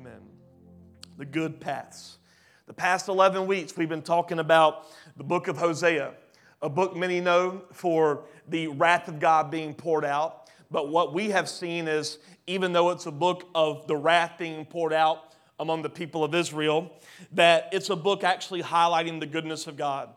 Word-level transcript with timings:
Amen. 0.00 0.20
The 1.16 1.24
good 1.24 1.60
paths. 1.60 2.18
The 2.68 2.72
past 2.72 3.08
11 3.08 3.48
weeks, 3.48 3.76
we've 3.76 3.88
been 3.88 4.00
talking 4.00 4.38
about 4.38 4.86
the 5.16 5.24
book 5.24 5.48
of 5.48 5.58
Hosea, 5.58 6.12
a 6.62 6.68
book 6.68 6.94
many 6.94 7.20
know 7.20 7.62
for 7.72 8.22
the 8.46 8.68
wrath 8.68 9.08
of 9.08 9.18
God 9.18 9.50
being 9.50 9.74
poured 9.74 10.04
out. 10.04 10.50
But 10.70 10.90
what 10.90 11.12
we 11.14 11.30
have 11.30 11.48
seen 11.48 11.88
is, 11.88 12.18
even 12.46 12.72
though 12.72 12.90
it's 12.90 13.06
a 13.06 13.10
book 13.10 13.48
of 13.56 13.88
the 13.88 13.96
wrath 13.96 14.34
being 14.38 14.64
poured 14.66 14.92
out 14.92 15.34
among 15.58 15.82
the 15.82 15.90
people 15.90 16.22
of 16.22 16.32
Israel, 16.32 16.92
that 17.32 17.68
it's 17.72 17.90
a 17.90 17.96
book 17.96 18.22
actually 18.22 18.62
highlighting 18.62 19.18
the 19.18 19.26
goodness 19.26 19.66
of 19.66 19.76
God. 19.76 20.10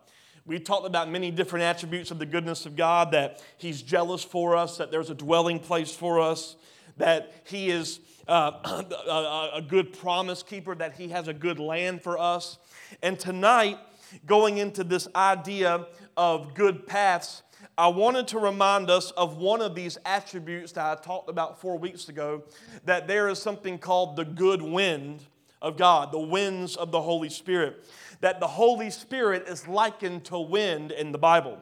We 0.45 0.59
talked 0.59 0.85
about 0.85 1.09
many 1.09 1.31
different 1.31 1.63
attributes 1.63 2.11
of 2.11 2.19
the 2.19 2.27
goodness 2.27 2.67
of 2.67 2.75
God 2.75 3.13
that 3.13 3.41
He's 3.57 3.81
jealous 3.81 4.23
for 4.23 4.55
us, 4.55 4.77
that 4.77 4.91
there's 4.91 5.09
a 5.09 5.15
dwelling 5.15 5.57
place 5.57 5.95
for 5.95 6.19
us, 6.19 6.55
that 6.97 7.33
He 7.45 7.69
is 7.69 7.99
uh, 8.27 8.51
a, 9.09 9.49
a 9.55 9.61
good 9.61 9.93
promise 9.93 10.43
keeper, 10.43 10.75
that 10.75 10.93
He 10.93 11.09
has 11.09 11.27
a 11.27 11.33
good 11.33 11.59
land 11.59 12.01
for 12.01 12.17
us. 12.17 12.57
And 13.01 13.19
tonight, 13.19 13.77
going 14.25 14.57
into 14.57 14.83
this 14.83 15.07
idea 15.15 15.87
of 16.17 16.53
good 16.53 16.85
paths, 16.87 17.43
I 17.77 17.87
wanted 17.87 18.27
to 18.29 18.39
remind 18.39 18.89
us 18.89 19.11
of 19.11 19.37
one 19.37 19.61
of 19.61 19.75
these 19.75 19.97
attributes 20.05 20.71
that 20.73 20.85
I 20.85 21.01
talked 21.01 21.29
about 21.29 21.61
four 21.61 21.77
weeks 21.77 22.09
ago 22.09 22.43
that 22.85 23.07
there 23.07 23.29
is 23.29 23.39
something 23.39 23.77
called 23.77 24.15
the 24.15 24.25
good 24.25 24.61
wind 24.61 25.23
of 25.61 25.77
God, 25.77 26.11
the 26.11 26.19
winds 26.19 26.75
of 26.75 26.91
the 26.91 27.01
Holy 27.01 27.29
Spirit. 27.29 27.85
That 28.21 28.39
the 28.39 28.47
Holy 28.47 28.89
Spirit 28.89 29.47
is 29.47 29.67
likened 29.67 30.25
to 30.25 30.39
wind 30.39 30.91
in 30.91 31.11
the 31.11 31.17
Bible. 31.17 31.59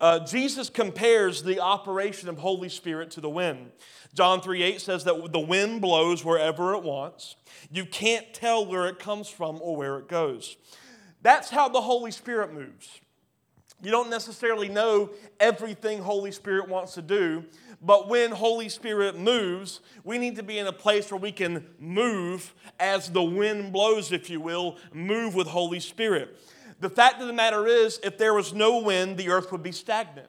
Uh, 0.00 0.20
Jesus 0.20 0.70
compares 0.70 1.42
the 1.42 1.60
operation 1.60 2.28
of 2.28 2.38
Holy 2.38 2.68
Spirit 2.68 3.10
to 3.12 3.20
the 3.20 3.30
wind. 3.30 3.72
John 4.14 4.40
3 4.40 4.62
8 4.62 4.80
says 4.80 5.04
that 5.04 5.32
the 5.32 5.40
wind 5.40 5.80
blows 5.80 6.24
wherever 6.24 6.74
it 6.74 6.82
wants. 6.82 7.36
You 7.70 7.84
can't 7.84 8.32
tell 8.32 8.64
where 8.64 8.86
it 8.88 8.98
comes 8.98 9.28
from 9.28 9.58
or 9.60 9.76
where 9.76 9.98
it 9.98 10.08
goes. 10.08 10.56
That's 11.22 11.50
how 11.50 11.68
the 11.68 11.80
Holy 11.80 12.10
Spirit 12.10 12.52
moves. 12.52 13.00
You 13.80 13.92
don't 13.92 14.10
necessarily 14.10 14.68
know 14.68 15.10
everything 15.38 16.02
Holy 16.02 16.32
Spirit 16.32 16.68
wants 16.68 16.94
to 16.94 17.02
do, 17.02 17.44
but 17.80 18.08
when 18.08 18.32
Holy 18.32 18.68
Spirit 18.68 19.16
moves, 19.16 19.80
we 20.02 20.18
need 20.18 20.34
to 20.36 20.42
be 20.42 20.58
in 20.58 20.66
a 20.66 20.72
place 20.72 21.12
where 21.12 21.20
we 21.20 21.30
can 21.30 21.64
move 21.78 22.54
as 22.80 23.08
the 23.08 23.22
wind 23.22 23.72
blows, 23.72 24.10
if 24.10 24.28
you 24.30 24.40
will, 24.40 24.78
move 24.92 25.36
with 25.36 25.46
Holy 25.46 25.78
Spirit. 25.78 26.36
The 26.80 26.90
fact 26.90 27.20
of 27.20 27.26
the 27.26 27.32
matter 27.32 27.66
is, 27.66 27.98
if 28.02 28.18
there 28.18 28.34
was 28.34 28.52
no 28.52 28.80
wind, 28.80 29.16
the 29.16 29.30
earth 29.30 29.50
would 29.52 29.62
be 29.62 29.72
stagnant 29.72 30.28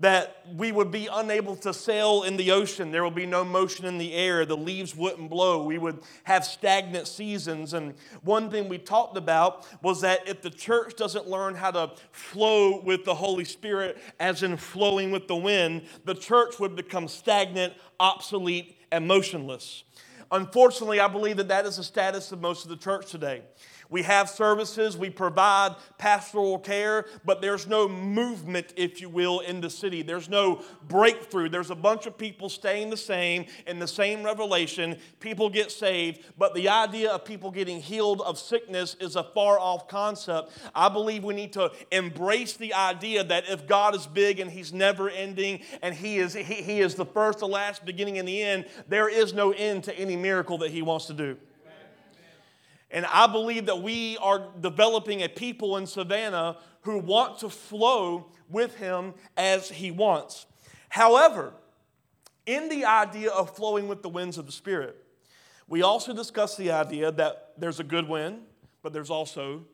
that 0.00 0.44
we 0.54 0.70
would 0.70 0.90
be 0.90 1.08
unable 1.10 1.56
to 1.56 1.74
sail 1.74 2.22
in 2.22 2.36
the 2.36 2.52
ocean. 2.52 2.92
There 2.92 3.02
would 3.02 3.14
be 3.14 3.26
no 3.26 3.44
motion 3.44 3.84
in 3.84 3.98
the 3.98 4.14
air. 4.14 4.46
The 4.46 4.56
leaves 4.56 4.94
wouldn't 4.94 5.28
blow. 5.28 5.64
We 5.64 5.78
would 5.78 6.00
have 6.24 6.44
stagnant 6.44 7.08
seasons. 7.08 7.74
And 7.74 7.94
one 8.22 8.48
thing 8.50 8.68
we 8.68 8.78
talked 8.78 9.16
about 9.16 9.66
was 9.82 10.00
that 10.02 10.28
if 10.28 10.40
the 10.40 10.50
church 10.50 10.94
doesn't 10.96 11.26
learn 11.26 11.56
how 11.56 11.72
to 11.72 11.92
flow 12.12 12.80
with 12.80 13.04
the 13.04 13.14
Holy 13.14 13.44
Spirit, 13.44 13.98
as 14.20 14.42
in 14.42 14.56
flowing 14.56 15.10
with 15.10 15.26
the 15.26 15.36
wind, 15.36 15.82
the 16.04 16.14
church 16.14 16.60
would 16.60 16.76
become 16.76 17.08
stagnant, 17.08 17.72
obsolete, 17.98 18.76
and 18.92 19.06
motionless. 19.06 19.82
Unfortunately, 20.30 21.00
I 21.00 21.08
believe 21.08 21.38
that 21.38 21.48
that 21.48 21.64
is 21.66 21.78
the 21.78 21.84
status 21.84 22.30
of 22.32 22.40
most 22.40 22.64
of 22.64 22.70
the 22.70 22.76
church 22.76 23.10
today. 23.10 23.42
We 23.90 24.02
have 24.02 24.28
services, 24.28 24.98
we 24.98 25.08
provide 25.08 25.74
pastoral 25.96 26.58
care, 26.58 27.06
but 27.24 27.40
there's 27.40 27.66
no 27.66 27.88
movement, 27.88 28.74
if 28.76 29.00
you 29.00 29.08
will, 29.08 29.40
in 29.40 29.62
the 29.62 29.70
city. 29.70 30.02
There's 30.02 30.28
no 30.28 30.62
breakthrough. 30.88 31.48
There's 31.48 31.70
a 31.70 31.74
bunch 31.74 32.04
of 32.04 32.18
people 32.18 32.50
staying 32.50 32.90
the 32.90 32.98
same 32.98 33.46
in 33.66 33.78
the 33.78 33.88
same 33.88 34.22
revelation. 34.22 34.98
People 35.20 35.48
get 35.48 35.72
saved, 35.72 36.20
but 36.36 36.54
the 36.54 36.68
idea 36.68 37.10
of 37.10 37.24
people 37.24 37.50
getting 37.50 37.80
healed 37.80 38.20
of 38.20 38.38
sickness 38.38 38.94
is 39.00 39.16
a 39.16 39.24
far 39.24 39.58
off 39.58 39.88
concept. 39.88 40.52
I 40.74 40.90
believe 40.90 41.24
we 41.24 41.34
need 41.34 41.54
to 41.54 41.72
embrace 41.90 42.58
the 42.58 42.74
idea 42.74 43.24
that 43.24 43.48
if 43.48 43.66
God 43.66 43.94
is 43.94 44.06
big 44.06 44.38
and 44.38 44.50
He's 44.50 44.72
never 44.72 45.08
ending 45.08 45.60
and 45.80 45.94
He 45.94 46.18
is, 46.18 46.34
he, 46.34 46.42
he 46.42 46.80
is 46.80 46.94
the 46.94 47.06
first, 47.06 47.38
the 47.38 47.48
last, 47.48 47.86
beginning, 47.86 48.18
and 48.18 48.28
the 48.28 48.42
end, 48.42 48.66
there 48.86 49.08
is 49.08 49.32
no 49.32 49.52
end 49.52 49.84
to 49.84 49.98
any 49.98 50.16
miracle 50.16 50.58
that 50.58 50.70
He 50.70 50.82
wants 50.82 51.06
to 51.06 51.14
do. 51.14 51.38
And 52.90 53.04
I 53.06 53.26
believe 53.26 53.66
that 53.66 53.82
we 53.82 54.16
are 54.18 54.48
developing 54.60 55.22
a 55.22 55.28
people 55.28 55.76
in 55.76 55.86
Savannah 55.86 56.56
who 56.82 56.98
want 56.98 57.38
to 57.40 57.50
flow 57.50 58.30
with 58.48 58.74
him 58.76 59.14
as 59.36 59.68
he 59.68 59.90
wants. 59.90 60.46
However, 60.88 61.52
in 62.46 62.70
the 62.70 62.86
idea 62.86 63.30
of 63.30 63.54
flowing 63.54 63.88
with 63.88 64.02
the 64.02 64.08
winds 64.08 64.38
of 64.38 64.46
the 64.46 64.52
Spirit, 64.52 64.96
we 65.68 65.82
also 65.82 66.14
discuss 66.14 66.56
the 66.56 66.70
idea 66.70 67.12
that 67.12 67.52
there's 67.58 67.78
a 67.78 67.84
good 67.84 68.08
wind, 68.08 68.40
but 68.82 68.94
there's 68.94 69.10
also 69.10 69.64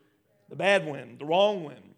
the 0.48 0.56
bad 0.56 0.86
wind, 0.86 1.20
the 1.20 1.25
wrong 1.25 1.62
wind. 1.62 1.94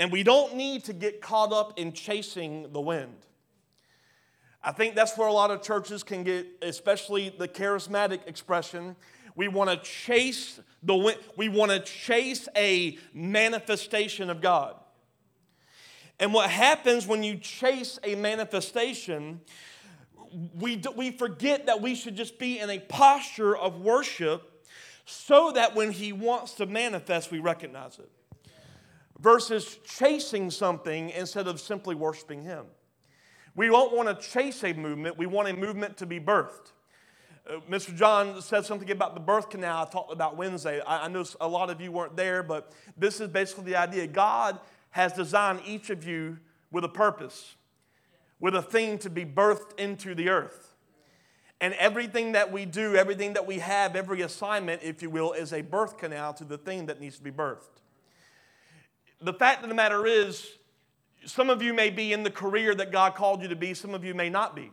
And 0.00 0.10
we 0.10 0.24
don't 0.24 0.56
need 0.56 0.84
to 0.84 0.92
get 0.92 1.20
caught 1.20 1.52
up 1.52 1.78
in 1.78 1.92
chasing 1.92 2.72
the 2.72 2.80
wind. 2.80 3.14
I 4.62 4.72
think 4.72 4.96
that's 4.96 5.16
where 5.16 5.28
a 5.28 5.32
lot 5.32 5.52
of 5.52 5.62
churches 5.62 6.02
can 6.02 6.24
get, 6.24 6.44
especially 6.60 7.28
the 7.28 7.46
charismatic 7.46 8.26
expression, 8.26 8.96
we 9.36 9.48
want 9.48 9.70
to 9.70 9.76
chase 9.76 10.58
the 10.82 11.16
we 11.36 11.48
want 11.48 11.70
to 11.70 11.80
chase 11.80 12.48
a 12.56 12.98
manifestation 13.12 14.30
of 14.30 14.40
God. 14.40 14.76
And 16.18 16.32
what 16.32 16.48
happens 16.48 17.06
when 17.06 17.22
you 17.22 17.36
chase 17.36 17.98
a 18.02 18.14
manifestation, 18.14 19.42
we, 20.58 20.82
we 20.96 21.10
forget 21.10 21.66
that 21.66 21.82
we 21.82 21.94
should 21.94 22.16
just 22.16 22.38
be 22.38 22.58
in 22.58 22.70
a 22.70 22.78
posture 22.78 23.54
of 23.54 23.80
worship 23.82 24.64
so 25.04 25.52
that 25.52 25.74
when 25.74 25.92
He 25.92 26.12
wants 26.12 26.54
to 26.54 26.66
manifest, 26.66 27.30
we 27.30 27.38
recognize 27.38 27.98
it. 27.98 28.10
Versus 29.20 29.78
chasing 29.84 30.50
something 30.50 31.10
instead 31.10 31.46
of 31.46 31.60
simply 31.60 31.94
worshiping 31.94 32.42
Him. 32.42 32.64
We 33.54 33.66
don't 33.66 33.94
want 33.94 34.08
to 34.08 34.26
chase 34.26 34.64
a 34.64 34.72
movement, 34.72 35.18
we 35.18 35.26
want 35.26 35.48
a 35.48 35.54
movement 35.54 35.98
to 35.98 36.06
be 36.06 36.18
birthed. 36.18 36.72
Uh, 37.48 37.60
Mr. 37.70 37.94
John 37.94 38.40
said 38.42 38.64
something 38.64 38.90
about 38.90 39.14
the 39.14 39.20
birth 39.20 39.50
canal 39.50 39.86
I 39.86 39.90
talked 39.90 40.12
about 40.12 40.36
Wednesday. 40.36 40.80
I, 40.80 41.04
I 41.04 41.08
know 41.08 41.24
a 41.40 41.46
lot 41.46 41.70
of 41.70 41.80
you 41.80 41.92
weren't 41.92 42.16
there, 42.16 42.42
but 42.42 42.72
this 42.96 43.20
is 43.20 43.28
basically 43.28 43.64
the 43.64 43.76
idea. 43.76 44.06
God 44.06 44.58
has 44.90 45.12
designed 45.12 45.60
each 45.64 45.90
of 45.90 46.04
you 46.04 46.38
with 46.72 46.84
a 46.84 46.88
purpose, 46.88 47.54
with 48.40 48.56
a 48.56 48.62
thing 48.62 48.98
to 48.98 49.10
be 49.10 49.24
birthed 49.24 49.78
into 49.78 50.14
the 50.14 50.28
earth. 50.28 50.74
And 51.60 51.72
everything 51.74 52.32
that 52.32 52.52
we 52.52 52.64
do, 52.64 52.96
everything 52.96 53.34
that 53.34 53.46
we 53.46 53.60
have, 53.60 53.96
every 53.96 54.22
assignment, 54.22 54.82
if 54.82 55.00
you 55.00 55.08
will, 55.08 55.32
is 55.32 55.52
a 55.52 55.62
birth 55.62 55.98
canal 55.98 56.34
to 56.34 56.44
the 56.44 56.58
thing 56.58 56.86
that 56.86 57.00
needs 57.00 57.16
to 57.16 57.22
be 57.22 57.30
birthed. 57.30 57.80
The 59.20 59.32
fact 59.32 59.62
of 59.62 59.68
the 59.68 59.74
matter 59.74 60.04
is, 60.04 60.48
some 61.24 61.48
of 61.48 61.62
you 61.62 61.72
may 61.72 61.90
be 61.90 62.12
in 62.12 62.24
the 62.24 62.30
career 62.30 62.74
that 62.74 62.92
God 62.92 63.14
called 63.14 63.40
you 63.40 63.48
to 63.48 63.56
be, 63.56 63.72
some 63.72 63.94
of 63.94 64.04
you 64.04 64.14
may 64.14 64.28
not 64.28 64.54
be. 64.54 64.70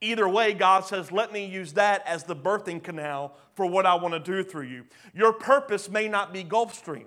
Either 0.00 0.28
way, 0.28 0.52
God 0.52 0.84
says, 0.84 1.10
let 1.10 1.32
me 1.32 1.46
use 1.46 1.72
that 1.72 2.06
as 2.06 2.24
the 2.24 2.36
birthing 2.36 2.82
canal 2.82 3.34
for 3.54 3.64
what 3.64 3.86
I 3.86 3.94
want 3.94 4.12
to 4.12 4.20
do 4.20 4.44
through 4.44 4.66
you. 4.66 4.84
Your 5.14 5.32
purpose 5.32 5.88
may 5.88 6.06
not 6.06 6.32
be 6.32 6.44
Gulfstream, 6.44 7.06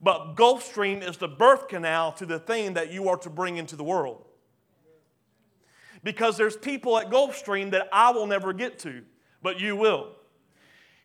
but 0.00 0.34
Gulfstream 0.34 1.08
is 1.08 1.16
the 1.18 1.28
birth 1.28 1.68
canal 1.68 2.12
to 2.14 2.26
the 2.26 2.40
thing 2.40 2.74
that 2.74 2.92
you 2.92 3.08
are 3.08 3.16
to 3.18 3.30
bring 3.30 3.58
into 3.58 3.76
the 3.76 3.84
world. 3.84 4.24
Because 6.02 6.36
there's 6.36 6.56
people 6.56 6.98
at 6.98 7.10
Gulfstream 7.10 7.70
that 7.70 7.88
I 7.92 8.10
will 8.10 8.26
never 8.26 8.52
get 8.52 8.78
to, 8.80 9.02
but 9.40 9.60
you 9.60 9.76
will. 9.76 10.10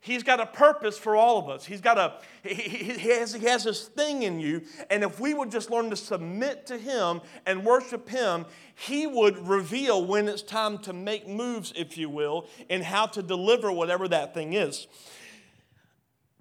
He's 0.02 0.24
got 0.24 0.40
a 0.40 0.46
purpose 0.46 0.98
for 0.98 1.16
all 1.16 1.40
of 1.40 1.50
us. 1.50 1.66
He's 1.66 1.82
got 1.82 1.98
a 1.98 2.14
he, 2.42 2.54
he, 2.54 3.10
has, 3.10 3.34
he 3.34 3.46
has 3.46 3.66
this 3.66 3.88
thing 3.88 4.24
in 4.24 4.40
you, 4.40 4.62
and 4.90 5.04
if 5.04 5.20
we 5.20 5.34
would 5.34 5.52
just 5.52 5.70
learn 5.70 5.90
to 5.90 5.98
submit 5.98 6.66
to 6.68 6.78
him 6.78 7.20
and 7.46 7.66
worship 7.66 8.08
him, 8.08 8.46
he 8.76 9.08
would 9.08 9.38
reveal 9.46 10.06
when 10.06 10.30
it's 10.30 10.42
time 10.42 10.78
to 10.80 10.94
make 10.94 11.28
moves, 11.28 11.74
if 11.76 11.98
you 11.98 12.10
will, 12.10 12.48
and 12.70 12.82
how 12.82 13.08
to 13.08 13.22
deliver 13.22 13.72
whatever 13.74 14.08
that 14.08 14.34
thing 14.34 14.54
is. 14.54 14.88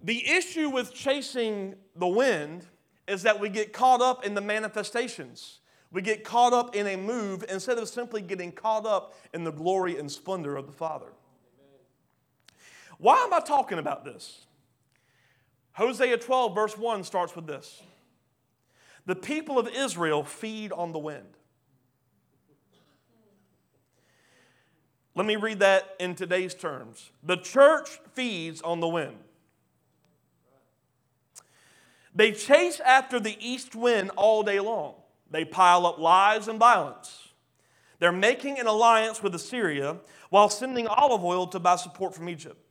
The 0.01 0.31
issue 0.31 0.71
with 0.71 0.95
chasing 0.95 1.75
the 1.97 2.07
wind 2.07 2.65
is 3.09 3.23
that 3.23 3.41
we 3.41 3.49
get 3.49 3.73
caught 3.73 4.01
up 4.01 4.25
in 4.25 4.35
the 4.35 4.41
manifestations. 4.41 5.59
We 5.91 6.03
get 6.03 6.23
caught 6.23 6.53
up 6.53 6.77
in 6.77 6.87
a 6.87 6.97
move 6.97 7.45
instead 7.49 7.79
of 7.79 7.89
simply 7.89 8.21
getting 8.21 8.53
caught 8.53 8.87
up 8.87 9.15
in 9.35 9.43
the 9.43 9.51
glory 9.51 9.99
and 9.99 10.13
splendor 10.13 10.55
of 10.55 10.67
the 10.67 10.73
Father. 10.73 11.13
Why 12.99 13.17
am 13.25 13.33
I 13.33 13.41
talking 13.41 13.79
about 13.79 14.05
this? 14.05 14.45
Hosea 15.73 16.19
12, 16.19 16.55
verse 16.55 16.77
1 16.77 17.05
starts 17.05 17.35
with 17.35 17.47
this 17.47 17.83
The 19.07 19.15
people 19.15 19.59
of 19.59 19.69
Israel 19.69 20.25
feed 20.25 20.73
on 20.73 20.93
the 20.93 20.99
wind. 20.99 21.37
Let 25.15 25.27
me 25.27 25.37
read 25.37 25.61
that 25.61 25.97
in 25.99 26.15
today's 26.15 26.55
terms. 26.55 27.11
The 27.25 27.37
church 27.37 27.99
feeds 28.15 28.63
on 28.63 28.79
the 28.79 28.87
wind. 28.87 29.17
They 32.15 32.33
chase 32.33 32.81
after 32.81 33.19
the 33.19 33.37
east 33.41 33.75
wind 33.75 34.11
all 34.17 34.43
day 34.43 34.61
long. 34.61 34.95
They 35.31 35.45
pile 35.45 35.87
up 35.87 35.99
lies 35.99 36.49
and 36.49 36.59
violence. 36.59 37.29
They're 37.99 38.13
making 38.13 38.59
an 38.61 38.67
alliance 38.67 39.23
with 39.23 39.35
Assyria 39.35 39.99
while 40.31 40.49
sending 40.49 40.87
olive 40.87 41.25
oil 41.25 41.49
to 41.49 41.59
buy 41.59 41.77
support 41.77 42.15
from 42.15 42.29
Egypt. 42.29 42.68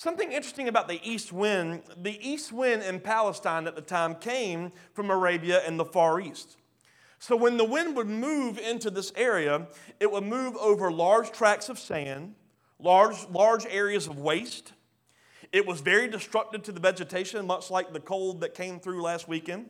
Something 0.00 0.32
interesting 0.32 0.66
about 0.66 0.88
the 0.88 0.98
east 1.06 1.30
wind 1.30 1.82
the 1.94 2.18
east 2.26 2.54
wind 2.54 2.82
in 2.82 3.00
Palestine 3.00 3.66
at 3.66 3.76
the 3.76 3.82
time 3.82 4.14
came 4.14 4.72
from 4.94 5.10
Arabia 5.10 5.60
and 5.66 5.78
the 5.78 5.84
Far 5.84 6.18
East. 6.18 6.56
So 7.18 7.36
when 7.36 7.58
the 7.58 7.66
wind 7.66 7.94
would 7.96 8.06
move 8.06 8.58
into 8.58 8.88
this 8.88 9.12
area, 9.14 9.66
it 10.00 10.10
would 10.10 10.24
move 10.24 10.56
over 10.56 10.90
large 10.90 11.32
tracts 11.32 11.68
of 11.68 11.78
sand, 11.78 12.34
large, 12.78 13.28
large 13.28 13.66
areas 13.66 14.06
of 14.06 14.18
waste. 14.18 14.72
It 15.52 15.66
was 15.66 15.82
very 15.82 16.08
destructive 16.08 16.62
to 16.62 16.72
the 16.72 16.80
vegetation, 16.80 17.46
much 17.46 17.70
like 17.70 17.92
the 17.92 18.00
cold 18.00 18.40
that 18.40 18.54
came 18.54 18.80
through 18.80 19.02
last 19.02 19.28
weekend. 19.28 19.68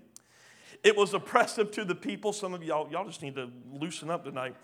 It 0.85 0.97
was 0.97 1.13
oppressive 1.13 1.73
to 1.73 1.85
the 1.85 1.97
people. 1.97 2.33
Some 2.33 2.55
of 2.55 2.63
y'all, 2.63 2.89
y'all 2.89 3.05
just 3.05 3.21
need 3.21 3.35
to 3.35 3.51
loosen 3.73 4.11
up 4.11 4.23
tonight. 4.23 4.55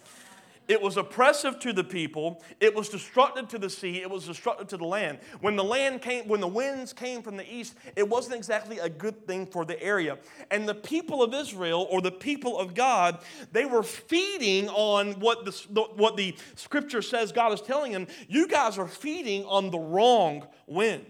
It 0.69 0.83
was 0.83 0.97
oppressive 0.97 1.59
to 1.61 1.73
the 1.73 1.85
people. 1.85 2.43
It 2.61 2.75
was 2.75 2.89
destructive 2.89 3.49
to 3.49 3.59
the 3.59 3.71
sea. 3.71 4.03
It 4.03 4.11
was 4.11 4.27
destructive 4.27 4.67
to 4.69 4.77
the 4.77 4.85
land. 4.85 5.19
When 5.41 5.55
the 5.57 5.65
land 5.65 6.03
came, 6.03 6.27
when 6.27 6.41
the 6.41 6.49
winds 6.49 6.93
came 6.93 7.23
from 7.23 7.37
the 7.37 7.53
east, 7.53 7.75
it 7.95 8.09
wasn't 8.09 8.37
exactly 8.37 8.79
a 8.79 8.89
good 8.89 9.27
thing 9.27 9.47
for 9.47 9.65
the 9.65 9.81
area. 9.83 10.19
And 10.51 10.69
the 10.69 10.75
people 10.75 11.23
of 11.23 11.35
Israel, 11.35 11.87
or 11.91 12.01
the 12.01 12.11
people 12.11 12.59
of 12.59 12.75
God, 12.75 13.21
they 13.53 13.65
were 13.65 13.83
feeding 13.83 14.69
on 14.71 15.13
what 15.21 15.45
the, 15.45 15.83
what 15.95 16.17
the 16.17 16.37
scripture 16.57 17.03
says 17.03 17.33
God 17.33 17.53
is 17.53 17.61
telling 17.61 17.93
them. 17.93 18.07
You 18.29 18.49
guys 18.49 18.79
are 18.79 18.89
feeding 18.89 19.45
on 19.45 19.71
the 19.71 19.79
wrong 19.79 20.47
wind. 20.67 21.07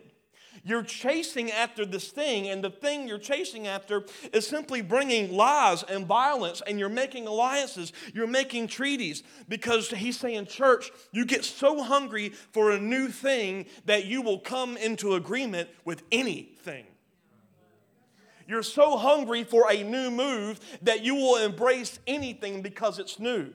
You're 0.67 0.83
chasing 0.83 1.53
after 1.53 1.87
this 1.87 2.09
thing, 2.09 2.49
and 2.49 2.63
the 2.63 2.71
thing 2.71 3.07
you're 3.07 3.19
chasing 3.19 3.69
after 3.69 4.05
is 4.33 4.49
simply 4.49 4.83
bringing 4.83 5.33
lies 5.33 5.85
and 5.85 6.05
violence, 6.05 6.61
and 6.67 6.77
you're 6.77 6.89
making 6.89 7.29
alliances, 7.29 7.93
you're 8.13 8.27
making 8.27 8.67
treaties. 8.67 9.23
Because 9.49 9.91
he's 9.91 10.19
saying, 10.19 10.47
church, 10.47 10.91
you 11.13 11.25
get 11.25 11.45
so 11.45 11.85
hungry 11.85 12.31
for 12.51 12.73
a 12.73 12.81
new 12.81 13.07
thing 13.11 13.67
that 13.85 14.07
you 14.07 14.23
will 14.23 14.41
come 14.41 14.77
into 14.77 15.15
agreement 15.15 15.69
with 15.85 16.03
anything. 16.11 16.85
You're 18.49 18.65
so 18.65 18.97
hungry 18.97 19.45
for 19.45 19.71
a 19.71 19.85
new 19.85 20.11
move 20.11 20.59
that 20.83 21.05
you 21.05 21.15
will 21.15 21.37
embrace 21.37 22.01
anything 22.09 22.61
because 22.63 22.99
it's 22.99 23.21
new. 23.21 23.53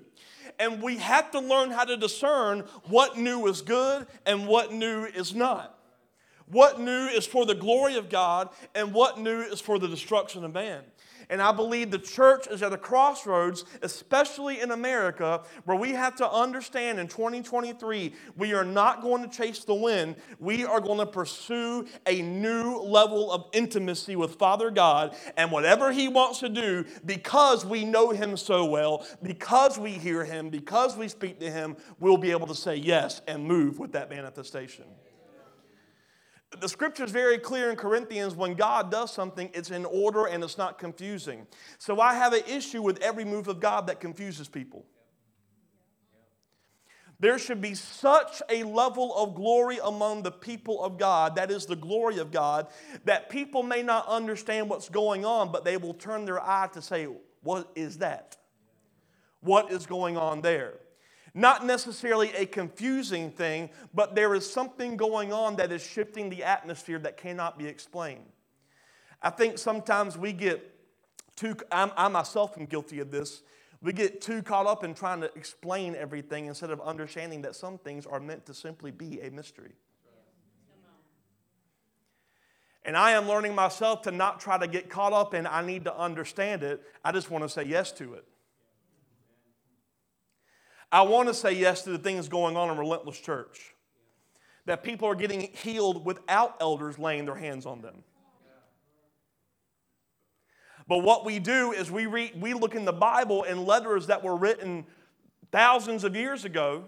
And 0.60 0.81
we 0.81 0.96
have 1.00 1.30
to 1.31 1.42
learn 1.42 1.72
how 1.72 1.84
to 1.84 1.98
discern 1.98 2.62
what 2.86 3.18
new 3.18 3.48
is 3.48 3.62
good 3.62 4.08
and 4.25 4.48
what 4.48 4.72
new 4.72 5.04
is 5.04 5.36
not. 5.36 5.78
What 6.51 6.80
new 6.80 7.07
is 7.07 7.25
for 7.25 7.45
the 7.45 7.56
glory 7.56 7.95
of 7.95 8.09
God 8.09 8.50
and 8.75 8.94
what 8.94 9.19
new 9.19 9.42
is 9.42 9.62
for 9.62 9.80
the 9.80 9.88
destruction 9.88 10.44
of 10.44 10.53
man. 10.53 10.83
And 11.31 11.42
I 11.42 11.53
believe 11.53 11.92
the 11.92 11.98
church 11.98 12.48
is 12.48 12.62
at 12.62 12.74
a 12.74 12.77
crossroads, 12.77 13.63
especially 13.81 14.59
in 14.59 14.71
America, 14.71 15.44
where 15.63 15.77
we 15.77 15.92
have 15.92 16.13
to 16.18 16.30
understand 16.30 17.00
in 17.00 17.07
2023 17.07 18.13
we 18.36 18.53
are 18.53 18.65
not 18.65 19.01
going 19.01 19.24
to 19.24 19.30
chase 19.30 19.63
the 19.63 19.74
wind. 19.74 20.18
We 20.39 20.65
are 20.65 20.81
going 20.81 20.98
to 20.98 21.06
pursue 21.06 21.88
a 22.06 22.21
new 22.21 22.80
level 22.80 23.31
of 23.31 23.45
intimacy 23.53 24.18
with 24.18 24.36
Father 24.36 24.69
God 24.69 25.15
and 25.38 25.53
whatever 25.53 25.94
He 25.94 26.09
wants 26.09 26.39
to 26.39 26.50
do 26.50 26.83
because 27.06 27.65
we 27.65 27.86
know 27.86 28.09
Him 28.09 28.36
so 28.36 28.65
well, 28.65 29.07
because 29.24 29.80
we 29.80 29.92
hear 29.92 30.25
Him, 30.25 30.50
because 30.50 30.98
we 30.98 31.07
speak 31.07 31.39
to 31.39 31.50
Him, 31.50 31.77
we'll 32.01 32.18
be 32.18 32.31
able 32.31 32.48
to 32.48 32.56
say 32.56 32.75
yes 32.75 33.21
and 33.25 33.45
move 33.45 33.80
with 33.80 33.94
that 33.94 34.09
manifestation 34.09 34.83
the 36.59 36.68
scripture 36.68 37.03
is 37.03 37.12
very 37.12 37.38
clear 37.38 37.69
in 37.69 37.75
Corinthians 37.77 38.36
when 38.36 38.56
God 38.56 38.92
does 38.92 39.13
something, 39.13 39.50
it's 39.53 39.71
in 39.71 39.86
order 39.86 40.25
and 40.25 40.44
it's 40.44 40.57
not 40.57 40.77
confusing. 40.77 41.48
So 41.77 42.01
I 42.01 42.13
have 42.13 42.33
an 42.33 42.44
issue 42.48 42.81
with 42.81 43.01
every 43.01 43.24
move 43.24 43.48
of 43.48 43.59
God 43.59 43.88
that 43.88 44.00
confuses 44.00 44.48
people. 44.48 44.86
There 47.21 47.38
should 47.38 47.62
be 47.62 47.75
such 47.75 48.42
a 48.50 48.63
level 48.63 49.15
of 49.15 49.36
glory 49.36 49.77
among 49.83 50.24
the 50.24 50.31
people 50.31 50.83
of 50.83 50.98
God, 50.98 51.36
that 51.36 51.51
is 51.51 51.68
the 51.68 51.75
glory 51.75 52.18
of 52.18 52.31
God, 52.31 52.68
that 53.06 53.30
people 53.30 53.62
may 53.62 53.83
not 53.83 54.07
understand 54.07 54.69
what's 54.69 54.89
going 54.89 55.24
on, 55.24 55.51
but 55.51 55.63
they 55.63 55.77
will 55.77 55.94
turn 55.94 56.25
their 56.25 56.42
eye 56.42 56.68
to 56.74 56.81
say, 56.81 57.07
What 57.44 57.71
is 57.75 58.00
that? 58.00 58.38
What 59.42 59.71
is 59.71 59.86
going 59.86 60.18
on 60.18 60.42
there? 60.42 60.81
Not 61.33 61.66
necessarily 61.66 62.33
a 62.33 62.45
confusing 62.45 63.31
thing, 63.31 63.69
but 63.94 64.16
there 64.16 64.36
is 64.36 64.51
something 64.51 64.98
going 64.98 65.31
on 65.31 65.56
that 65.56 65.72
is 65.72 65.81
shifting 65.81 66.30
the 66.30 66.44
atmosphere 66.44 67.00
that 67.00 67.18
cannot 67.18 67.57
be 67.57 67.68
explained. 67.68 68.25
I 69.22 69.30
think 69.30 69.57
sometimes 69.57 70.18
we 70.18 70.33
get 70.33 70.75
too, 71.36 71.56
I'm, 71.72 71.92
I 71.95 72.07
myself 72.10 72.57
am 72.57 72.66
guilty 72.66 73.00
of 73.00 73.12
this. 73.12 73.44
We 73.81 73.94
get 73.94 74.22
too 74.22 74.44
caught 74.44 74.68
up 74.68 74.83
in 74.83 74.94
trying 74.94 75.22
to 75.22 75.31
explain 75.36 75.95
everything 75.95 76.45
instead 76.45 76.69
of 76.69 76.81
understanding 76.81 77.42
that 77.44 77.56
some 77.56 77.77
things 77.77 78.06
are 78.06 78.19
meant 78.19 78.45
to 78.45 78.54
simply 78.54 78.92
be 78.92 79.22
a 79.22 79.31
mystery. 79.31 79.74
And 82.84 82.98
I 82.98 83.12
am 83.12 83.27
learning 83.27 83.56
myself 83.56 84.01
to 84.04 84.12
not 84.12 84.39
try 84.39 84.57
to 84.57 84.68
get 84.68 84.89
caught 84.89 85.13
up 85.13 85.34
in, 85.34 85.48
I 85.48 85.66
need 85.66 85.86
to 85.86 85.95
understand 85.95 86.63
it. 86.63 86.81
I 87.04 87.12
just 87.12 87.30
want 87.30 87.44
to 87.44 87.50
say 87.50 87.63
yes 87.63 87.92
to 87.94 88.16
it. 88.16 88.25
I 90.91 91.03
want 91.03 91.29
to 91.29 91.33
say 91.33 91.53
yes 91.53 91.83
to 91.83 91.91
the 91.91 91.97
things 91.97 92.27
going 92.27 92.57
on 92.57 92.69
in 92.69 92.77
Relentless 92.77 93.19
Church. 93.19 93.75
That 94.65 94.83
people 94.83 95.07
are 95.07 95.15
getting 95.15 95.41
healed 95.53 96.05
without 96.05 96.57
elders 96.59 96.99
laying 96.99 97.25
their 97.25 97.35
hands 97.35 97.65
on 97.65 97.81
them. 97.81 98.03
But 100.88 100.99
what 100.99 101.25
we 101.25 101.39
do 101.39 101.71
is 101.71 101.89
we, 101.89 102.05
read, 102.05 102.39
we 102.39 102.53
look 102.53 102.75
in 102.75 102.85
the 102.85 102.91
Bible 102.91 103.43
in 103.43 103.65
letters 103.65 104.07
that 104.07 104.23
were 104.23 104.35
written 104.35 104.85
thousands 105.51 106.03
of 106.03 106.15
years 106.15 106.43
ago 106.43 106.85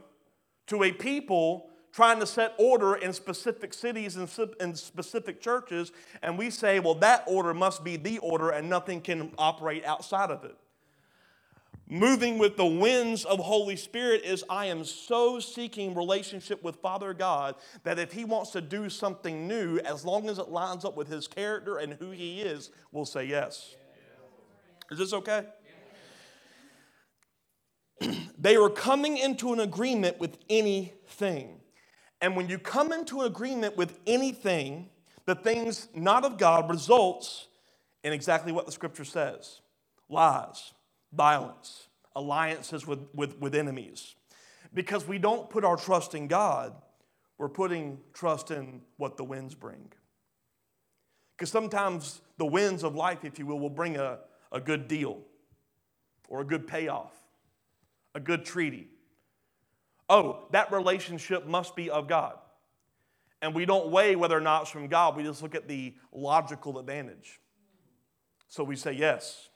to 0.68 0.84
a 0.84 0.92
people 0.92 1.70
trying 1.94 2.20
to 2.20 2.26
set 2.26 2.54
order 2.58 2.96
in 2.96 3.14
specific 3.14 3.74
cities 3.74 4.18
and 4.18 4.78
specific 4.78 5.40
churches, 5.40 5.92
and 6.24 6.38
we 6.38 6.50
say, 6.50 6.80
well, 6.80 6.96
that 6.96 7.24
order 7.28 7.54
must 7.54 7.84
be 7.84 7.96
the 7.96 8.18
order 8.18 8.50
and 8.50 8.68
nothing 8.68 9.00
can 9.00 9.32
operate 9.38 9.86
outside 9.86 10.32
of 10.32 10.44
it. 10.44 10.58
Moving 11.90 12.38
with 12.38 12.56
the 12.56 12.66
winds 12.66 13.26
of 13.26 13.40
Holy 13.40 13.76
Spirit 13.76 14.24
is 14.24 14.44
I 14.50 14.68
am 14.68 14.86
so 14.86 15.40
seeking 15.40 15.94
relationship 15.94 16.64
with 16.64 16.78
Father 16.78 17.14
God 17.14 17.56
that 17.84 18.00
if 18.00 18.14
He 18.14 18.24
wants 18.24 18.52
to 18.52 18.62
do 18.62 18.90
something 18.90 19.48
new, 19.48 19.80
as 19.80 20.06
long 20.06 20.30
as 20.30 20.40
it 20.40 20.48
lines 20.48 20.86
up 20.86 20.96
with 20.96 21.10
His 21.10 21.28
character 21.28 21.78
and 21.78 21.94
who 21.94 22.12
He 22.12 22.42
is, 22.42 22.72
we'll 22.92 23.06
say 23.06 23.26
yes. 23.26 23.76
Is 24.92 24.98
this 24.98 25.14
okay? 25.14 25.46
they 28.38 28.58
were 28.58 28.70
coming 28.70 29.18
into 29.18 29.52
an 29.52 29.60
agreement 29.60 30.20
with 30.20 30.38
anything. 30.50 31.60
And 32.22 32.38
when 32.38 32.48
you 32.48 32.60
come 32.60 32.94
into 32.94 33.22
an 33.22 33.28
agreement 33.28 33.76
with 33.76 34.00
anything, 34.08 34.90
the 35.26 35.36
things 35.36 35.90
not 35.94 36.24
of 36.24 36.38
God 36.38 36.70
results 36.70 37.48
in 38.06 38.14
exactly 38.14 38.54
what 38.54 38.66
the 38.66 38.72
scripture 38.72 39.06
says 39.06 39.60
lies 40.10 40.74
violence, 41.16 41.88
alliances 42.16 42.86
with, 42.88 43.00
with, 43.14 43.40
with 43.40 43.56
enemies. 43.56 44.16
Because 44.74 45.08
we 45.08 45.18
don't 45.20 45.50
put 45.50 45.64
our 45.64 45.78
trust 45.78 46.16
in 46.16 46.28
God, 46.28 46.74
we're 47.38 47.50
putting 47.50 48.00
trust 48.14 48.52
in 48.52 48.82
what 48.98 49.18
the 49.18 49.24
winds 49.24 49.56
bring. 49.56 49.92
Because 51.38 51.52
sometimes 51.52 52.22
the 52.38 52.46
winds 52.46 52.84
of 52.84 52.96
life, 52.96 53.26
if 53.26 53.40
you 53.40 53.46
will, 53.46 53.60
will 53.60 53.70
bring 53.70 53.98
a, 53.98 54.20
a 54.52 54.60
good 54.60 54.88
deal 54.88 55.22
or 56.30 56.42
a 56.42 56.46
good 56.46 56.68
payoff, 56.68 57.14
a 58.16 58.20
good 58.20 58.46
treaty. 58.46 58.88
Oh, 60.10 60.46
that 60.52 60.72
relationship 60.72 61.46
must 61.48 61.76
be 61.76 61.90
of 61.90 62.08
God. 62.08 62.38
And 63.42 63.54
we 63.54 63.66
don't 63.66 63.90
weigh 63.90 64.16
whether 64.16 64.38
or 64.38 64.42
not 64.42 64.64
it's 64.64 64.72
from 64.72 64.88
God, 64.88 65.18
we 65.18 65.24
just 65.24 65.44
look 65.44 65.54
at 65.54 65.68
the 65.68 65.96
logical 66.14 66.80
advantage. 66.80 67.42
So 68.48 68.64
we 68.64 68.76
say 68.76 68.94
yes. 68.94 69.50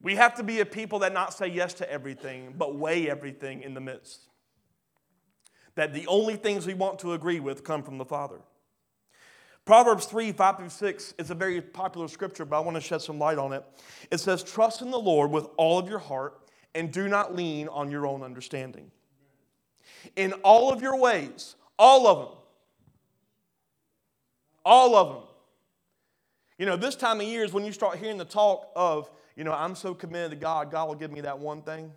We 0.00 0.14
have 0.14 0.34
to 0.36 0.42
be 0.42 0.60
a 0.60 0.66
people 0.66 1.00
that 1.00 1.12
not 1.12 1.34
say 1.34 1.48
yes 1.48 1.74
to 1.74 1.90
everything, 1.90 2.54
but 2.56 2.76
weigh 2.76 3.10
everything 3.10 3.62
in 3.62 3.74
the 3.74 3.80
midst. 3.80 4.28
That 5.74 5.92
the 5.92 6.06
only 6.06 6.36
things 6.36 6.66
we 6.66 6.74
want 6.74 7.00
to 7.00 7.14
agree 7.14 7.40
with 7.40 7.64
come 7.64 7.82
from 7.82 7.98
the 7.98 8.04
Father. 8.04 8.38
Proverbs 9.64 10.06
3 10.06 10.32
5 10.32 10.56
through 10.56 10.68
6 10.70 11.14
is 11.18 11.30
a 11.30 11.34
very 11.34 11.60
popular 11.60 12.08
scripture, 12.08 12.44
but 12.44 12.56
I 12.56 12.60
want 12.60 12.76
to 12.76 12.80
shed 12.80 13.02
some 13.02 13.18
light 13.18 13.38
on 13.38 13.52
it. 13.52 13.64
It 14.10 14.18
says, 14.18 14.42
Trust 14.42 14.82
in 14.82 14.90
the 14.90 14.98
Lord 14.98 15.30
with 15.30 15.46
all 15.56 15.78
of 15.78 15.88
your 15.88 15.98
heart 15.98 16.40
and 16.74 16.92
do 16.92 17.08
not 17.08 17.34
lean 17.34 17.68
on 17.68 17.90
your 17.90 18.06
own 18.06 18.22
understanding. 18.22 18.90
In 20.16 20.32
all 20.44 20.72
of 20.72 20.80
your 20.80 20.96
ways, 20.96 21.56
all 21.78 22.06
of 22.06 22.18
them, 22.18 22.38
all 24.64 24.96
of 24.96 25.08
them. 25.08 25.22
You 26.56 26.66
know, 26.66 26.76
this 26.76 26.96
time 26.96 27.20
of 27.20 27.26
year 27.26 27.44
is 27.44 27.52
when 27.52 27.64
you 27.64 27.72
start 27.72 27.98
hearing 27.98 28.18
the 28.18 28.24
talk 28.24 28.70
of 28.74 29.10
you 29.38 29.44
know, 29.44 29.52
I'm 29.52 29.76
so 29.76 29.94
committed 29.94 30.32
to 30.32 30.36
God, 30.36 30.72
God 30.72 30.88
will 30.88 30.96
give 30.96 31.12
me 31.12 31.20
that 31.20 31.38
one 31.38 31.62
thing. 31.62 31.92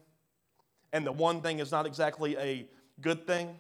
And 0.94 1.06
the 1.06 1.12
one 1.12 1.42
thing 1.42 1.58
is 1.58 1.72
not 1.72 1.88
exactly 1.88 2.38
a 2.38 2.70
good 3.02 3.26
thing. 3.26 3.58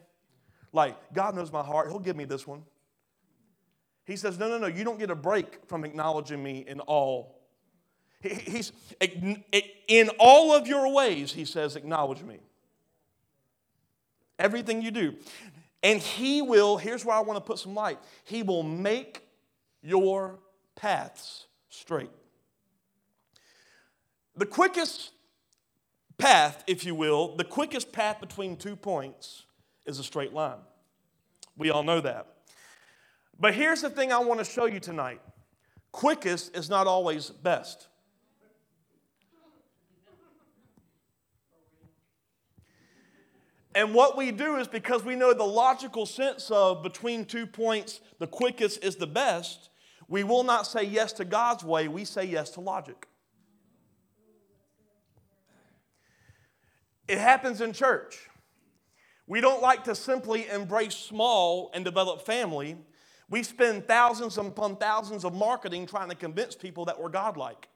Like, 0.72 0.96
God 1.14 1.36
knows 1.36 1.52
my 1.52 1.64
heart, 1.64 1.90
He'll 1.90 1.98
give 1.98 2.16
me 2.16 2.26
this 2.26 2.46
one. 2.46 2.64
He 4.06 4.16
says, 4.16 4.38
No, 4.38 4.48
no, 4.48 4.60
no, 4.60 4.68
you 4.68 4.84
don't 4.84 5.00
get 5.00 5.10
a 5.10 5.16
break 5.16 5.68
from 5.68 5.84
acknowledging 5.84 6.44
me 6.44 6.64
in 6.68 6.80
all. 6.82 7.42
He's 8.22 8.72
in 9.88 10.10
all 10.20 10.54
of 10.54 10.68
your 10.68 10.94
ways, 10.94 11.34
he 11.34 11.44
says, 11.44 11.76
acknowledge 11.76 12.22
me. 12.22 12.38
everything 14.38 14.84
you 14.84 14.92
do. 14.92 15.16
And 15.82 16.00
He 16.00 16.44
will, 16.44 16.78
here's 16.78 17.04
where 17.04 17.16
I 17.16 17.22
want 17.22 17.38
to 17.38 17.42
put 17.42 17.58
some 17.58 17.74
light 17.74 17.98
He 18.26 18.44
will 18.44 18.62
make 18.62 19.28
your 19.82 20.38
paths 20.76 21.48
straight. 21.70 22.12
The 24.36 24.46
quickest 24.46 25.12
path, 26.18 26.64
if 26.68 26.86
you 26.86 26.96
will, 26.96 27.36
the 27.36 27.44
quickest 27.44 27.92
path 27.92 28.20
between 28.20 28.56
two 28.56 28.76
points 28.76 29.46
is 29.86 30.00
a 30.00 30.04
straight 30.04 30.34
line. 30.34 30.60
We 31.58 31.70
all 31.70 31.84
know 31.84 32.02
that. 32.02 32.28
But 33.40 33.56
here's 33.56 33.82
the 33.82 33.90
thing 33.90 34.12
I 34.12 34.20
want 34.20 34.40
to 34.40 34.46
show 34.46 34.66
you 34.66 34.80
tonight 34.80 35.22
quickest 35.92 36.56
is 36.56 36.70
not 36.70 36.88
always 36.88 37.30
best. 37.30 37.88
And 43.74 43.94
what 43.94 44.18
we 44.18 44.32
do 44.32 44.58
is 44.58 44.68
because 44.68 45.04
we 45.04 45.16
know 45.16 45.34
the 45.34 45.44
logical 45.46 46.06
sense 46.06 46.52
of 46.52 46.84
between 46.84 47.26
two 47.26 47.46
points, 47.48 48.02
the 48.20 48.28
quickest 48.28 48.84
is 48.84 48.98
the 48.98 49.08
best, 49.08 49.70
we 50.10 50.24
will 50.24 50.44
not 50.44 50.68
say 50.68 50.84
yes 50.84 51.14
to 51.14 51.26
God's 51.26 51.64
way, 51.64 51.88
we 51.88 52.04
say 52.04 52.26
yes 52.26 52.50
to 52.52 52.60
logic. 52.62 53.08
It 57.08 57.17
happens 57.17 57.62
in 57.62 57.74
church. 57.74 58.29
We 59.27 59.41
don't 59.41 59.62
like 59.62 59.86
to 59.86 59.96
simply 59.96 60.48
embrace 60.50 60.96
small 60.96 61.72
and 61.74 61.86
develop 61.86 62.25
family. 62.25 62.77
We 63.29 63.43
spend 63.43 63.88
thousands 63.88 64.38
upon 64.38 64.75
thousands 64.75 65.24
of 65.24 65.34
marketing 65.34 65.88
trying 65.88 66.10
to 66.10 66.15
convince 66.15 66.55
people 66.55 66.86
that 66.86 67.00
we're 67.00 67.10
godlike. 67.10 67.70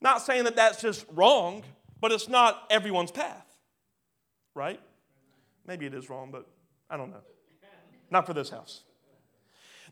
Not 0.00 0.22
saying 0.22 0.44
that 0.44 0.56
that's 0.56 0.82
just 0.82 1.06
wrong, 1.12 1.62
but 2.00 2.12
it's 2.12 2.28
not 2.28 2.64
everyone's 2.70 3.10
path, 3.10 3.46
right? 4.54 4.80
Maybe 5.66 5.86
it 5.86 5.94
is 5.94 6.10
wrong, 6.10 6.30
but 6.30 6.46
I 6.90 6.98
don't 6.98 7.10
know. 7.10 7.22
Not 8.10 8.26
for 8.26 8.34
this 8.34 8.50
house. 8.50 8.82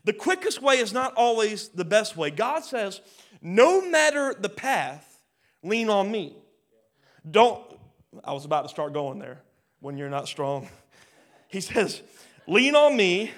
The 0.03 0.13
quickest 0.13 0.61
way 0.61 0.75
is 0.79 0.93
not 0.93 1.13
always 1.15 1.69
the 1.69 1.85
best 1.85 2.15
way. 2.17 2.29
God 2.29 2.63
says, 2.63 3.01
no 3.43 3.81
matter 3.87 4.33
the 4.33 4.49
path, 4.49 5.21
lean 5.61 5.89
on 5.89 6.09
me. 6.09 6.35
Don't, 7.29 7.61
I 8.23 8.31
was 8.33 8.45
about 8.45 8.63
to 8.63 8.69
start 8.69 8.93
going 8.93 9.19
there 9.19 9.41
when 9.81 9.97
you're 9.97 10.09
not 10.09 10.27
strong. 10.27 10.69
He 11.49 11.59
says, 11.61 12.01
lean 12.47 12.73
on 12.75 12.95
me, 12.95 13.31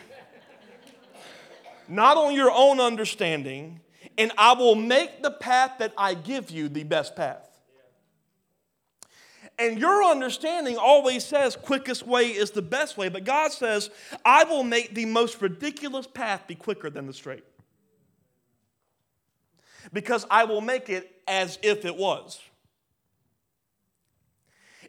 not 1.88 2.18
on 2.18 2.36
your 2.36 2.52
own 2.52 2.80
understanding, 2.80 3.82
and 4.18 4.32
I 4.38 4.54
will 4.54 4.76
make 4.76 5.24
the 5.24 5.32
path 5.32 5.80
that 5.80 5.92
I 5.98 6.14
give 6.14 6.52
you 6.52 6.70
the 6.70 6.84
best 6.84 7.16
path. 7.16 7.42
And 9.58 9.80
your 9.80 10.04
understanding 10.04 10.78
always 10.78 11.26
says 11.26 11.56
quickest 11.56 12.06
way 12.06 12.28
is 12.28 12.52
the 12.52 12.62
best 12.62 12.98
way, 12.98 13.10
but 13.10 13.24
God 13.24 13.52
says, 13.52 13.90
I 14.24 14.44
will 14.44 14.64
make 14.64 14.94
the 14.94 15.06
most 15.06 15.42
ridiculous 15.42 16.08
path 16.08 16.46
be 16.46 16.56
quicker 16.56 16.90
than 16.90 17.08
the 17.08 17.14
straight. 17.14 17.44
Because 19.94 20.26
I 20.30 20.46
will 20.46 20.62
make 20.62 20.90
it 20.90 21.22
as 21.28 21.60
if 21.62 21.86
it 21.86 21.96
was. 21.96 22.40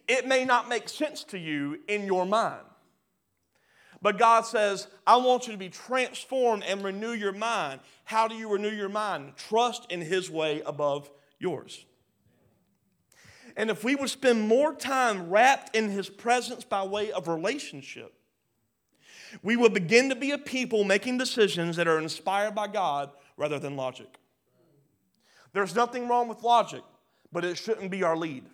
It 0.07 0.27
may 0.27 0.45
not 0.45 0.69
make 0.69 0.87
sense 0.87 1.23
to 1.25 1.37
you 1.37 1.79
in 1.87 2.05
your 2.05 2.25
mind. 2.25 2.63
But 4.01 4.17
God 4.17 4.45
says, 4.45 4.87
I 5.05 5.17
want 5.17 5.47
you 5.47 5.53
to 5.53 5.57
be 5.57 5.69
transformed 5.69 6.63
and 6.63 6.83
renew 6.83 7.11
your 7.11 7.31
mind. 7.31 7.81
How 8.05 8.27
do 8.27 8.35
you 8.35 8.49
renew 8.49 8.69
your 8.69 8.89
mind? 8.89 9.33
Trust 9.35 9.91
in 9.91 10.01
His 10.01 10.29
way 10.29 10.61
above 10.65 11.09
yours. 11.39 11.85
And 13.55 13.71
if 13.71 13.83
we 13.83 13.95
would 13.95 14.09
spend 14.09 14.47
more 14.47 14.73
time 14.73 15.29
wrapped 15.29 15.75
in 15.75 15.89
His 15.89 16.09
presence 16.09 16.63
by 16.63 16.83
way 16.83 17.11
of 17.11 17.27
relationship, 17.27 18.13
we 19.41 19.57
will 19.57 19.69
begin 19.69 20.09
to 20.09 20.15
be 20.15 20.31
a 20.31 20.37
people 20.37 20.83
making 20.83 21.17
decisions 21.17 21.75
that 21.75 21.87
are 21.87 21.99
inspired 21.99 22.55
by 22.55 22.67
God 22.67 23.09
rather 23.35 23.59
than 23.59 23.75
logic. 23.75 24.19
There's 25.53 25.75
nothing 25.75 26.07
wrong 26.07 26.27
with 26.27 26.43
logic, 26.43 26.83
but 27.31 27.43
it 27.45 27.57
shouldn't 27.57 27.91
be 27.91 28.03
our 28.03 28.17
lead. 28.17 28.45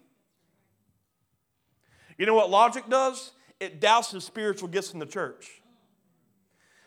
You 2.18 2.26
know 2.26 2.36
what 2.36 2.50
logic 2.50 2.86
does? 2.90 3.32
it 3.64 3.80
douses 3.80 4.22
spiritual 4.24 4.68
gifts 4.68 4.94
in 4.94 5.00
the 5.00 5.06
church. 5.06 5.62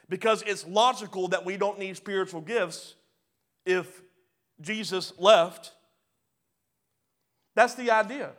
Because 0.08 0.42
it's 0.46 0.66
logical 0.66 1.28
that 1.28 1.44
we 1.44 1.56
don't 1.56 1.78
need 1.78 1.96
spiritual 1.96 2.40
gifts 2.40 2.94
if 3.64 4.02
Jesus 4.60 5.12
left. 5.18 5.72
That's 7.54 7.74
the 7.74 7.90
idea. 7.90 8.32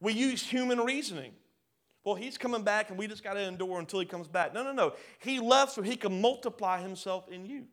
We 0.00 0.12
use 0.12 0.42
human 0.42 0.80
reasoning. 0.80 1.32
Well, 2.04 2.14
he's 2.14 2.38
coming 2.38 2.62
back 2.62 2.88
and 2.88 2.98
we 2.98 3.08
just 3.08 3.24
got 3.24 3.34
to 3.34 3.40
endure 3.40 3.80
until 3.80 4.00
he 4.00 4.06
comes 4.06 4.28
back. 4.28 4.54
No, 4.54 4.62
no, 4.62 4.72
no. 4.72 4.94
He 5.18 5.40
left 5.40 5.72
so 5.72 5.82
he 5.82 5.96
can 5.96 6.20
multiply 6.20 6.80
himself 6.80 7.28
in 7.28 7.44
you. 7.44 7.64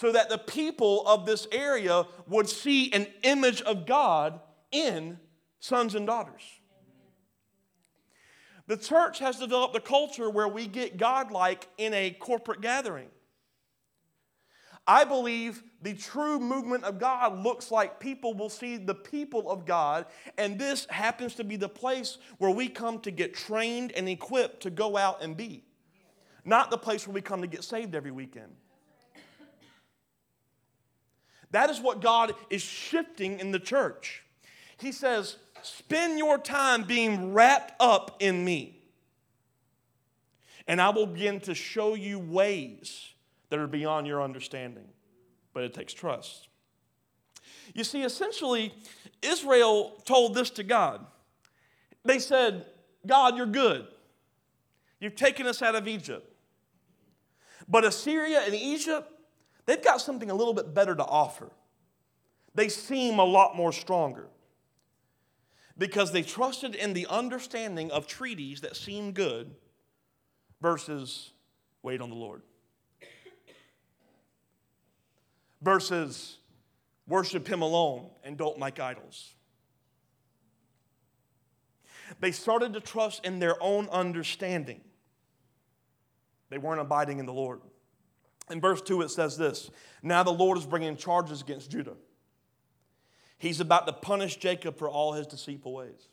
So 0.00 0.10
that 0.12 0.30
the 0.30 0.38
people 0.38 1.06
of 1.06 1.26
this 1.26 1.46
area 1.52 2.06
would 2.26 2.48
see 2.48 2.90
an 2.94 3.06
image 3.22 3.60
of 3.60 3.84
God 3.84 4.40
in 4.72 5.18
sons 5.58 5.94
and 5.94 6.06
daughters. 6.06 6.40
The 8.66 8.78
church 8.78 9.18
has 9.18 9.36
developed 9.36 9.76
a 9.76 9.80
culture 9.80 10.30
where 10.30 10.48
we 10.48 10.66
get 10.66 10.96
godlike 10.96 11.68
in 11.76 11.92
a 11.92 12.12
corporate 12.12 12.62
gathering. 12.62 13.08
I 14.86 15.04
believe 15.04 15.62
the 15.82 15.92
true 15.92 16.40
movement 16.40 16.84
of 16.84 16.98
God 16.98 17.44
looks 17.44 17.70
like 17.70 18.00
people 18.00 18.32
will 18.32 18.48
see 18.48 18.78
the 18.78 18.94
people 18.94 19.50
of 19.50 19.66
God, 19.66 20.06
and 20.38 20.58
this 20.58 20.86
happens 20.88 21.34
to 21.34 21.44
be 21.44 21.56
the 21.56 21.68
place 21.68 22.16
where 22.38 22.50
we 22.50 22.70
come 22.70 23.00
to 23.00 23.10
get 23.10 23.34
trained 23.34 23.92
and 23.92 24.08
equipped 24.08 24.62
to 24.62 24.70
go 24.70 24.96
out 24.96 25.22
and 25.22 25.36
be, 25.36 25.62
not 26.46 26.70
the 26.70 26.78
place 26.78 27.06
where 27.06 27.12
we 27.12 27.20
come 27.20 27.42
to 27.42 27.46
get 27.46 27.64
saved 27.64 27.94
every 27.94 28.12
weekend. 28.12 28.54
That 31.50 31.70
is 31.70 31.80
what 31.80 32.00
God 32.00 32.34
is 32.48 32.62
shifting 32.62 33.40
in 33.40 33.50
the 33.50 33.58
church. 33.58 34.24
He 34.78 34.92
says, 34.92 35.36
Spend 35.62 36.18
your 36.18 36.38
time 36.38 36.84
being 36.84 37.34
wrapped 37.34 37.74
up 37.80 38.16
in 38.20 38.44
me. 38.44 38.80
And 40.66 40.80
I 40.80 40.90
will 40.90 41.06
begin 41.06 41.40
to 41.40 41.54
show 41.54 41.94
you 41.94 42.18
ways 42.18 43.12
that 43.50 43.58
are 43.58 43.66
beyond 43.66 44.06
your 44.06 44.22
understanding. 44.22 44.88
But 45.52 45.64
it 45.64 45.74
takes 45.74 45.92
trust. 45.92 46.48
You 47.74 47.84
see, 47.84 48.02
essentially, 48.02 48.72
Israel 49.20 50.00
told 50.04 50.34
this 50.34 50.50
to 50.50 50.62
God. 50.62 51.04
They 52.04 52.18
said, 52.18 52.66
God, 53.06 53.36
you're 53.36 53.46
good. 53.46 53.86
You've 54.98 55.16
taken 55.16 55.46
us 55.46 55.62
out 55.62 55.74
of 55.74 55.88
Egypt. 55.88 56.26
But 57.68 57.84
Assyria 57.84 58.42
and 58.44 58.54
Egypt, 58.54 59.10
they've 59.66 59.82
got 59.82 60.00
something 60.00 60.30
a 60.30 60.34
little 60.34 60.54
bit 60.54 60.74
better 60.74 60.94
to 60.94 61.04
offer. 61.04 61.50
They 62.54 62.68
seem 62.68 63.18
a 63.18 63.24
lot 63.24 63.56
more 63.56 63.72
stronger 63.72 64.28
because 65.78 66.12
they 66.12 66.22
trusted 66.22 66.74
in 66.74 66.92
the 66.92 67.06
understanding 67.06 67.90
of 67.90 68.06
treaties 68.06 68.60
that 68.60 68.76
seemed 68.76 69.14
good 69.14 69.54
versus 70.60 71.32
wait 71.82 72.00
on 72.00 72.10
the 72.10 72.16
Lord. 72.16 72.42
Versus 75.62 76.38
worship 77.06 77.46
Him 77.46 77.62
alone 77.62 78.10
and 78.24 78.36
don't 78.36 78.58
make 78.58 78.80
idols. 78.80 79.34
They 82.18 82.32
started 82.32 82.72
to 82.72 82.80
trust 82.80 83.24
in 83.24 83.38
their 83.38 83.62
own 83.62 83.88
understanding. 83.90 84.80
They 86.48 86.58
weren't 86.58 86.80
abiding 86.80 87.20
in 87.20 87.26
the 87.26 87.32
Lord. 87.32 87.60
In 88.50 88.60
verse 88.60 88.82
2, 88.82 89.02
it 89.02 89.10
says 89.10 89.36
this 89.36 89.70
Now 90.02 90.22
the 90.22 90.32
Lord 90.32 90.58
is 90.58 90.66
bringing 90.66 90.96
charges 90.96 91.40
against 91.40 91.70
Judah 91.70 91.96
He's 93.40 93.58
about 93.58 93.86
to 93.86 93.94
punish 93.94 94.36
Jacob 94.36 94.76
for 94.76 94.86
all 94.90 95.14
his 95.14 95.26
deceitful 95.26 95.72
ways 95.72 96.08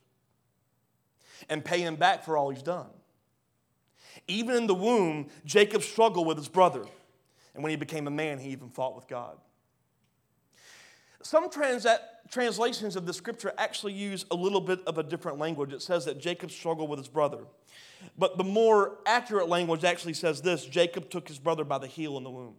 and 1.50 1.63
pay 1.63 1.79
him 1.79 1.98
back 1.98 2.24
for 2.24 2.38
all 2.38 2.50
he's 2.50 2.63
done. 2.63 2.88
Even 4.29 4.56
in 4.56 4.65
the 4.65 4.74
womb, 4.74 5.27
Jacob 5.44 5.84
struggled 5.84 6.25
with 6.25 6.38
his 6.38 6.48
brother. 6.48 6.86
And 7.53 7.62
when 7.62 7.70
he 7.72 7.75
became 7.75 8.08
a 8.08 8.12
man, 8.12 8.39
he 8.39 8.51
even 8.51 8.70
fought 8.70 8.96
with 8.96 9.10
God. 9.10 9.38
Some 11.22 11.50
trans- 11.50 11.86
translations 12.30 12.96
of 12.96 13.06
the 13.06 13.14
scripture 13.14 13.54
actually 13.58 13.94
use 13.94 14.26
a 14.32 14.36
little 14.36 14.62
bit 14.62 14.80
of 14.86 14.98
a 14.98 15.04
different 15.04 15.38
language. 15.38 15.74
It 15.74 15.82
says 15.82 16.06
that 16.06 16.20
Jacob 16.20 16.52
struggled 16.52 16.90
with 16.90 17.00
his 17.00 17.08
brother. 17.08 17.40
But 18.18 18.38
the 18.38 18.44
more 18.44 18.98
accurate 19.06 19.50
language 19.50 19.84
actually 19.84 20.14
says 20.14 20.42
this 20.42 20.66
Jacob 20.66 21.10
took 21.10 21.28
his 21.28 21.40
brother 21.40 21.64
by 21.64 21.78
the 21.78 21.88
heel 21.88 22.18
in 22.18 22.24
the 22.24 22.30
womb. 22.30 22.56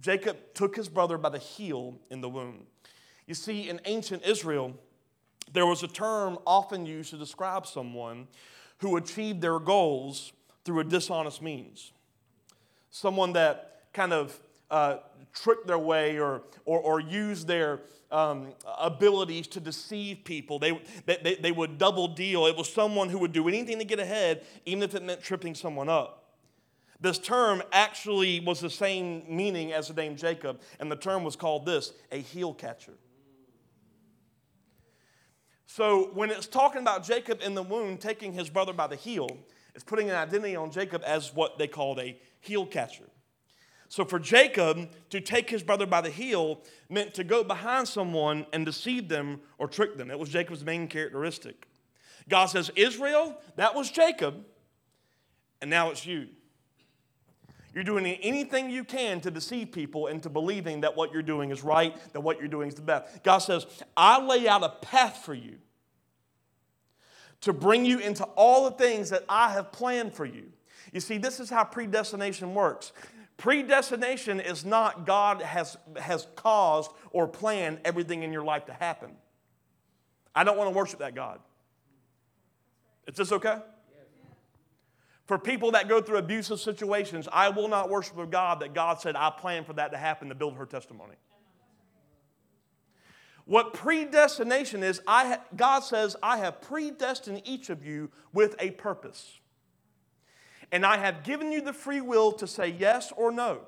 Jacob 0.00 0.36
took 0.54 0.74
his 0.76 0.88
brother 0.88 1.18
by 1.18 1.28
the 1.28 1.38
heel 1.38 1.98
in 2.10 2.20
the 2.20 2.28
womb. 2.28 2.66
You 3.26 3.34
see, 3.34 3.68
in 3.68 3.80
ancient 3.84 4.24
Israel, 4.24 4.74
there 5.52 5.66
was 5.66 5.82
a 5.82 5.88
term 5.88 6.38
often 6.46 6.86
used 6.86 7.10
to 7.10 7.16
describe 7.16 7.66
someone 7.66 8.26
who 8.78 8.96
achieved 8.96 9.40
their 9.40 9.58
goals 9.58 10.32
through 10.64 10.80
a 10.80 10.84
dishonest 10.84 11.40
means. 11.40 11.92
Someone 12.90 13.32
that 13.34 13.82
kind 13.92 14.12
of 14.12 14.40
uh, 14.70 14.98
trick 15.32 15.66
their 15.66 15.78
way 15.78 16.18
or, 16.18 16.42
or, 16.64 16.78
or 16.80 17.00
use 17.00 17.44
their 17.44 17.80
um, 18.10 18.52
abilities 18.78 19.46
to 19.48 19.60
deceive 19.60 20.24
people. 20.24 20.58
They, 20.58 20.78
they, 21.06 21.38
they 21.40 21.52
would 21.52 21.78
double 21.78 22.08
deal. 22.08 22.46
It 22.46 22.56
was 22.56 22.72
someone 22.72 23.08
who 23.08 23.18
would 23.18 23.32
do 23.32 23.48
anything 23.48 23.78
to 23.78 23.84
get 23.84 23.98
ahead, 23.98 24.44
even 24.66 24.82
if 24.82 24.94
it 24.94 25.02
meant 25.02 25.22
tripping 25.22 25.54
someone 25.54 25.88
up. 25.88 26.18
This 27.00 27.18
term 27.18 27.62
actually 27.72 28.38
was 28.40 28.60
the 28.60 28.70
same 28.70 29.24
meaning 29.28 29.72
as 29.72 29.88
the 29.88 29.94
name 29.94 30.14
Jacob, 30.14 30.60
and 30.78 30.90
the 30.90 30.96
term 30.96 31.24
was 31.24 31.34
called 31.34 31.66
this 31.66 31.92
a 32.12 32.18
heel 32.18 32.54
catcher. 32.54 32.92
So 35.66 36.10
when 36.12 36.30
it's 36.30 36.46
talking 36.46 36.82
about 36.82 37.02
Jacob 37.02 37.40
in 37.42 37.54
the 37.54 37.62
womb 37.62 37.96
taking 37.96 38.32
his 38.32 38.50
brother 38.50 38.72
by 38.72 38.86
the 38.86 38.94
heel, 38.94 39.38
it's 39.74 39.82
putting 39.82 40.10
an 40.10 40.16
identity 40.16 40.54
on 40.54 40.70
Jacob 40.70 41.02
as 41.04 41.34
what 41.34 41.58
they 41.58 41.66
called 41.66 41.98
a 41.98 42.16
heel 42.40 42.66
catcher. 42.66 43.08
So 43.92 44.06
for 44.06 44.18
Jacob 44.18 44.88
to 45.10 45.20
take 45.20 45.50
his 45.50 45.62
brother 45.62 45.84
by 45.84 46.00
the 46.00 46.08
heel 46.08 46.62
meant 46.88 47.12
to 47.12 47.24
go 47.24 47.44
behind 47.44 47.86
someone 47.86 48.46
and 48.50 48.64
deceive 48.64 49.06
them 49.06 49.42
or 49.58 49.68
trick 49.68 49.98
them. 49.98 50.08
That 50.08 50.18
was 50.18 50.30
Jacob's 50.30 50.64
main 50.64 50.88
characteristic. 50.88 51.68
God 52.26 52.46
says, 52.46 52.70
Israel, 52.74 53.38
that 53.56 53.74
was 53.74 53.90
Jacob, 53.90 54.46
and 55.60 55.68
now 55.68 55.90
it's 55.90 56.06
you. 56.06 56.28
You're 57.74 57.84
doing 57.84 58.06
anything 58.06 58.70
you 58.70 58.82
can 58.82 59.20
to 59.20 59.30
deceive 59.30 59.72
people 59.72 60.06
into 60.06 60.30
believing 60.30 60.80
that 60.80 60.96
what 60.96 61.12
you're 61.12 61.20
doing 61.20 61.50
is 61.50 61.62
right, 61.62 61.94
that 62.14 62.22
what 62.22 62.38
you're 62.38 62.48
doing 62.48 62.68
is 62.68 62.74
the 62.74 62.80
best. 62.80 63.22
God 63.22 63.38
says, 63.40 63.66
I 63.94 64.24
lay 64.24 64.48
out 64.48 64.62
a 64.62 64.70
path 64.70 65.18
for 65.18 65.34
you 65.34 65.58
to 67.42 67.52
bring 67.52 67.84
you 67.84 67.98
into 67.98 68.24
all 68.36 68.64
the 68.64 68.76
things 68.78 69.10
that 69.10 69.26
I 69.28 69.52
have 69.52 69.70
planned 69.70 70.14
for 70.14 70.24
you. 70.24 70.44
You 70.92 71.00
see, 71.00 71.18
this 71.18 71.40
is 71.40 71.48
how 71.48 71.64
predestination 71.64 72.54
works. 72.54 72.92
Predestination 73.36 74.40
is 74.40 74.64
not 74.64 75.06
God 75.06 75.42
has, 75.42 75.76
has 75.96 76.26
caused 76.36 76.90
or 77.10 77.26
planned 77.26 77.80
everything 77.84 78.22
in 78.22 78.32
your 78.32 78.44
life 78.44 78.66
to 78.66 78.72
happen. 78.72 79.10
I 80.34 80.44
don't 80.44 80.56
want 80.56 80.70
to 80.70 80.76
worship 80.76 81.00
that 81.00 81.14
God. 81.14 81.40
Is 83.06 83.16
this 83.16 83.32
okay? 83.32 83.58
For 85.26 85.38
people 85.38 85.72
that 85.72 85.88
go 85.88 86.00
through 86.00 86.18
abusive 86.18 86.60
situations, 86.60 87.28
I 87.32 87.48
will 87.48 87.68
not 87.68 87.88
worship 87.88 88.18
a 88.18 88.26
God 88.26 88.60
that 88.60 88.74
God 88.74 89.00
said, 89.00 89.16
I 89.16 89.30
planned 89.30 89.66
for 89.66 89.72
that 89.74 89.92
to 89.92 89.98
happen 89.98 90.28
to 90.28 90.34
build 90.34 90.56
her 90.56 90.66
testimony. 90.66 91.14
What 93.44 93.74
predestination 93.74 94.82
is, 94.82 95.00
I 95.06 95.26
ha- 95.26 95.40
God 95.56 95.80
says, 95.80 96.16
I 96.22 96.38
have 96.38 96.60
predestined 96.60 97.42
each 97.44 97.70
of 97.70 97.84
you 97.84 98.10
with 98.32 98.54
a 98.58 98.70
purpose 98.72 99.40
and 100.72 100.84
I 100.84 100.96
have 100.96 101.22
given 101.22 101.52
you 101.52 101.60
the 101.60 101.72
free 101.72 102.00
will 102.00 102.32
to 102.32 102.46
say 102.46 102.74
yes 102.78 103.12
or 103.16 103.30
no. 103.30 103.60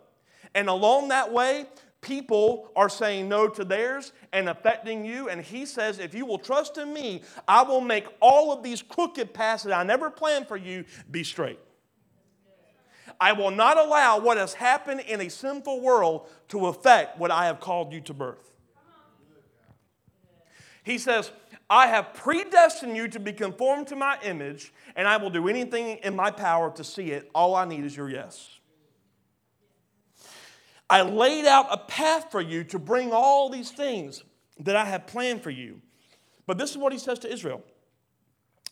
And 0.54 0.68
along 0.68 1.08
that 1.08 1.32
way, 1.32 1.66
people 2.00 2.70
are 2.74 2.88
saying 2.88 3.28
no 3.28 3.48
to 3.48 3.64
theirs 3.64 4.12
and 4.32 4.48
affecting 4.48 5.04
you. 5.04 5.28
And 5.28 5.42
he 5.42 5.66
says, 5.66 5.98
if 5.98 6.14
you 6.14 6.26
will 6.26 6.38
trust 6.38 6.78
in 6.78 6.92
me, 6.92 7.22
I 7.46 7.62
will 7.62 7.80
make 7.80 8.06
all 8.20 8.52
of 8.52 8.62
these 8.62 8.82
crooked 8.82 9.34
paths 9.34 9.64
that 9.64 9.72
I 9.72 9.82
never 9.82 10.10
planned 10.10 10.48
for 10.48 10.56
you 10.56 10.84
be 11.10 11.24
straight. 11.24 11.60
I 13.20 13.32
will 13.32 13.50
not 13.50 13.78
allow 13.78 14.18
what 14.18 14.36
has 14.38 14.54
happened 14.54 15.00
in 15.00 15.20
a 15.20 15.28
sinful 15.28 15.80
world 15.80 16.28
to 16.48 16.66
affect 16.66 17.18
what 17.18 17.30
I 17.30 17.46
have 17.46 17.60
called 17.60 17.92
you 17.92 18.00
to 18.02 18.14
birth. 18.14 18.52
He 20.82 20.98
says, 20.98 21.30
I 21.70 21.86
have 21.86 22.12
predestined 22.14 22.96
you 22.96 23.08
to 23.08 23.18
be 23.18 23.32
conformed 23.32 23.86
to 23.88 23.96
my 23.96 24.18
image, 24.22 24.72
and 24.96 25.08
I 25.08 25.16
will 25.16 25.30
do 25.30 25.48
anything 25.48 25.98
in 26.02 26.14
my 26.14 26.30
power 26.30 26.70
to 26.72 26.84
see 26.84 27.10
it. 27.10 27.30
All 27.34 27.54
I 27.54 27.64
need 27.64 27.84
is 27.84 27.96
your 27.96 28.10
yes. 28.10 28.58
I 30.90 31.02
laid 31.02 31.46
out 31.46 31.66
a 31.70 31.78
path 31.78 32.30
for 32.30 32.40
you 32.40 32.64
to 32.64 32.78
bring 32.78 33.12
all 33.12 33.48
these 33.48 33.70
things 33.70 34.22
that 34.60 34.76
I 34.76 34.84
have 34.84 35.06
planned 35.06 35.42
for 35.42 35.50
you. 35.50 35.80
But 36.46 36.58
this 36.58 36.70
is 36.70 36.76
what 36.78 36.92
he 36.92 36.98
says 36.98 37.18
to 37.20 37.32
Israel 37.32 37.62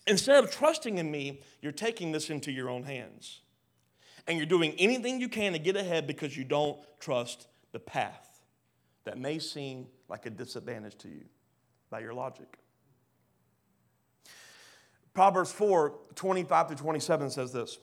Instead 0.07 0.43
of 0.43 0.51
trusting 0.51 0.99
in 0.99 1.11
me, 1.11 1.41
you're 1.61 1.73
taking 1.73 2.13
this 2.13 2.29
into 2.29 2.51
your 2.51 2.69
own 2.69 2.83
hands. 2.83 3.41
And 4.27 4.37
you're 4.37 4.47
doing 4.47 4.75
anything 4.79 5.21
you 5.21 5.29
can 5.29 5.53
to 5.53 5.59
get 5.59 5.77
ahead 5.77 6.07
because 6.07 6.37
you 6.37 6.45
don't 6.45 6.79
trust 7.01 7.49
the 7.73 7.81
path 7.81 8.41
that 9.05 9.19
may 9.19 9.39
seem 9.39 9.87
like 10.09 10.27
a 10.27 10.31
disadvantage 10.31 10.97
to 10.99 11.09
you 11.09 11.25
by 11.91 12.01
your 12.01 12.15
logic. 12.15 12.59
Proverbs 15.15 15.53
4 15.53 15.95
25 16.15 16.69
to 16.69 16.75
27 16.75 17.31
says 17.31 17.53
this 17.53 17.79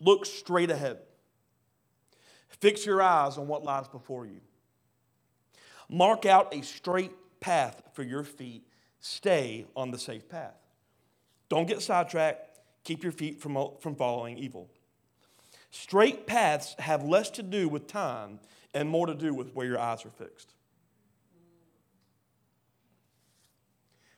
Look 0.00 0.26
straight 0.26 0.70
ahead, 0.70 0.98
fix 2.48 2.84
your 2.84 3.02
eyes 3.02 3.38
on 3.38 3.46
what 3.48 3.64
lies 3.64 3.88
before 3.88 4.26
you. 4.26 4.40
Mark 5.88 6.26
out 6.26 6.54
a 6.54 6.62
straight 6.62 7.12
path 7.40 7.82
for 7.92 8.02
your 8.02 8.24
feet, 8.24 8.66
stay 9.00 9.66
on 9.76 9.90
the 9.90 9.98
safe 9.98 10.28
path. 10.28 10.56
Don't 11.48 11.68
get 11.68 11.80
sidetracked, 11.80 12.58
keep 12.82 13.02
your 13.02 13.12
feet 13.12 13.40
from, 13.40 13.56
from 13.80 13.94
following 13.94 14.36
evil. 14.36 14.68
Straight 15.70 16.26
paths 16.26 16.74
have 16.78 17.04
less 17.04 17.30
to 17.30 17.42
do 17.42 17.68
with 17.68 17.86
time 17.86 18.40
and 18.74 18.88
more 18.88 19.06
to 19.06 19.14
do 19.14 19.32
with 19.32 19.54
where 19.54 19.66
your 19.66 19.78
eyes 19.78 20.04
are 20.04 20.10
fixed. 20.10 20.54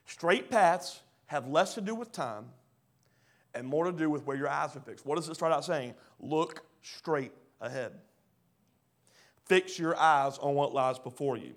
Straight 0.07 0.51
paths 0.51 1.03
have 1.29 1.47
less 1.47 1.75
to 1.75 1.81
do 1.81 1.95
with 1.95 2.11
time 2.11 2.47
and 3.55 3.67
more 3.67 3.85
to 3.85 3.93
do 3.93 4.11
with 4.11 4.27
where 4.27 4.37
your 4.37 4.49
eyes 4.49 4.75
are 4.77 4.81
fixed. 4.81 5.07
What 5.07 5.17
does 5.17 5.29
it 5.29 5.35
start 5.35 5.53
out 5.53 5.65
saying? 5.65 5.95
Look 6.21 6.65
straight 6.83 7.33
ahead. 7.61 7.93
Fix 9.45 9.79
your 9.79 9.97
eyes 9.97 10.39
on 10.39 10.55
what 10.55 10.75
lies 10.75 10.99
before 10.99 11.37
you. 11.37 11.55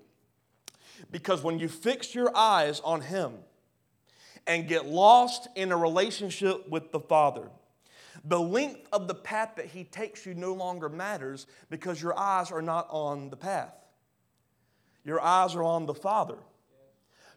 Because 1.10 1.42
when 1.42 1.58
you 1.58 1.68
fix 1.68 2.14
your 2.14 2.34
eyes 2.36 2.80
on 2.80 3.00
Him 3.00 3.32
and 4.46 4.68
get 4.68 4.86
lost 4.86 5.48
in 5.54 5.72
a 5.72 5.76
relationship 5.76 6.68
with 6.68 6.92
the 6.92 7.00
Father, 7.00 7.48
the 8.24 8.40
length 8.40 8.86
of 8.92 9.08
the 9.08 9.14
path 9.14 9.52
that 9.56 9.66
He 9.66 9.84
takes 9.84 10.26
you 10.26 10.34
no 10.34 10.52
longer 10.52 10.88
matters 10.88 11.46
because 11.70 12.00
your 12.00 12.18
eyes 12.18 12.50
are 12.50 12.62
not 12.62 12.88
on 12.90 13.30
the 13.30 13.36
path. 13.36 13.74
Your 15.04 15.20
eyes 15.20 15.54
are 15.54 15.64
on 15.64 15.86
the 15.86 15.94
Father. 15.94 16.36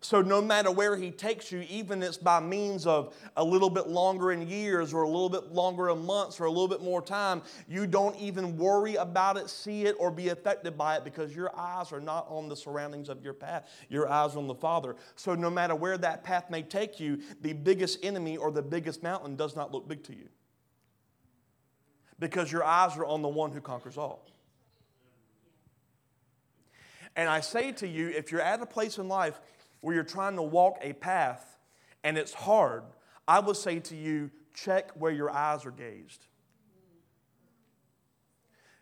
So, 0.06 0.22
no 0.22 0.40
matter 0.40 0.70
where 0.70 0.96
He 0.96 1.10
takes 1.10 1.52
you, 1.52 1.66
even 1.68 2.04
it's 2.04 2.16
by 2.16 2.40
means 2.40 2.86
of 2.86 3.16
a 3.38 3.44
little 3.44 3.72
bit 3.72 3.88
longer 3.88 4.32
in 4.32 4.48
years 4.48 4.94
or 4.94 5.02
a 5.02 5.08
little 5.08 5.32
bit 5.32 5.52
longer 5.52 5.90
in 5.90 6.06
months 6.06 6.40
or 6.40 6.46
a 6.46 6.50
little 6.50 6.68
bit 6.68 6.84
more 6.84 7.02
time, 7.02 7.42
you 7.68 7.88
don't 7.88 8.16
even 8.18 8.56
worry 8.56 8.96
about 8.96 9.36
it, 9.36 9.50
see 9.50 9.86
it, 9.86 9.96
or 9.98 10.12
be 10.12 10.30
affected 10.30 10.78
by 10.78 10.96
it 10.96 11.04
because 11.04 11.36
your 11.36 11.50
eyes 11.58 11.92
are 11.92 12.00
not 12.00 12.28
on 12.30 12.48
the 12.48 12.56
surroundings 12.56 13.10
of 13.10 13.24
your 13.24 13.34
path. 13.34 13.68
Your 13.90 14.08
eyes 14.08 14.36
are 14.36 14.38
on 14.38 14.46
the 14.46 14.54
Father. 14.54 14.96
So, 15.16 15.34
no 15.34 15.50
matter 15.50 15.74
where 15.74 15.98
that 15.98 16.24
path 16.24 16.52
may 16.52 16.62
take 16.62 17.00
you, 17.00 17.20
the 17.42 17.54
biggest 17.54 18.06
enemy 18.06 18.38
or 18.38 18.52
the 18.52 18.62
biggest 18.62 19.02
mountain 19.02 19.36
does 19.36 19.56
not 19.56 19.72
look 19.72 19.88
big 19.88 20.04
to 20.04 20.16
you 20.16 20.30
because 22.20 22.52
your 22.52 22.64
eyes 22.64 22.96
are 22.96 23.08
on 23.08 23.24
the 23.24 23.28
one 23.28 23.52
who 23.52 23.60
conquers 23.60 23.98
all. 23.98 24.24
And 27.16 27.28
I 27.28 27.40
say 27.40 27.72
to 27.72 27.88
you, 27.88 28.10
if 28.10 28.32
you're 28.32 28.42
at 28.42 28.62
a 28.62 28.66
place 28.66 29.00
in 29.00 29.08
life 29.08 29.40
where 29.86 29.94
you're 29.94 30.04
trying 30.04 30.36
to 30.36 30.42
walk 30.42 30.80
a 30.82 30.94
path 30.94 31.60
and 32.04 32.18
it's 32.18 32.34
hard, 32.34 32.82
I 33.28 33.40
would 33.40 33.56
say 33.56 33.80
to 33.82 33.96
you, 33.96 34.32
check 34.52 34.90
where 34.98 35.12
your 35.12 35.30
eyes 35.30 35.64
are 35.64 35.72
gazed. 35.72 36.26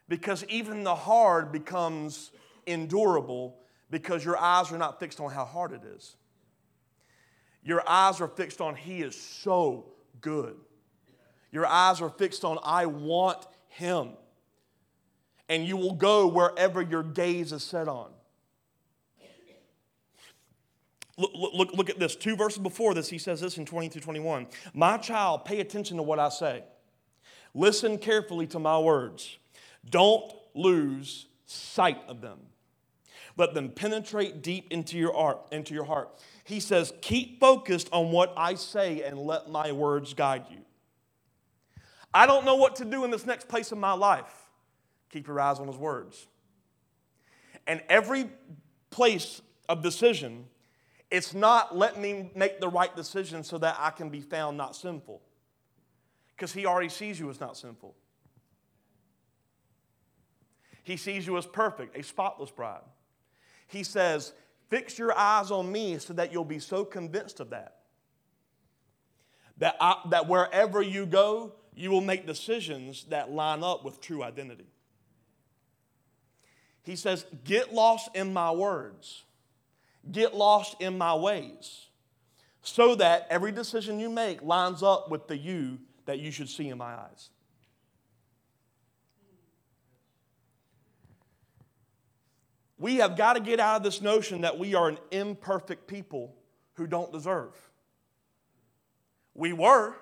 Because 0.08 0.46
even 0.46 0.86
the 0.86 0.96
hard 0.96 1.52
becomes 1.52 2.32
endurable 2.66 3.58
because 3.92 4.24
your 4.24 4.38
eyes 4.38 4.72
are 4.72 4.78
not 4.78 4.98
fixed 4.98 5.20
on 5.20 5.30
how 5.30 5.44
hard 5.44 5.74
it 5.74 5.82
is. 5.84 6.16
Your 7.66 7.84
eyes 7.86 8.22
are 8.22 8.30
fixed 8.30 8.62
on 8.62 8.74
He 8.74 9.02
is 9.02 9.14
so 9.20 9.92
good. 10.22 10.56
Your 11.52 11.66
eyes 11.66 12.00
are 12.00 12.12
fixed 12.12 12.46
on 12.46 12.60
I 12.64 12.86
want 12.86 13.46
Him. 13.68 14.12
And 15.50 15.68
you 15.68 15.76
will 15.76 15.96
go 15.96 16.28
wherever 16.28 16.82
your 16.82 17.04
gaze 17.04 17.52
is 17.52 17.62
set 17.62 17.90
on. 17.90 18.10
Look, 21.18 21.32
look, 21.34 21.74
look 21.74 21.90
at 21.90 22.00
this. 22.00 22.16
Two 22.16 22.36
verses 22.36 22.60
before 22.60 22.94
this, 22.94 23.10
he 23.10 23.18
says 23.18 23.40
this 23.42 23.58
in 23.58 23.66
20 23.66 23.90
to 23.90 24.00
21. 24.00 24.48
My 24.74 24.98
child, 24.98 25.46
pay 25.46 25.60
attention 25.60 25.98
to 25.98 26.04
what 26.04 26.20
I 26.20 26.30
say. 26.30 26.64
Listen 27.54 27.98
carefully 27.98 28.48
to 28.48 28.60
my 28.60 28.80
words. 28.80 29.38
Don't 29.90 30.34
lose 30.56 31.28
sight 31.46 32.00
of 32.08 32.22
them. 32.22 32.40
Let 33.38 33.54
them 33.54 33.70
penetrate 33.70 34.42
deep 34.42 34.72
into 34.72 34.98
your 34.98 35.14
heart, 35.14 35.40
into 35.52 35.74
your 35.74 35.86
heart. 35.86 36.10
He 36.44 36.60
says, 36.60 36.94
keep 37.02 37.40
focused 37.40 37.90
on 37.92 38.12
what 38.12 38.34
I 38.38 38.56
say 38.56 39.04
and 39.04 39.18
let 39.20 39.50
my 39.50 39.72
words 39.72 40.14
guide 40.14 40.46
you. 40.52 40.60
I 42.14 42.26
don't 42.28 42.46
know 42.46 42.56
what 42.56 42.76
to 42.78 42.86
do 42.86 43.06
in 43.06 43.12
this 43.12 43.26
next 43.26 43.48
place 43.48 43.72
in 43.72 43.80
my 43.80 43.94
life. 43.94 44.32
Keep 45.10 45.28
your 45.28 45.40
eyes 45.40 45.60
on 45.60 45.68
his 45.68 45.78
words. 45.78 46.28
And 47.66 47.82
every 47.90 48.30
place 48.92 49.42
of 49.68 49.82
decision 49.82 50.46
it's 51.14 51.36
not 51.36 51.78
let 51.78 52.00
me 52.00 52.32
make 52.34 52.60
the 52.60 52.68
right 52.68 52.94
decision 52.96 53.44
so 53.44 53.60
that 53.60 53.78
I 53.78 53.92
can 53.92 54.10
be 54.10 54.20
found 54.20 54.58
not 54.58 54.76
sinful. 54.76 55.22
Because 56.36 56.52
he 56.52 56.66
already 56.66 56.90
sees 56.90 57.20
you 57.20 57.30
as 57.30 57.40
not 57.40 57.56
sinful. 57.56 57.94
He 60.82 60.98
sees 60.98 61.28
you 61.28 61.38
as 61.38 61.46
perfect, 61.46 61.96
a 61.96 62.02
spotless 62.02 62.50
bride. 62.50 62.82
He 63.68 63.84
says, 63.84 64.34
Fix 64.72 64.98
your 64.98 65.16
eyes 65.16 65.52
on 65.52 65.72
me 65.72 66.00
so 66.00 66.14
that 66.14 66.34
you'll 66.34 66.46
be 66.46 66.58
so 66.58 66.84
convinced 66.84 67.40
of 67.40 67.52
that. 67.52 67.76
That, 69.60 69.76
I, 69.80 69.98
that 70.10 70.28
wherever 70.28 70.82
you 70.82 71.06
go, 71.06 71.54
you 71.76 71.92
will 71.92 72.02
make 72.02 72.26
decisions 72.26 73.04
that 73.10 73.30
line 73.30 73.64
up 73.64 73.86
with 73.86 74.02
true 74.02 74.24
identity. 74.24 74.66
He 76.82 76.96
says, 76.96 77.28
Get 77.44 77.72
lost 77.72 78.10
in 78.16 78.34
my 78.34 78.50
words, 78.50 79.26
get 80.12 80.36
lost 80.36 80.76
in 80.80 80.98
my 80.98 81.16
ways, 81.16 81.88
so 82.62 82.96
that 82.96 83.28
every 83.30 83.52
decision 83.52 84.00
you 84.00 84.10
make 84.10 84.42
lines 84.42 84.84
up 84.84 85.10
with 85.10 85.28
the 85.28 85.38
you 85.38 85.80
that 86.06 86.20
you 86.20 86.32
should 86.32 86.50
see 86.50 86.70
in 86.70 86.78
my 86.78 86.94
eyes. 86.94 87.30
We 92.78 92.98
have 92.98 93.16
got 93.16 93.34
to 93.34 93.40
get 93.40 93.62
out 93.62 93.78
of 93.78 93.84
this 93.84 94.02
notion 94.02 94.42
that 94.42 94.60
we 94.60 94.76
are 94.76 94.90
an 94.90 94.98
imperfect 95.12 95.88
people 95.88 96.36
who 96.74 96.86
don't 96.86 97.14
deserve. 97.14 97.56
We 99.34 99.54
were 99.54 99.96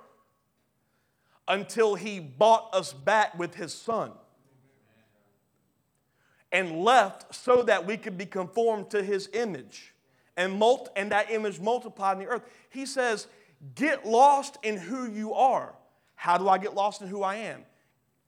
until 1.47 1.95
he 1.95 2.19
bought 2.19 2.73
us 2.73 2.91
back 2.91 3.37
with 3.37 3.53
his 3.53 3.73
son 3.73 4.11
and 6.51 6.81
left 6.83 7.33
so 7.33 7.63
that 7.63 7.85
we 7.85 7.97
could 7.97 8.17
be 8.17 8.25
conformed 8.25 8.89
to 8.91 9.03
his 9.03 9.29
image 9.33 9.93
and, 10.37 10.53
multi- 10.53 10.91
and 10.95 11.11
that 11.11 11.31
image 11.31 11.59
multiplied 11.59 12.17
in 12.17 12.23
the 12.23 12.29
earth. 12.29 12.43
He 12.69 12.85
says, 12.85 13.27
Get 13.75 14.07
lost 14.07 14.57
in 14.63 14.77
who 14.77 15.09
you 15.09 15.33
are. 15.33 15.75
How 16.15 16.37
do 16.37 16.49
I 16.49 16.57
get 16.57 16.73
lost 16.73 17.01
in 17.01 17.07
who 17.07 17.21
I 17.21 17.35
am? 17.35 17.63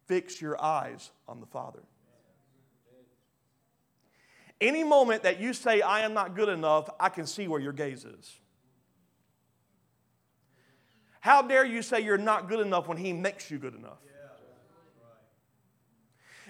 Fix 0.05 0.41
your 0.41 0.61
eyes 0.61 1.11
on 1.27 1.39
the 1.39 1.45
Father. 1.45 1.79
Any 4.61 4.83
moment 4.83 5.23
that 5.23 5.39
you 5.39 5.53
say, 5.53 5.81
I 5.81 6.01
am 6.01 6.13
not 6.13 6.35
good 6.35 6.49
enough, 6.49 6.89
I 6.99 7.09
can 7.09 7.25
see 7.25 7.47
where 7.47 7.59
your 7.59 7.73
gaze 7.73 8.05
is. 8.05 8.39
How 11.19 11.41
dare 11.41 11.65
you 11.65 11.81
say 11.81 12.01
you're 12.01 12.17
not 12.17 12.47
good 12.47 12.59
enough 12.59 12.87
when 12.87 12.97
He 12.97 13.11
makes 13.13 13.49
you 13.49 13.57
good 13.57 13.75
enough? 13.75 13.99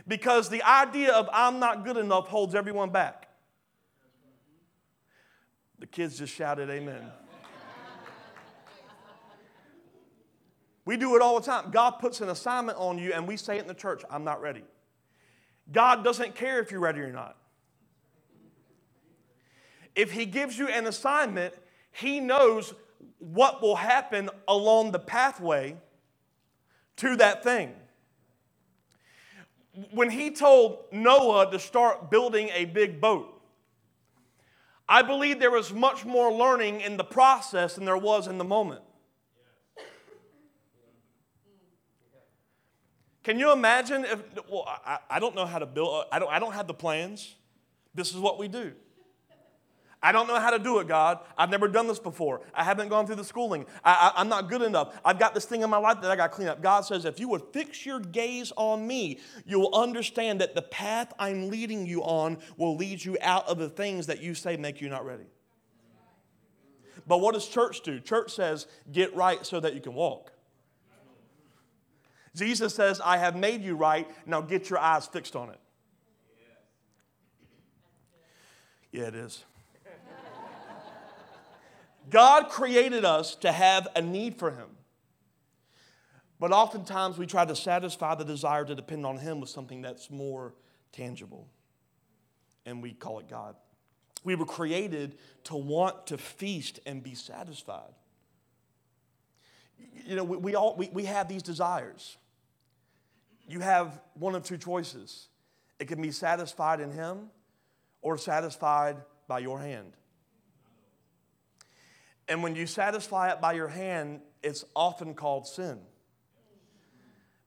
Because 0.08 0.50
the 0.50 0.64
idea 0.64 1.14
of 1.14 1.30
I'm 1.32 1.60
not 1.60 1.86
good 1.86 1.98
enough 1.98 2.28
holds 2.28 2.56
everyone 2.56 2.90
back. 2.90 3.28
The 5.80 5.88
kids 5.88 6.18
just 6.18 6.34
shouted, 6.34 6.70
Amen. 6.70 7.10
We 10.86 10.98
do 10.98 11.16
it 11.16 11.22
all 11.22 11.40
the 11.40 11.46
time. 11.46 11.72
God 11.72 11.92
puts 11.92 12.20
an 12.20 12.30
assignment 12.30 12.78
on 12.78 12.98
you, 12.98 13.14
and 13.14 13.28
we 13.28 13.38
say 13.38 13.58
it 13.58 13.62
in 13.62 13.68
the 13.68 13.74
church 13.74 14.04
I'm 14.10 14.24
not 14.24 14.42
ready. 14.42 14.64
God 15.72 16.04
doesn't 16.04 16.36
care 16.36 16.60
if 16.60 16.72
you're 16.72 16.82
ready 16.82 17.00
or 17.00 17.12
not. 17.12 17.38
If 19.96 20.12
He 20.12 20.26
gives 20.26 20.58
you 20.58 20.68
an 20.68 20.86
assignment, 20.88 21.54
He 21.92 22.20
knows 22.20 22.74
what 23.20 23.62
will 23.62 23.78
happen 23.78 24.30
along 24.48 24.92
the 24.92 25.00
pathway 25.00 25.78
to 26.98 27.16
that 27.16 27.44
thing 27.44 27.74
when 29.92 30.10
he 30.10 30.32
told 30.32 30.86
Noah 30.92 31.50
to 31.52 31.60
start 31.60 32.12
building 32.12 32.50
a 32.54 32.66
big 32.66 33.02
boat, 33.02 33.30
I 34.88 35.02
believe 35.02 35.40
there 35.40 35.52
was 35.52 35.74
much 35.74 36.06
more 36.06 36.32
learning 36.32 36.82
in 36.82 36.98
the 36.98 37.04
process 37.04 37.76
than 37.76 37.86
there 37.86 37.98
was 37.98 38.28
in 38.28 38.38
the 38.38 38.44
moment. 38.44 38.82
Can 43.24 43.40
you 43.40 43.54
imagine 43.54 44.04
if, 44.04 44.22
well, 44.52 44.66
I, 44.68 45.00
I 45.10 45.20
don't 45.20 45.34
know 45.34 45.46
how 45.46 45.58
to 45.58 45.66
build, 45.66 46.06
I 46.12 46.20
don't, 46.20 46.30
I 46.30 46.40
don't 46.40 46.54
have 46.54 46.68
the 46.68 46.74
plans. 46.74 47.36
This 47.96 48.12
is 48.12 48.18
what 48.18 48.38
we 48.38 48.50
do. 48.50 48.74
I 50.06 50.12
don't 50.12 50.28
know 50.28 50.38
how 50.38 50.50
to 50.50 50.60
do 50.60 50.80
it, 50.80 50.88
God. 50.90 51.20
I've 51.38 51.50
never 51.50 51.70
done 51.70 51.88
this 51.88 51.98
before. 51.98 52.42
I 52.54 52.66
haven't 52.66 52.90
gone 52.90 53.06
through 53.06 53.16
the 53.16 53.24
schooling. 53.24 53.66
I, 53.86 54.12
am 54.18 54.28
not 54.28 54.50
good 54.50 54.62
enough. 54.62 55.00
I've 55.06 55.18
got 55.18 55.34
this 55.34 55.46
thing 55.46 55.62
in 55.62 55.70
my 55.70 55.78
life 55.78 56.02
that 56.02 56.12
I 56.12 56.18
got 56.18 56.30
to 56.30 56.36
clean 56.36 56.50
up. 56.50 56.62
God 56.62 56.82
says, 56.82 57.06
if 57.06 57.22
you 57.22 57.30
would 57.30 57.42
fix 57.54 57.86
your 57.86 58.02
gaze 58.02 58.52
on 58.58 58.86
me, 58.86 59.20
you'll 59.46 59.74
understand 59.74 60.42
that 60.42 60.56
the 60.56 60.62
path 60.62 61.14
I'm 61.18 61.50
leading 61.50 61.86
you 61.86 62.04
on 62.04 62.40
will 62.58 62.76
lead 62.76 63.04
you 63.04 63.18
out 63.22 63.48
of 63.48 63.58
the 63.58 63.70
things 63.70 64.08
that 64.08 64.22
you 64.22 64.36
say 64.36 64.58
make 64.58 64.82
you 64.82 64.90
not 64.90 65.06
ready. 65.06 65.24
But 67.08 67.22
what 67.22 67.34
does 67.34 67.48
church 67.48 67.82
do? 67.82 68.02
Church 68.02 68.36
says, 68.36 68.68
get 68.92 69.16
right 69.16 69.46
so 69.46 69.62
that 69.62 69.74
you 69.74 69.80
can 69.80 69.94
walk. 69.94 70.34
Jesus 72.36 72.76
says, 72.76 73.00
I 73.00 73.18
have 73.18 73.38
made 73.38 73.64
you 73.64 73.76
right. 73.76 74.10
Now 74.26 74.42
get 74.42 74.70
your 74.70 74.80
eyes 74.80 75.06
fixed 75.06 75.38
on 75.38 75.50
it. 75.50 75.60
Yeah, 78.92 79.04
it 79.04 79.16
is. 79.16 79.46
God 82.10 82.50
created 82.50 83.06
us 83.06 83.36
to 83.36 83.52
have 83.52 83.88
a 83.96 84.02
need 84.02 84.38
for 84.38 84.52
Him. 84.52 84.68
But 86.40 86.52
oftentimes 86.52 87.18
we 87.18 87.26
try 87.26 87.46
to 87.46 87.56
satisfy 87.56 88.16
the 88.16 88.26
desire 88.26 88.66
to 88.66 88.76
depend 88.76 89.06
on 89.06 89.18
Him 89.18 89.40
with 89.40 89.50
something 89.50 89.82
that's 89.82 90.10
more 90.10 90.54
tangible. 90.92 91.48
And 92.66 92.82
we 92.82 92.94
call 92.94 93.20
it 93.20 93.30
God. 93.30 93.56
We 94.24 94.36
were 94.36 94.46
created 94.46 95.18
to 95.46 95.56
want 95.56 96.08
to 96.08 96.18
feast 96.18 96.80
and 96.86 97.04
be 97.04 97.14
satisfied. 97.14 97.94
You 100.06 100.16
know, 100.16 100.24
we, 100.24 100.38
we 100.38 100.56
all 100.56 100.76
we, 100.76 100.90
we 100.90 101.06
have 101.06 101.28
these 101.28 101.44
desires. 101.44 102.18
You 103.48 103.60
have 103.60 104.00
one 104.14 104.36
of 104.36 104.44
two 104.44 104.58
choices. 104.58 105.28
It 105.80 105.88
can 105.88 106.02
be 106.02 106.12
satisfied 106.12 106.80
in 106.80 106.92
Him 106.92 107.30
or 108.02 108.18
satisfied 108.18 108.98
by 109.28 109.40
your 109.40 109.60
hand. 109.60 109.94
And 112.28 112.42
when 112.42 112.56
you 112.56 112.66
satisfy 112.66 113.32
it 113.32 113.42
by 113.42 113.54
your 113.54 113.68
hand, 113.68 114.22
it's 114.42 114.64
often 114.76 115.14
called 115.14 115.48
sin. 115.48 115.80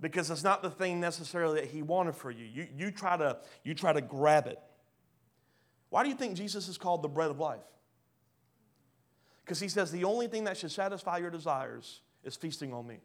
Because 0.00 0.30
it's 0.30 0.44
not 0.44 0.62
the 0.62 0.70
thing 0.70 1.00
necessarily 1.00 1.60
that 1.60 1.70
he 1.70 1.80
wanted 1.80 2.14
for 2.14 2.30
you. 2.30 2.44
You, 2.44 2.66
you, 2.76 2.90
try, 2.90 3.16
to, 3.16 3.38
you 3.64 3.74
try 3.74 3.92
to 3.92 4.02
grab 4.02 4.46
it. 4.46 4.58
Why 5.88 6.02
do 6.02 6.10
you 6.10 6.14
think 6.14 6.36
Jesus 6.36 6.68
is 6.68 6.76
called 6.76 7.02
the 7.02 7.08
bread 7.08 7.30
of 7.30 7.38
life? 7.38 7.60
Because 9.44 9.60
he 9.60 9.68
says 9.68 9.90
the 9.90 10.04
only 10.04 10.26
thing 10.26 10.44
that 10.44 10.56
should 10.56 10.72
satisfy 10.72 11.18
your 11.18 11.30
desires 11.30 12.00
is 12.24 12.36
feasting 12.36 12.74
on 12.74 12.86
me. 12.86 12.98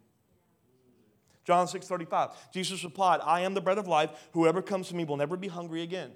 John 1.45 1.67
6 1.67 1.87
35. 1.87 2.51
Jesus 2.51 2.83
replied, 2.83 3.19
I 3.23 3.41
am 3.41 3.53
the 3.53 3.61
bread 3.61 3.77
of 3.77 3.87
life. 3.87 4.09
Whoever 4.33 4.61
comes 4.61 4.89
to 4.89 4.95
me 4.95 5.05
will 5.05 5.17
never 5.17 5.37
be 5.37 5.47
hungry 5.47 5.81
again. 5.81 6.11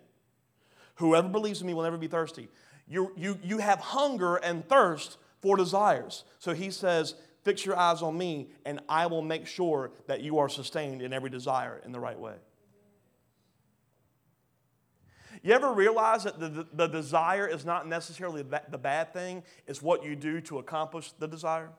Whoever 0.96 1.28
believes 1.28 1.62
in 1.62 1.68
me 1.68 1.74
will 1.74 1.84
never 1.84 1.98
be 1.98 2.08
thirsty. 2.08 2.48
You, 2.88 3.12
you, 3.16 3.40
you 3.44 3.58
have 3.58 3.80
hunger 3.80 4.36
and 4.36 4.68
thirst 4.68 5.18
for 5.46 5.56
desires. 5.56 6.24
So 6.40 6.56
he 6.56 6.72
says, 6.72 7.14
Fix 7.44 7.64
your 7.64 7.78
eyes 7.78 8.02
on 8.02 8.18
me, 8.18 8.50
and 8.66 8.80
I 8.90 9.06
will 9.06 9.22
make 9.22 9.46
sure 9.46 9.92
that 10.08 10.22
you 10.22 10.40
are 10.40 10.50
sustained 10.50 11.04
in 11.04 11.14
every 11.14 11.30
desire 11.30 11.80
in 11.86 11.92
the 11.92 12.00
right 12.00 12.20
way. 12.20 12.34
You 15.44 15.54
ever 15.54 15.72
realize 15.72 16.24
that 16.24 16.40
the, 16.40 16.66
the, 16.74 16.88
desire 16.88 17.46
is 17.46 17.64
not 17.64 17.88
necessarily 17.88 18.42
the 18.42 18.80
bad 18.80 19.14
thing, 19.14 19.44
it's 19.68 19.80
what 19.80 20.04
you 20.04 20.16
do 20.16 20.42
to 20.42 20.58
accomplish 20.58 21.12
the 21.20 21.28
desire? 21.28 21.70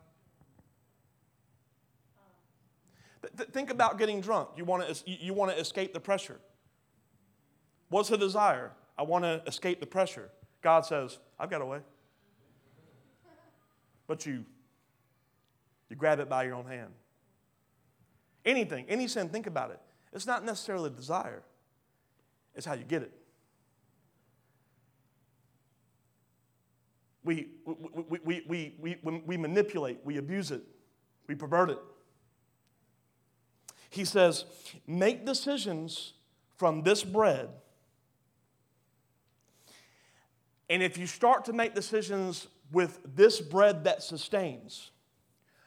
Th- 3.36 3.48
think 3.48 3.70
about 3.70 3.98
getting 3.98 4.20
drunk. 4.20 4.50
You 4.56 4.64
want 4.64 4.86
to 4.86 5.10
you 5.10 5.34
want 5.34 5.50
to 5.50 5.58
escape 5.58 5.92
the 5.92 5.98
pressure. 5.98 6.38
What's 7.88 8.08
the 8.08 8.18
desire? 8.18 8.70
I 8.96 9.02
want 9.02 9.24
to 9.24 9.42
escape 9.48 9.80
the 9.80 9.86
pressure. 9.86 10.30
God 10.62 10.86
says, 10.86 11.18
I've 11.40 11.50
got 11.50 11.60
a 11.60 11.66
way 11.66 11.80
but 14.06 14.26
you 14.26 14.44
you 15.88 15.96
grab 15.96 16.18
it 16.18 16.28
by 16.28 16.44
your 16.44 16.54
own 16.54 16.66
hand. 16.66 16.90
Anything, 18.44 18.86
any 18.88 19.08
sin, 19.08 19.28
think 19.28 19.46
about 19.46 19.70
it. 19.70 19.80
It's 20.12 20.26
not 20.26 20.44
necessarily 20.44 20.90
desire, 20.90 21.42
it's 22.54 22.66
how 22.66 22.74
you 22.74 22.84
get 22.84 23.02
it. 23.02 23.12
We, 27.24 27.48
we, 28.08 28.20
we, 28.24 28.42
we, 28.78 28.98
we, 29.02 29.22
we, 29.26 29.36
manipulate, 29.36 29.98
we 30.04 30.18
abuse 30.18 30.52
it, 30.52 30.62
we 31.26 31.34
pervert 31.34 31.70
it. 31.70 31.78
He 33.90 34.04
says, 34.04 34.44
make 34.86 35.26
decisions 35.26 36.12
from 36.54 36.82
this 36.82 37.02
bread. 37.02 37.48
And 40.70 40.82
if 40.82 40.96
you 40.96 41.06
start 41.06 41.44
to 41.46 41.52
make 41.52 41.74
decisions 41.74 42.46
with 42.72 43.00
this 43.14 43.40
bread 43.40 43.84
that 43.84 44.02
sustains. 44.02 44.90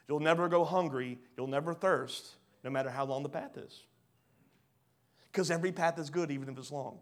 You'll 0.07 0.19
never 0.19 0.49
go 0.49 0.65
hungry, 0.65 1.19
you'll 1.37 1.47
never 1.47 1.73
thirst, 1.73 2.35
no 2.63 2.69
matter 2.69 2.89
how 2.89 3.05
long 3.05 3.23
the 3.23 3.29
path 3.29 3.57
is. 3.57 3.83
Because 5.31 5.51
every 5.51 5.71
path 5.71 5.99
is 5.99 6.09
good, 6.09 6.31
even 6.31 6.49
if 6.49 6.57
it's 6.57 6.71
long. 6.71 6.99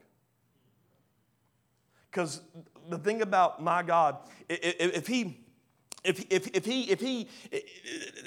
Because 2.11 2.41
the 2.89 2.97
thing 2.97 3.21
about 3.21 3.61
my 3.63 3.83
God, 3.83 4.17
if 4.49 5.07
He 5.07 5.43
if, 6.03 6.25
if, 6.29 6.47
if, 6.53 6.63
he, 6.63 6.83
if 6.89 7.01
he 7.01 7.27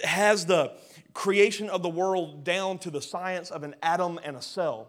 has 0.05 0.45
the 0.45 0.73
creation 1.15 1.71
of 1.71 1.83
the 1.83 1.89
world 1.89 2.45
down 2.45 2.79
to 2.81 2.91
the 2.91 3.01
science 3.01 3.51
of 3.51 3.63
an 3.63 3.75
atom 3.83 4.21
and 4.23 4.37
a 4.37 4.43
cell, 4.43 4.89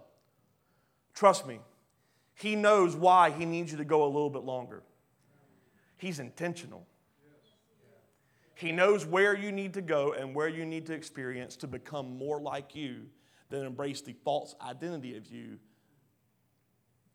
Trust 1.13 1.46
me, 1.46 1.60
He 2.36 2.56
knows 2.56 2.96
why 2.96 3.32
He 3.32 3.46
needs 3.46 3.72
you 3.72 3.78
to 3.78 3.86
go 3.86 4.04
a 4.04 4.08
little 4.08 4.30
bit 4.30 4.44
longer. 4.44 4.84
He's 6.02 6.18
intentional. 6.18 6.88
He 8.56 8.72
knows 8.72 9.06
where 9.06 9.38
you 9.38 9.52
need 9.52 9.76
to 9.76 9.82
go 9.82 10.14
and 10.14 10.34
where 10.34 10.48
you 10.48 10.66
need 10.66 10.88
to 10.88 10.94
experience 10.94 11.56
to 11.58 11.68
become 11.68 12.18
more 12.18 12.42
like 12.42 12.76
you 12.76 13.04
than 13.50 13.68
embrace 13.68 14.02
the 14.02 14.16
false 14.26 14.56
identity 14.66 15.16
of 15.16 15.28
you 15.28 15.60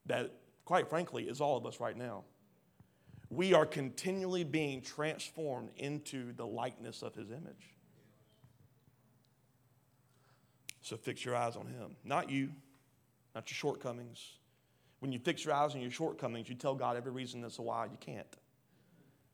that, 0.07 0.33
quite 0.64 0.88
frankly, 0.88 1.25
is 1.25 1.40
all 1.40 1.57
of 1.57 1.66
us 1.66 1.81
right 1.81 1.96
now. 1.96 2.22
We 3.29 3.55
are 3.55 3.66
continually 3.66 4.44
being 4.44 4.83
transformed 4.83 5.70
into 5.77 6.33
the 6.35 6.46
likeness 6.46 7.03
of 7.03 7.12
His 7.16 7.33
image. 7.33 7.75
So 10.81 10.96
fix 10.96 11.25
your 11.25 11.35
eyes 11.35 11.57
on 11.57 11.66
Him, 11.66 11.96
not 12.05 12.31
you, 12.31 12.53
not 13.35 13.51
your 13.51 13.57
shortcomings. 13.57 14.25
When 15.01 15.11
you 15.11 15.18
fix 15.18 15.44
your 15.44 15.55
eyes 15.55 15.75
on 15.75 15.81
your 15.81 15.90
shortcomings, 15.90 16.49
you 16.49 16.55
tell 16.55 16.77
God 16.77 16.96
every 16.96 17.11
reason 17.11 17.42
as 17.42 17.57
to 17.57 17.62
why 17.62 17.87
you 17.87 17.99
can't. 17.99 18.37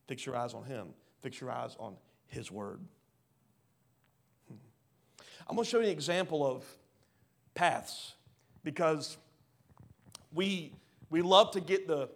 Fix 0.07 0.27
your 0.27 0.37
eyes 0.37 0.55
on 0.55 0.65
Him. 0.65 0.89
Fix 1.21 1.41
your 1.41 1.51
eyes 1.51 1.77
on 1.79 1.97
His 2.27 2.51
Word. 2.51 2.81
Hmm. 4.49 4.57
I'm 5.49 5.57
going 5.57 5.65
to 5.65 5.71
show 5.71 5.79
you 5.79 5.87
an 5.87 5.91
example 5.91 6.47
of 6.47 6.65
paths 7.55 8.15
because 8.65 9.17
we, 10.33 10.73
we 11.11 11.23
love 11.23 11.53
to 11.53 11.61
get 11.61 11.87
the, 11.87 12.09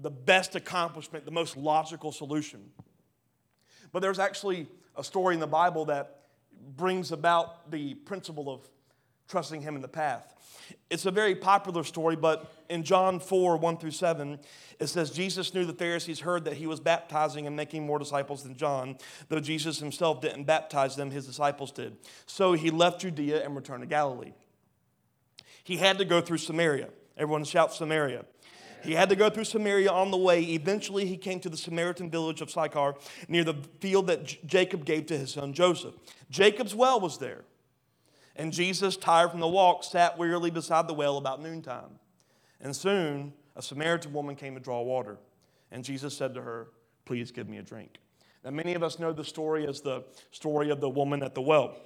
the 0.00 0.10
best 0.10 0.54
accomplishment, 0.54 1.24
the 1.24 1.30
most 1.30 1.56
logical 1.56 2.12
solution. 2.12 2.70
But 3.92 4.00
there's 4.00 4.18
actually 4.18 4.68
a 4.96 5.04
story 5.04 5.34
in 5.34 5.40
the 5.40 5.46
Bible 5.46 5.86
that 5.86 6.20
brings 6.76 7.12
about 7.12 7.70
the 7.70 7.94
principle 7.94 8.52
of 8.52 8.68
trusting 9.28 9.62
Him 9.62 9.76
in 9.76 9.82
the 9.82 9.88
path. 9.88 10.34
It's 10.90 11.06
a 11.06 11.10
very 11.10 11.34
popular 11.34 11.84
story, 11.84 12.16
but 12.16 12.52
in 12.68 12.82
John 12.82 13.20
4 13.20 13.56
1 13.56 13.76
through 13.78 13.92
7, 13.92 14.38
it 14.78 14.86
says, 14.88 15.10
Jesus 15.10 15.54
knew 15.54 15.64
the 15.64 15.72
Pharisees 15.72 16.20
heard 16.20 16.44
that 16.44 16.54
he 16.54 16.66
was 16.66 16.80
baptizing 16.80 17.46
and 17.46 17.56
making 17.56 17.86
more 17.86 17.98
disciples 17.98 18.42
than 18.42 18.56
John, 18.56 18.98
though 19.28 19.40
Jesus 19.40 19.78
himself 19.78 20.20
didn't 20.20 20.44
baptize 20.44 20.96
them, 20.96 21.10
his 21.10 21.26
disciples 21.26 21.72
did. 21.72 21.96
So 22.26 22.52
he 22.52 22.70
left 22.70 23.00
Judea 23.00 23.44
and 23.44 23.54
returned 23.54 23.82
to 23.82 23.86
Galilee. 23.86 24.32
He 25.64 25.76
had 25.78 25.98
to 25.98 26.04
go 26.04 26.20
through 26.20 26.38
Samaria. 26.38 26.88
Everyone 27.16 27.44
shout 27.44 27.72
Samaria. 27.72 28.24
He 28.84 28.92
had 28.92 29.08
to 29.08 29.16
go 29.16 29.30
through 29.30 29.44
Samaria 29.44 29.90
on 29.90 30.10
the 30.10 30.16
way. 30.16 30.42
Eventually, 30.42 31.06
he 31.06 31.16
came 31.16 31.40
to 31.40 31.48
the 31.48 31.56
Samaritan 31.56 32.08
village 32.08 32.40
of 32.40 32.50
Sychar 32.50 32.94
near 33.26 33.42
the 33.42 33.54
field 33.80 34.06
that 34.06 34.24
J- 34.24 34.38
Jacob 34.46 34.84
gave 34.84 35.06
to 35.06 35.18
his 35.18 35.32
son 35.32 35.52
Joseph. 35.52 35.94
Jacob's 36.30 36.74
well 36.74 37.00
was 37.00 37.18
there. 37.18 37.42
And 38.36 38.52
Jesus, 38.52 38.96
tired 38.96 39.30
from 39.30 39.40
the 39.40 39.48
walk, 39.48 39.82
sat 39.82 40.18
wearily 40.18 40.50
beside 40.50 40.86
the 40.86 40.94
well 40.94 41.16
about 41.16 41.42
noontime. 41.42 41.98
And 42.60 42.76
soon 42.76 43.32
a 43.56 43.62
Samaritan 43.62 44.12
woman 44.12 44.36
came 44.36 44.54
to 44.54 44.60
draw 44.60 44.82
water. 44.82 45.16
And 45.72 45.82
Jesus 45.82 46.16
said 46.16 46.34
to 46.34 46.42
her, 46.42 46.68
Please 47.06 47.30
give 47.30 47.48
me 47.48 47.58
a 47.58 47.62
drink. 47.62 47.98
Now, 48.44 48.50
many 48.50 48.74
of 48.74 48.82
us 48.82 48.98
know 48.98 49.12
the 49.12 49.24
story 49.24 49.66
as 49.66 49.80
the 49.80 50.04
story 50.30 50.70
of 50.70 50.80
the 50.80 50.88
woman 50.88 51.22
at 51.22 51.34
the 51.34 51.40
well. 51.40 51.76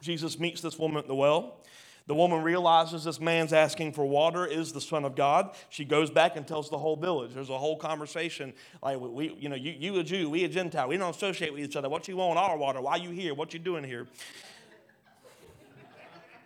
Jesus 0.00 0.38
meets 0.38 0.60
this 0.60 0.78
woman 0.78 0.98
at 0.98 1.06
the 1.06 1.14
well. 1.14 1.62
The 2.06 2.14
woman 2.14 2.42
realizes 2.42 3.04
this 3.04 3.20
man's 3.20 3.52
asking 3.52 3.92
for 3.92 4.04
water 4.04 4.44
is 4.44 4.72
the 4.72 4.80
Son 4.80 5.04
of 5.04 5.14
God. 5.14 5.54
She 5.68 5.84
goes 5.84 6.10
back 6.10 6.36
and 6.36 6.46
tells 6.46 6.68
the 6.68 6.78
whole 6.78 6.96
village. 6.96 7.32
There's 7.32 7.48
a 7.48 7.58
whole 7.58 7.76
conversation 7.76 8.52
like, 8.82 8.98
we, 8.98 9.34
you 9.38 9.48
know, 9.48 9.54
you, 9.54 9.72
you 9.78 9.98
a 9.98 10.02
Jew, 10.02 10.28
we 10.28 10.44
a 10.44 10.48
Gentile. 10.48 10.88
We 10.88 10.96
don't 10.96 11.14
associate 11.14 11.52
with 11.52 11.62
each 11.62 11.76
other. 11.76 11.88
What 11.88 12.08
you 12.08 12.16
want 12.16 12.38
our 12.38 12.56
water? 12.56 12.80
Why 12.80 12.96
you 12.96 13.10
here? 13.10 13.34
What 13.34 13.52
you 13.52 13.60
doing 13.60 13.84
here? 13.84 14.08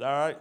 All 0.01 0.07
right? 0.07 0.39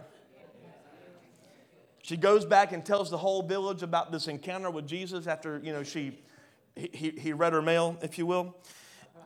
She 2.01 2.17
goes 2.17 2.45
back 2.45 2.71
and 2.71 2.85
tells 2.85 3.09
the 3.09 3.17
whole 3.17 3.41
village 3.41 3.81
about 3.81 4.11
this 4.11 4.27
encounter 4.27 4.69
with 4.69 4.87
Jesus 4.87 5.25
after, 5.25 5.59
you 5.63 5.73
know, 5.73 5.81
she, 5.81 6.19
he, 6.75 7.09
he 7.17 7.33
read 7.33 7.53
her 7.53 7.63
mail, 7.63 7.97
if 8.01 8.17
you 8.19 8.27
will. 8.27 8.55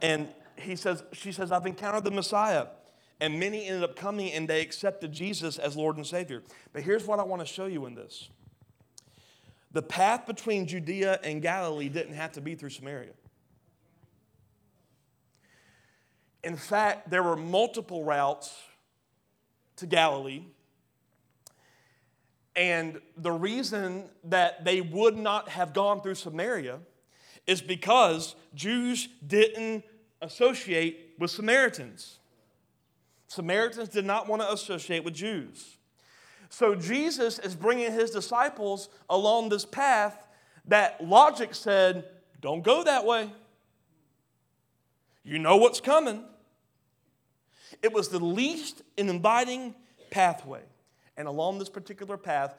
And 0.01 0.29
he 0.55 0.75
says, 0.77 1.03
she 1.11 1.31
says, 1.31 1.51
I've 1.51 1.65
encountered 1.65 2.05
the 2.05 2.11
Messiah. 2.11 2.67
And 3.19 3.37
many 3.37 3.65
ended 3.65 3.83
up 3.83 3.97
coming 3.97 4.31
and 4.31 4.47
they 4.47 4.61
accepted 4.61 5.11
Jesus 5.11 5.57
as 5.57 5.75
Lord 5.75 5.97
and 5.97 6.07
Savior. 6.07 6.41
But 6.71 6.83
here's 6.83 7.05
what 7.05 7.19
I 7.19 7.23
want 7.23 7.41
to 7.41 7.45
show 7.45 7.65
you 7.65 7.85
in 7.85 7.95
this 7.95 8.29
the 9.71 9.81
path 9.81 10.25
between 10.25 10.65
Judea 10.65 11.19
and 11.23 11.41
Galilee 11.41 11.89
didn't 11.89 12.15
have 12.15 12.31
to 12.33 12.41
be 12.41 12.55
through 12.55 12.71
Samaria. 12.71 13.11
In 16.43 16.55
fact, 16.55 17.09
there 17.09 17.21
were 17.21 17.35
multiple 17.35 18.03
routes 18.03 18.55
to 19.79 19.85
Galilee. 19.85 20.43
And 22.55 22.99
the 23.17 23.31
reason 23.31 24.05
that 24.25 24.65
they 24.65 24.81
would 24.81 25.17
not 25.17 25.49
have 25.49 25.73
gone 25.73 26.01
through 26.01 26.15
Samaria 26.15 26.79
is 27.47 27.61
because 27.61 28.35
Jews 28.53 29.07
didn't 29.25 29.83
associate 30.21 31.15
with 31.17 31.31
Samaritans. 31.31 32.19
Samaritans 33.27 33.89
did 33.89 34.05
not 34.05 34.27
want 34.27 34.41
to 34.41 34.51
associate 34.51 35.03
with 35.03 35.13
Jews. 35.13 35.77
So 36.49 36.75
Jesus 36.75 37.39
is 37.39 37.55
bringing 37.55 37.93
his 37.93 38.11
disciples 38.11 38.89
along 39.09 39.49
this 39.49 39.65
path 39.65 40.27
that 40.65 41.03
logic 41.05 41.55
said, 41.55 42.05
don't 42.41 42.63
go 42.63 42.83
that 42.83 43.05
way. 43.05 43.31
You 45.23 45.39
know 45.39 45.57
what's 45.57 45.79
coming. 45.79 46.23
It 47.81 47.93
was 47.93 48.09
the 48.09 48.19
least 48.19 48.81
inviting 48.97 49.75
pathway. 50.09 50.61
And 51.17 51.27
along 51.27 51.59
this 51.59 51.69
particular 51.69 52.17
path, 52.17 52.55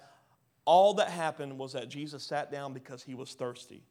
all 0.64 0.94
that 0.94 1.09
happened 1.09 1.59
was 1.59 1.72
that 1.72 1.88
Jesus 1.88 2.22
sat 2.22 2.52
down 2.52 2.72
because 2.72 3.02
he 3.02 3.14
was 3.14 3.33
thirsty. 3.33 3.83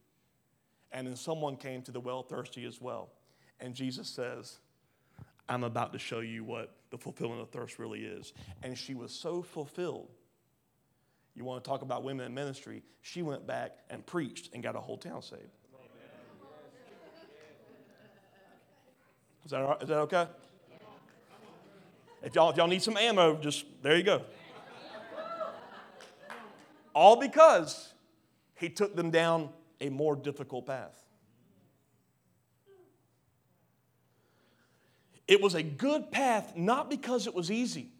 And 0.92 1.06
then 1.06 1.16
someone 1.16 1.56
came 1.56 1.82
to 1.82 1.92
the 1.92 2.00
well 2.00 2.22
thirsty 2.22 2.64
as 2.64 2.80
well. 2.80 3.10
And 3.60 3.74
Jesus 3.74 4.08
says, 4.08 4.58
I'm 5.48 5.64
about 5.64 5.92
to 5.92 5.98
show 5.98 6.20
you 6.20 6.44
what 6.44 6.74
the 6.90 6.98
fulfillment 6.98 7.40
of 7.40 7.50
thirst 7.50 7.78
really 7.78 8.04
is. 8.04 8.32
And 8.62 8.76
she 8.76 8.94
was 8.94 9.12
so 9.12 9.42
fulfilled. 9.42 10.08
You 11.34 11.44
want 11.44 11.62
to 11.62 11.68
talk 11.68 11.82
about 11.82 12.02
women 12.02 12.26
in 12.26 12.34
ministry? 12.34 12.82
She 13.02 13.22
went 13.22 13.46
back 13.46 13.78
and 13.88 14.04
preached 14.04 14.50
and 14.52 14.62
got 14.62 14.76
a 14.76 14.80
whole 14.80 14.98
town 14.98 15.22
saved. 15.22 15.42
Is 19.44 19.52
that, 19.52 19.82
is 19.82 19.88
that 19.88 19.98
okay? 19.98 20.26
If 22.22 22.34
y'all, 22.34 22.50
if 22.50 22.56
y'all 22.56 22.66
need 22.66 22.82
some 22.82 22.96
ammo, 22.96 23.36
just 23.36 23.64
there 23.82 23.96
you 23.96 24.02
go. 24.02 24.22
All 26.94 27.16
because 27.16 27.92
he 28.56 28.68
took 28.68 28.94
them 28.94 29.10
down 29.10 29.50
a 29.80 29.88
more 29.88 30.14
difficult 30.16 30.66
path. 30.66 30.96
It 35.26 35.40
was 35.40 35.54
a 35.54 35.62
good 35.62 36.10
path, 36.10 36.56
not 36.56 36.90
because 36.90 37.28
it 37.28 37.34
was 37.34 37.50
easy, 37.50 37.92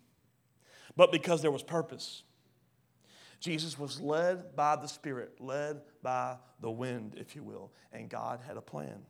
but 0.97 1.13
because 1.13 1.43
there 1.43 1.53
was 1.53 1.63
purpose. 1.63 2.25
Jesus 3.39 3.79
was 3.79 4.01
led 4.01 4.55
by 4.57 4.77
the 4.77 4.89
Spirit, 4.89 5.41
led 5.41 5.81
by 6.03 6.37
the 6.61 6.71
wind, 6.71 7.15
if 7.17 7.35
you 7.37 7.43
will, 7.43 7.71
and 7.93 8.11
God 8.11 8.41
had 8.47 8.57
a 8.57 8.61
plan. 8.61 9.01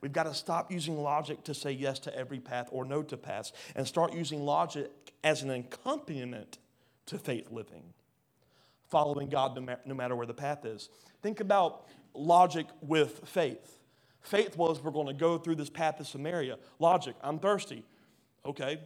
We've 0.00 0.12
got 0.12 0.24
to 0.24 0.34
stop 0.34 0.72
using 0.72 0.96
logic 0.96 1.44
to 1.44 1.54
say 1.54 1.72
yes 1.72 1.98
to 2.00 2.16
every 2.16 2.40
path 2.40 2.68
or 2.72 2.84
no 2.84 3.02
to 3.02 3.16
paths 3.16 3.52
and 3.76 3.86
start 3.86 4.14
using 4.14 4.44
logic 4.44 4.90
as 5.22 5.42
an 5.42 5.50
accompaniment 5.50 6.58
to 7.06 7.18
faith 7.18 7.50
living, 7.50 7.82
following 8.88 9.28
God 9.28 9.54
no, 9.54 9.60
ma- 9.60 9.76
no 9.84 9.94
matter 9.94 10.16
where 10.16 10.26
the 10.26 10.34
path 10.34 10.64
is. 10.64 10.88
Think 11.22 11.40
about 11.40 11.86
logic 12.14 12.66
with 12.80 13.20
faith. 13.28 13.78
Faith 14.22 14.56
was 14.56 14.82
we're 14.82 14.90
going 14.90 15.06
to 15.06 15.12
go 15.12 15.38
through 15.38 15.56
this 15.56 15.70
path 15.70 15.98
to 15.98 16.04
Samaria. 16.04 16.58
Logic, 16.78 17.14
I'm 17.22 17.38
thirsty. 17.38 17.84
Okay, 18.44 18.80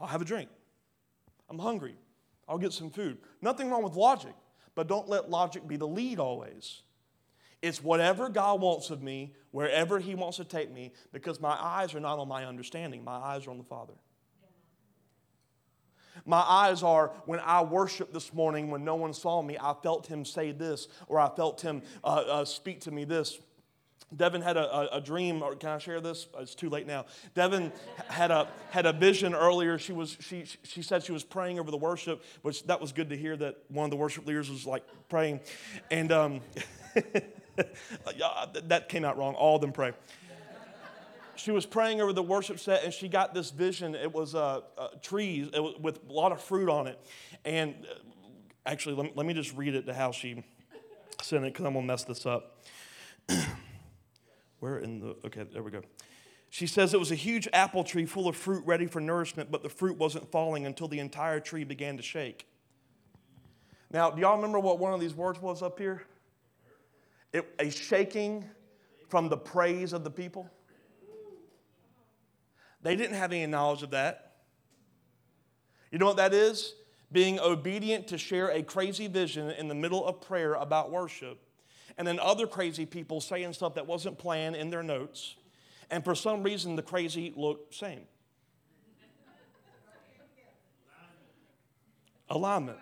I'll 0.00 0.06
have 0.06 0.22
a 0.22 0.24
drink. 0.24 0.48
I'm 1.50 1.58
hungry. 1.58 1.96
I'll 2.48 2.58
get 2.58 2.72
some 2.72 2.90
food. 2.90 3.18
Nothing 3.42 3.70
wrong 3.70 3.82
with 3.82 3.94
logic, 3.94 4.34
but 4.74 4.86
don't 4.86 5.08
let 5.08 5.30
logic 5.30 5.66
be 5.66 5.76
the 5.76 5.88
lead 5.88 6.18
always. 6.18 6.82
It's 7.64 7.82
whatever 7.82 8.28
God 8.28 8.60
wants 8.60 8.90
of 8.90 9.02
me, 9.02 9.32
wherever 9.50 9.98
He 9.98 10.14
wants 10.14 10.36
to 10.36 10.44
take 10.44 10.70
me, 10.70 10.92
because 11.14 11.40
my 11.40 11.56
eyes 11.58 11.94
are 11.94 12.00
not 12.00 12.18
on 12.18 12.28
my 12.28 12.44
understanding, 12.44 13.02
my 13.02 13.16
eyes 13.16 13.46
are 13.46 13.50
on 13.52 13.56
the 13.56 13.64
Father. 13.64 13.94
My 16.26 16.40
eyes 16.40 16.82
are 16.82 17.12
when 17.24 17.40
I 17.40 17.62
worshiped 17.62 18.12
this 18.12 18.34
morning, 18.34 18.70
when 18.70 18.84
no 18.84 18.96
one 18.96 19.14
saw 19.14 19.40
me, 19.40 19.56
I 19.58 19.72
felt 19.82 20.06
Him 20.06 20.26
say 20.26 20.52
this, 20.52 20.88
or 21.06 21.18
I 21.18 21.30
felt 21.34 21.62
Him 21.62 21.80
uh, 22.04 22.24
uh, 22.28 22.44
speak 22.44 22.80
to 22.80 22.90
me 22.90 23.04
this. 23.04 23.38
Devin 24.14 24.42
had 24.42 24.58
a, 24.58 24.70
a, 24.70 24.98
a, 24.98 25.00
dream, 25.00 25.42
or 25.42 25.56
can 25.56 25.70
I 25.70 25.78
share 25.78 26.02
this? 26.02 26.28
It's 26.38 26.54
too 26.54 26.68
late 26.68 26.86
now. 26.86 27.06
Devin 27.34 27.72
had 28.08 28.30
a, 28.30 28.46
had 28.70 28.84
a 28.84 28.92
vision 28.92 29.34
earlier. 29.34 29.78
She, 29.78 29.92
was, 29.92 30.18
she, 30.20 30.44
she 30.62 30.82
said 30.82 31.02
she 31.02 31.12
was 31.12 31.24
praying 31.24 31.58
over 31.58 31.70
the 31.70 31.78
worship, 31.78 32.22
which 32.42 32.64
that 32.66 32.80
was 32.80 32.92
good 32.92 33.08
to 33.08 33.16
hear 33.16 33.36
that 33.38 33.56
one 33.68 33.84
of 33.84 33.90
the 33.90 33.96
worship 33.96 34.26
leaders 34.26 34.50
was 34.50 34.66
like 34.66 34.84
praying. 35.08 35.40
And 35.90 36.12
um, 36.12 36.40
that 38.68 38.88
came 38.88 39.04
out 39.04 39.16
wrong. 39.18 39.34
All 39.34 39.56
of 39.56 39.60
them 39.60 39.72
pray. 39.72 39.92
She 41.36 41.50
was 41.50 41.66
praying 41.66 42.00
over 42.00 42.12
the 42.12 42.22
worship 42.22 42.60
set, 42.60 42.84
and 42.84 42.94
she 42.94 43.08
got 43.08 43.34
this 43.34 43.50
vision. 43.50 43.94
It 43.94 44.12
was 44.12 44.36
uh, 44.36 44.60
uh, 44.78 44.88
trees 45.02 45.50
was, 45.50 45.74
with 45.80 46.00
a 46.08 46.12
lot 46.12 46.30
of 46.30 46.40
fruit 46.40 46.68
on 46.68 46.86
it, 46.86 46.98
and 47.44 47.74
Actually, 48.66 48.94
let 48.94 49.04
me, 49.04 49.12
let 49.14 49.26
me 49.26 49.34
just 49.34 49.54
read 49.54 49.74
it 49.74 49.84
to 49.86 49.92
how 49.92 50.10
she 50.10 50.42
sent 51.20 51.44
it 51.44 51.52
because 51.52 51.66
I'm 51.66 51.74
going 51.74 51.84
to 51.84 51.92
mess 51.92 52.04
this 52.04 52.24
up. 52.24 52.64
Where 54.60 54.78
in 54.78 55.00
the. 55.00 55.16
Okay, 55.26 55.44
there 55.52 55.62
we 55.62 55.70
go. 55.70 55.82
She 56.48 56.66
says 56.66 56.94
it 56.94 57.00
was 57.00 57.10
a 57.10 57.16
huge 57.16 57.48
apple 57.52 57.84
tree 57.84 58.06
full 58.06 58.26
of 58.26 58.36
fruit 58.36 58.64
ready 58.64 58.86
for 58.86 59.00
nourishment, 59.00 59.50
but 59.50 59.62
the 59.62 59.68
fruit 59.68 59.98
wasn't 59.98 60.30
falling 60.30 60.64
until 60.66 60.88
the 60.88 61.00
entire 61.00 61.40
tree 61.40 61.64
began 61.64 61.96
to 61.96 62.02
shake. 62.02 62.46
Now, 63.90 64.10
do 64.10 64.20
y'all 64.20 64.36
remember 64.36 64.60
what 64.60 64.78
one 64.78 64.94
of 64.94 65.00
these 65.00 65.14
words 65.14 65.42
was 65.42 65.62
up 65.62 65.78
here? 65.78 66.04
It, 67.34 67.52
a 67.58 67.68
shaking 67.68 68.44
from 69.08 69.28
the 69.28 69.36
praise 69.36 69.92
of 69.92 70.04
the 70.04 70.10
people. 70.10 70.48
They 72.80 72.94
didn't 72.94 73.16
have 73.16 73.32
any 73.32 73.44
knowledge 73.46 73.82
of 73.82 73.90
that. 73.90 74.36
You 75.90 75.98
know 75.98 76.06
what 76.06 76.16
that 76.18 76.32
is? 76.32 76.74
Being 77.10 77.40
obedient 77.40 78.06
to 78.08 78.18
share 78.18 78.50
a 78.50 78.62
crazy 78.62 79.08
vision 79.08 79.50
in 79.50 79.66
the 79.66 79.74
middle 79.74 80.06
of 80.06 80.20
prayer 80.20 80.54
about 80.54 80.92
worship, 80.92 81.40
and 81.98 82.06
then 82.06 82.20
other 82.20 82.46
crazy 82.46 82.86
people 82.86 83.20
saying 83.20 83.52
stuff 83.54 83.74
that 83.74 83.86
wasn't 83.86 84.16
planned 84.16 84.54
in 84.54 84.70
their 84.70 84.82
notes, 84.82 85.34
and 85.90 86.04
for 86.04 86.14
some 86.14 86.44
reason 86.44 86.76
the 86.76 86.82
crazy 86.82 87.32
looked 87.36 87.74
same. 87.74 88.02
Alignment. 92.28 92.78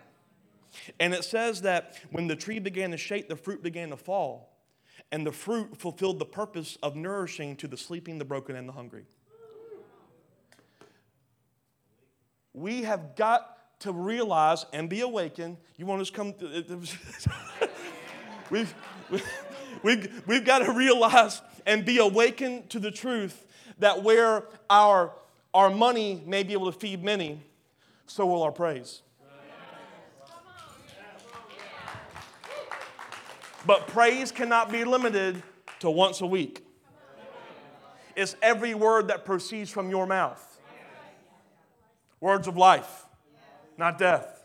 And 0.98 1.14
it 1.14 1.24
says 1.24 1.62
that 1.62 1.96
when 2.11 2.26
the 2.26 2.37
tree 2.37 2.58
began 2.58 2.90
to 2.90 2.96
shake, 2.96 3.28
the 3.28 3.37
fruit 3.37 3.62
began 3.62 3.90
to 3.90 3.96
fall. 3.96 4.48
And 5.11 5.26
the 5.26 5.32
fruit 5.32 5.76
fulfilled 5.76 6.18
the 6.18 6.26
purpose 6.26 6.78
of 6.82 6.96
nourishing 6.96 7.56
to 7.56 7.68
the 7.68 7.76
sleeping, 7.76 8.18
the 8.18 8.24
broken, 8.24 8.56
and 8.56 8.68
the 8.68 8.72
hungry. 8.72 9.04
We 12.54 12.82
have 12.82 13.16
got 13.16 13.80
to 13.80 13.92
realize 13.92 14.64
and 14.72 14.88
be 14.88 15.00
awakened. 15.00 15.56
You 15.76 15.87
want 15.87 16.02
us 16.02 16.11
to 16.11 16.12
come? 16.12 16.35
we've, 18.50 18.74
we've, 19.82 20.22
we've 20.26 20.44
got 20.44 20.61
to 20.61 20.72
realize 20.72 21.42
and 21.66 21.85
be 21.85 21.98
awakened 21.98 22.70
to 22.70 22.78
the 22.78 22.90
truth 22.90 23.46
that 23.78 24.02
where 24.02 24.44
our, 24.70 25.12
our 25.52 25.70
money 25.70 26.22
may 26.26 26.42
be 26.42 26.52
able 26.52 26.70
to 26.70 26.78
feed 26.78 27.02
many, 27.02 27.40
so 28.06 28.26
will 28.26 28.42
our 28.42 28.52
praise. 28.52 29.02
But 33.64 33.87
praise 33.88 34.33
cannot 34.33 34.72
be 34.72 34.85
limited 34.85 35.42
to 35.81 35.90
once 35.90 36.20
a 36.20 36.27
week. 36.27 36.64
It's 38.16 38.37
every 38.42 38.75
word 38.75 39.09
that 39.09 39.25
proceeds 39.25 39.70
from 39.70 39.88
your 39.88 40.07
mouth. 40.07 40.48
Words 42.20 42.46
of 42.46 42.57
life, 42.57 43.07
not 43.79 43.98
death. 43.98 44.44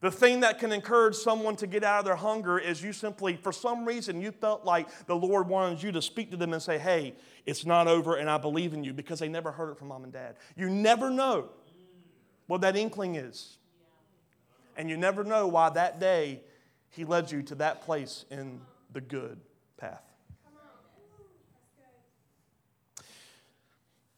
The 0.00 0.10
thing 0.10 0.40
that 0.40 0.58
can 0.58 0.72
encourage 0.72 1.14
someone 1.14 1.54
to 1.56 1.66
get 1.68 1.84
out 1.84 2.00
of 2.00 2.04
their 2.04 2.16
hunger 2.16 2.58
is 2.58 2.82
you 2.82 2.92
simply, 2.92 3.36
for 3.36 3.52
some 3.52 3.84
reason, 3.84 4.20
you 4.20 4.32
felt 4.32 4.64
like 4.64 5.06
the 5.06 5.14
Lord 5.14 5.48
wanted 5.48 5.80
you 5.80 5.92
to 5.92 6.02
speak 6.02 6.32
to 6.32 6.36
them 6.36 6.52
and 6.52 6.60
say, 6.60 6.76
Hey, 6.76 7.14
it's 7.46 7.64
not 7.64 7.86
over 7.86 8.16
and 8.16 8.28
I 8.28 8.36
believe 8.36 8.74
in 8.74 8.82
you 8.82 8.92
because 8.92 9.20
they 9.20 9.28
never 9.28 9.52
heard 9.52 9.70
it 9.70 9.78
from 9.78 9.88
mom 9.88 10.02
and 10.02 10.12
dad. 10.12 10.36
You 10.56 10.68
never 10.68 11.08
know 11.08 11.50
what 12.48 12.62
that 12.62 12.76
inkling 12.76 13.14
is. 13.14 13.58
And 14.76 14.90
you 14.90 14.96
never 14.96 15.22
know 15.22 15.46
why 15.46 15.70
that 15.70 16.00
day 16.00 16.40
he 16.92 17.04
led 17.04 17.32
you 17.32 17.42
to 17.42 17.54
that 17.56 17.82
place 17.82 18.24
in 18.30 18.60
the 18.92 19.00
good 19.00 19.40
path. 19.78 20.02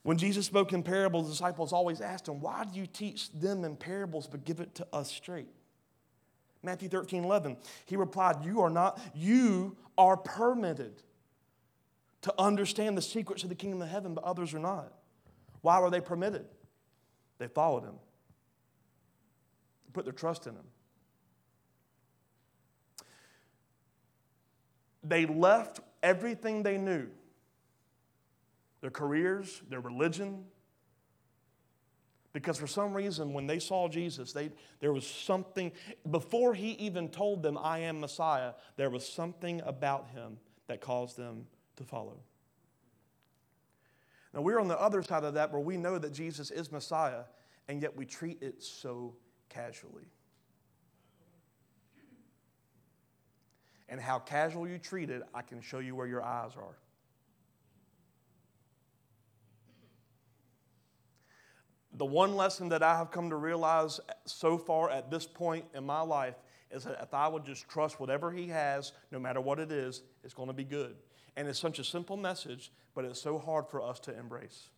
When 0.03 0.19
Jesus 0.19 0.45
spoke 0.45 0.75
in 0.75 0.83
parables, 0.83 1.27
the 1.27 1.33
disciples 1.33 1.73
always 1.73 2.03
asked 2.03 2.29
him, 2.29 2.41
Why 2.41 2.67
do 2.71 2.79
you 2.79 2.87
teach 2.87 3.33
them 3.33 3.65
in 3.65 3.75
parables 3.75 4.27
but 4.27 4.45
give 4.45 4.61
it 4.61 4.75
to 4.75 4.87
us 4.93 5.11
straight? 5.11 5.49
Matthew 6.63 6.89
13, 6.89 7.25
11. 7.25 7.57
He 7.87 7.97
replied, 7.97 8.45
You 8.45 8.61
are 8.61 8.71
not, 8.71 9.01
you 9.15 9.77
are 9.97 10.17
permitted 10.17 11.03
to 12.23 12.35
understand 12.39 12.99
the 12.99 13.03
secrets 13.03 13.45
of 13.45 13.49
the 13.49 13.55
kingdom 13.55 13.81
of 13.81 13.89
heaven, 13.89 14.15
but 14.15 14.25
others 14.25 14.53
are 14.53 14.59
not. 14.59 14.93
Why 15.63 15.79
were 15.79 15.91
they 15.91 16.01
permitted? 16.01 16.45
They 17.39 17.49
followed 17.49 17.85
him, 17.85 17.95
put 19.93 20.05
their 20.05 20.13
trust 20.13 20.47
in 20.47 20.55
him. 20.55 20.65
They 25.05 25.27
left 25.27 25.81
everything 26.03 26.62
they 26.62 26.79
knew 26.79 27.09
their 28.81 28.90
careers, 28.90 29.62
their 29.71 29.81
religion. 29.81 30.45
Because 32.35 32.59
for 32.59 32.67
some 32.67 32.93
reason, 32.93 33.33
when 33.33 33.47
they 33.47 33.59
saw 33.59 33.88
Jesus, 33.88 34.33
they, 34.33 34.51
there 34.81 34.93
was 34.93 35.07
something, 35.07 35.71
before 36.11 36.53
he 36.53 36.73
even 36.73 37.09
told 37.09 37.43
them, 37.43 37.57
I 37.57 37.79
am 37.79 38.01
Messiah, 38.01 38.53
there 38.77 38.90
was 38.90 39.09
something 39.09 39.62
about 39.64 40.09
him 40.09 40.38
that 40.67 40.81
caused 40.81 41.17
them 41.17 41.47
to 41.77 41.85
follow. 41.85 42.19
Now, 44.35 44.43
we're 44.43 44.59
on 44.59 44.69
the 44.69 44.79
other 44.79 45.03
side 45.03 45.23
of 45.23 45.35
that 45.35 45.53
where 45.53 45.61
we 45.61 45.77
know 45.77 45.99
that 45.99 46.12
Jesus 46.12 46.51
is 46.51 46.73
Messiah, 46.73 47.23
and 47.69 47.81
yet 47.81 47.97
we 47.97 48.05
treat 48.05 48.43
it 48.43 48.62
so 48.62 49.14
casually. 49.49 50.11
And 53.88 54.01
how 54.01 54.18
casual 54.18 54.66
you 54.66 54.79
treat 54.79 55.11
it, 55.11 55.23
I 55.35 55.42
can 55.42 55.61
show 55.61 55.79
you 55.79 55.94
where 55.94 56.07
your 56.07 56.23
eyes 56.23 56.53
are. 56.57 56.77
The 61.97 62.05
one 62.05 62.35
lesson 62.35 62.70
that 62.70 62.83
I 62.83 62.97
have 62.97 63.11
come 63.11 63.31
to 63.31 63.37
realize 63.37 64.01
so 64.25 64.59
far 64.59 64.90
at 64.90 65.11
this 65.11 65.27
point 65.27 65.64
in 65.75 65.85
my 65.85 66.01
life 66.01 66.35
is 66.70 66.85
that 66.85 66.99
if 67.01 67.14
I 67.14 67.29
would 67.29 67.44
just 67.44 67.68
trust 67.68 68.01
whatever 68.01 68.33
He 68.33 68.49
has, 68.49 68.92
no 69.12 69.20
matter 69.20 69.40
what 69.40 69.61
it 69.61 69.70
is, 69.70 70.03
it's 70.25 70.35
going 70.35 70.49
to 70.49 70.55
be 70.55 70.64
good. 70.64 70.97
And 71.37 71.47
it's 71.47 71.59
such 71.59 71.79
a 71.79 71.85
simple 71.85 72.16
message, 72.16 72.73
but 72.94 73.05
it's 73.05 73.20
so 73.20 73.38
hard 73.38 73.68
for 73.68 73.81
us 73.81 74.01
to 74.01 74.18
embrace. 74.18 74.70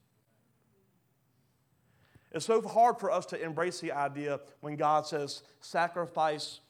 It's 2.33 2.45
so 2.45 2.61
hard 2.61 2.99
for 2.99 3.11
us 3.11 3.25
to 3.27 3.43
embrace 3.43 3.81
the 3.81 3.93
idea 3.93 4.41
when 4.61 4.77
God 4.77 5.07
says, 5.07 5.43
sacrifice 5.61 6.61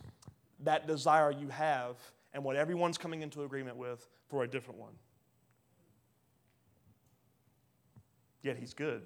that 0.62 0.86
desire 0.86 1.32
you 1.32 1.48
have 1.48 1.96
and 2.36 2.44
what 2.44 2.54
everyone's 2.54 2.98
coming 2.98 3.22
into 3.22 3.44
agreement 3.44 3.78
with 3.78 4.06
for 4.28 4.44
a 4.44 4.46
different 4.46 4.78
one. 4.78 4.92
Yet 8.42 8.58
he's 8.58 8.74
good. 8.74 9.04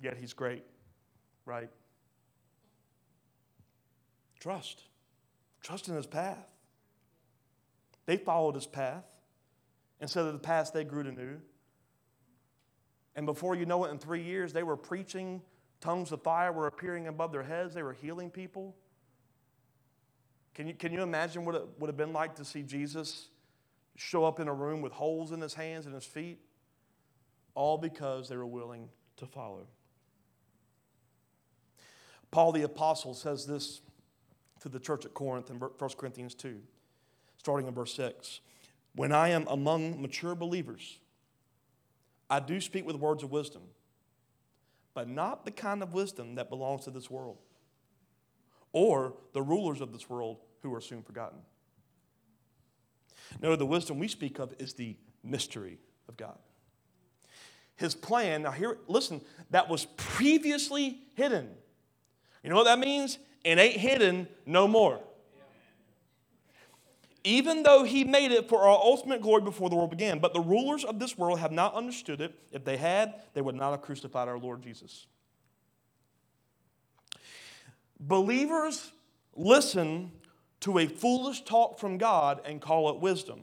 Yet 0.00 0.16
he's 0.16 0.32
great, 0.32 0.64
right? 1.44 1.68
Trust. 4.40 4.80
Trust 5.62 5.88
in 5.88 5.94
his 5.94 6.06
path. 6.06 6.48
They 8.06 8.16
followed 8.16 8.54
his 8.54 8.66
path. 8.66 9.04
Instead 10.00 10.24
of 10.24 10.32
the 10.32 10.38
past, 10.38 10.72
they 10.72 10.84
grew 10.84 11.02
to 11.02 11.12
new. 11.12 11.36
And 13.14 13.26
before 13.26 13.54
you 13.54 13.66
know 13.66 13.84
it, 13.84 13.90
in 13.90 13.98
three 13.98 14.22
years, 14.22 14.54
they 14.54 14.62
were 14.62 14.78
preaching. 14.78 15.42
Tongues 15.82 16.12
of 16.12 16.22
fire 16.22 16.50
were 16.50 16.66
appearing 16.66 17.08
above 17.08 17.30
their 17.30 17.42
heads. 17.42 17.74
They 17.74 17.82
were 17.82 17.92
healing 17.92 18.30
people. 18.30 18.74
Can 20.54 20.68
you, 20.68 20.74
can 20.74 20.92
you 20.92 21.02
imagine 21.02 21.44
what 21.44 21.56
it 21.56 21.64
would 21.78 21.88
have 21.88 21.96
been 21.96 22.12
like 22.12 22.36
to 22.36 22.44
see 22.44 22.62
Jesus 22.62 23.28
show 23.96 24.24
up 24.24 24.40
in 24.40 24.48
a 24.48 24.54
room 24.54 24.80
with 24.80 24.92
holes 24.92 25.32
in 25.32 25.40
his 25.40 25.54
hands 25.54 25.86
and 25.86 25.94
his 25.94 26.04
feet? 26.04 26.38
All 27.54 27.76
because 27.76 28.28
they 28.28 28.36
were 28.36 28.46
willing 28.46 28.88
to 29.16 29.26
follow. 29.26 29.66
Paul 32.30 32.52
the 32.52 32.62
Apostle 32.62 33.14
says 33.14 33.46
this 33.46 33.80
to 34.60 34.68
the 34.68 34.80
church 34.80 35.04
at 35.04 35.14
Corinth 35.14 35.50
in 35.50 35.56
1 35.56 35.70
Corinthians 35.96 36.34
2, 36.34 36.60
starting 37.36 37.66
in 37.66 37.74
verse 37.74 37.94
6. 37.94 38.40
When 38.94 39.12
I 39.12 39.30
am 39.30 39.46
among 39.48 40.00
mature 40.00 40.34
believers, 40.34 40.98
I 42.30 42.40
do 42.40 42.60
speak 42.60 42.86
with 42.86 42.96
words 42.96 43.22
of 43.22 43.30
wisdom, 43.30 43.62
but 44.94 45.08
not 45.08 45.44
the 45.44 45.50
kind 45.50 45.82
of 45.82 45.94
wisdom 45.94 46.36
that 46.36 46.48
belongs 46.48 46.84
to 46.84 46.90
this 46.90 47.10
world 47.10 47.38
or 48.74 49.14
the 49.32 49.40
rulers 49.40 49.80
of 49.80 49.92
this 49.92 50.10
world 50.10 50.38
who 50.64 50.74
are 50.74 50.80
soon 50.80 51.02
forgotten. 51.02 51.38
No, 53.40 53.54
the 53.54 53.66
wisdom 53.66 53.98
we 53.98 54.08
speak 54.08 54.38
of 54.38 54.52
is 54.58 54.74
the 54.74 54.96
mystery 55.22 55.78
of 56.08 56.16
God. 56.16 56.38
His 57.76 57.94
plan, 57.94 58.42
now 58.42 58.52
here, 58.52 58.78
listen, 58.86 59.20
that 59.50 59.68
was 59.68 59.86
previously 59.96 60.98
hidden. 61.14 61.50
You 62.42 62.50
know 62.50 62.56
what 62.56 62.64
that 62.64 62.78
means? 62.78 63.18
It 63.44 63.58
ain't 63.58 63.76
hidden 63.76 64.28
no 64.46 64.68
more. 64.68 65.00
Even 67.24 67.62
though 67.62 67.84
he 67.84 68.04
made 68.04 68.32
it 68.32 68.48
for 68.48 68.60
our 68.60 68.78
ultimate 68.78 69.22
glory 69.22 69.40
before 69.42 69.70
the 69.70 69.76
world 69.76 69.90
began. 69.90 70.18
But 70.18 70.34
the 70.34 70.40
rulers 70.40 70.84
of 70.84 70.98
this 70.98 71.16
world 71.16 71.38
have 71.38 71.52
not 71.52 71.74
understood 71.74 72.20
it. 72.20 72.34
If 72.52 72.64
they 72.64 72.76
had, 72.76 73.22
they 73.32 73.40
would 73.40 73.54
not 73.54 73.70
have 73.70 73.80
crucified 73.80 74.28
our 74.28 74.38
Lord 74.38 74.62
Jesus. 74.62 75.06
Believers 77.98 78.92
listen 79.34 80.12
to 80.64 80.78
a 80.78 80.86
foolish 80.86 81.42
talk 81.42 81.78
from 81.78 81.98
God 81.98 82.40
and 82.46 82.58
call 82.58 82.88
it 82.88 82.98
wisdom. 82.98 83.42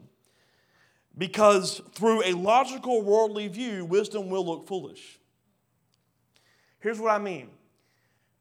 Because 1.16 1.80
through 1.94 2.24
a 2.24 2.34
logical 2.34 3.04
worldly 3.04 3.48
view, 3.48 3.86
wisdom 3.86 4.28
will 4.32 4.44
look 4.44 4.68
foolish. 4.68 5.20
Here's 6.80 7.00
what 7.00 7.12
I 7.12 7.20
mean 7.20 7.52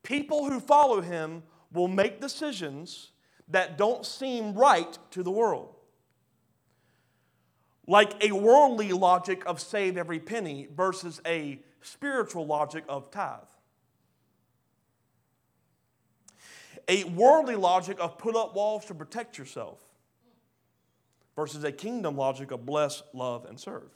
people 0.03 0.47
who 0.49 0.61
follow 0.61 1.03
him 1.03 1.43
will 1.70 1.89
make 1.89 2.22
decisions 2.22 3.11
that 3.49 3.76
don't 3.76 4.07
seem 4.07 4.55
right 4.55 4.99
to 5.11 5.22
the 5.22 5.31
world. 5.31 5.74
Like 7.87 8.24
a 8.24 8.33
worldly 8.33 8.93
logic 8.93 9.43
of 9.45 9.61
save 9.61 9.99
every 9.99 10.20
penny 10.20 10.68
versus 10.74 11.20
a 11.26 11.61
spiritual 11.83 12.47
logic 12.47 12.85
of 12.89 13.11
tithe. 13.11 13.41
A 16.91 17.05
worldly 17.05 17.55
logic 17.55 17.99
of 18.01 18.18
put 18.18 18.34
up 18.34 18.57
walls 18.57 18.84
to 18.86 18.95
protect 18.95 19.38
yourself 19.38 19.78
versus 21.36 21.62
a 21.62 21.70
kingdom 21.70 22.16
logic 22.16 22.51
of 22.51 22.66
bless, 22.66 23.05
love, 23.14 23.45
and 23.45 23.59
serve. 23.59 23.88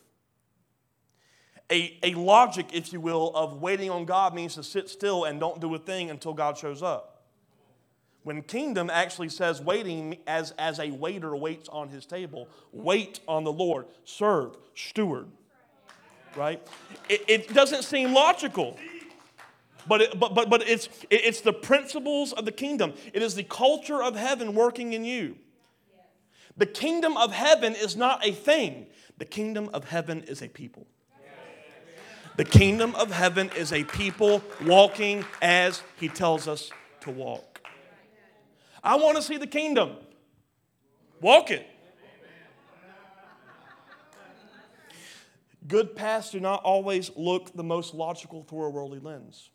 A, 1.73 1.99
a 2.05 2.15
logic, 2.15 2.67
if 2.73 2.93
you 2.93 3.01
will, 3.01 3.33
of 3.35 3.61
waiting 3.61 3.91
on 3.91 4.05
God 4.05 4.33
means 4.33 4.55
to 4.55 4.63
sit 4.63 4.89
still 4.89 5.25
and 5.25 5.41
don't 5.41 5.61
do 5.61 5.75
a 5.75 5.79
thing 5.79 6.09
until 6.09 6.35
God 6.35 6.57
shows 6.57 6.85
up. 6.85 7.25
When 8.23 8.43
kingdom 8.43 8.89
actually 8.91 9.31
says 9.31 9.61
waiting 9.61 10.19
as, 10.29 10.53
as 10.53 10.79
a 10.79 10.93
waiter 10.93 11.35
waits 11.35 11.69
on 11.71 11.89
his 11.89 12.07
table, 12.07 12.49
wait 12.71 13.19
on 13.27 13.43
the 13.43 13.53
Lord, 13.53 13.87
serve, 14.05 14.57
steward. 14.77 15.27
Right? 16.37 16.65
It, 17.09 17.25
it 17.27 17.55
doesn't 17.55 17.83
seem 17.83 18.15
logical. 18.15 18.79
But, 19.87 20.01
it, 20.01 20.19
but, 20.19 20.35
but, 20.35 20.49
but 20.49 20.69
it's, 20.69 20.89
it's 21.11 21.41
the 21.41 21.53
principles 21.53 22.33
of 22.33 22.45
the 22.45 22.53
kingdom. 22.53 22.95
It 23.13 23.23
is 23.23 23.35
the 23.35 23.43
culture 23.43 24.03
of 24.03 24.17
heaven 24.17 24.55
working 24.55 24.93
in 24.93 25.05
you. 25.05 25.37
The 26.57 26.67
kingdom 26.67 27.17
of 27.17 27.33
heaven 27.33 27.75
is 27.75 27.97
not 27.97 28.25
a 28.27 28.33
thing, 28.33 28.87
the 29.19 29.25
kingdom 29.25 29.71
of 29.73 29.85
heaven 29.85 30.23
is 30.23 30.43
a 30.43 30.49
people. 30.49 30.87
The 32.37 32.45
kingdom 32.45 32.97
of 32.97 33.13
heaven 33.13 33.51
is 33.57 33.73
a 33.73 33.85
people 33.85 34.43
walking 34.65 35.25
as 35.41 35.83
he 36.01 36.09
tells 36.09 36.49
us 36.49 36.71
to 37.03 37.11
walk. 37.11 37.61
I 38.83 38.97
want 38.97 39.17
to 39.17 39.23
see 39.23 39.37
the 39.37 39.47
kingdom. 39.47 39.93
Walk 41.21 41.51
it. 41.53 41.67
Good 45.67 45.97
paths 45.97 46.31
do 46.31 46.41
not 46.41 46.63
always 46.63 47.11
look 47.17 47.55
the 47.55 47.63
most 47.63 47.95
logical 47.95 48.43
through 48.43 48.65
a 48.65 48.71
worldly 48.71 48.99
lens. 48.99 49.51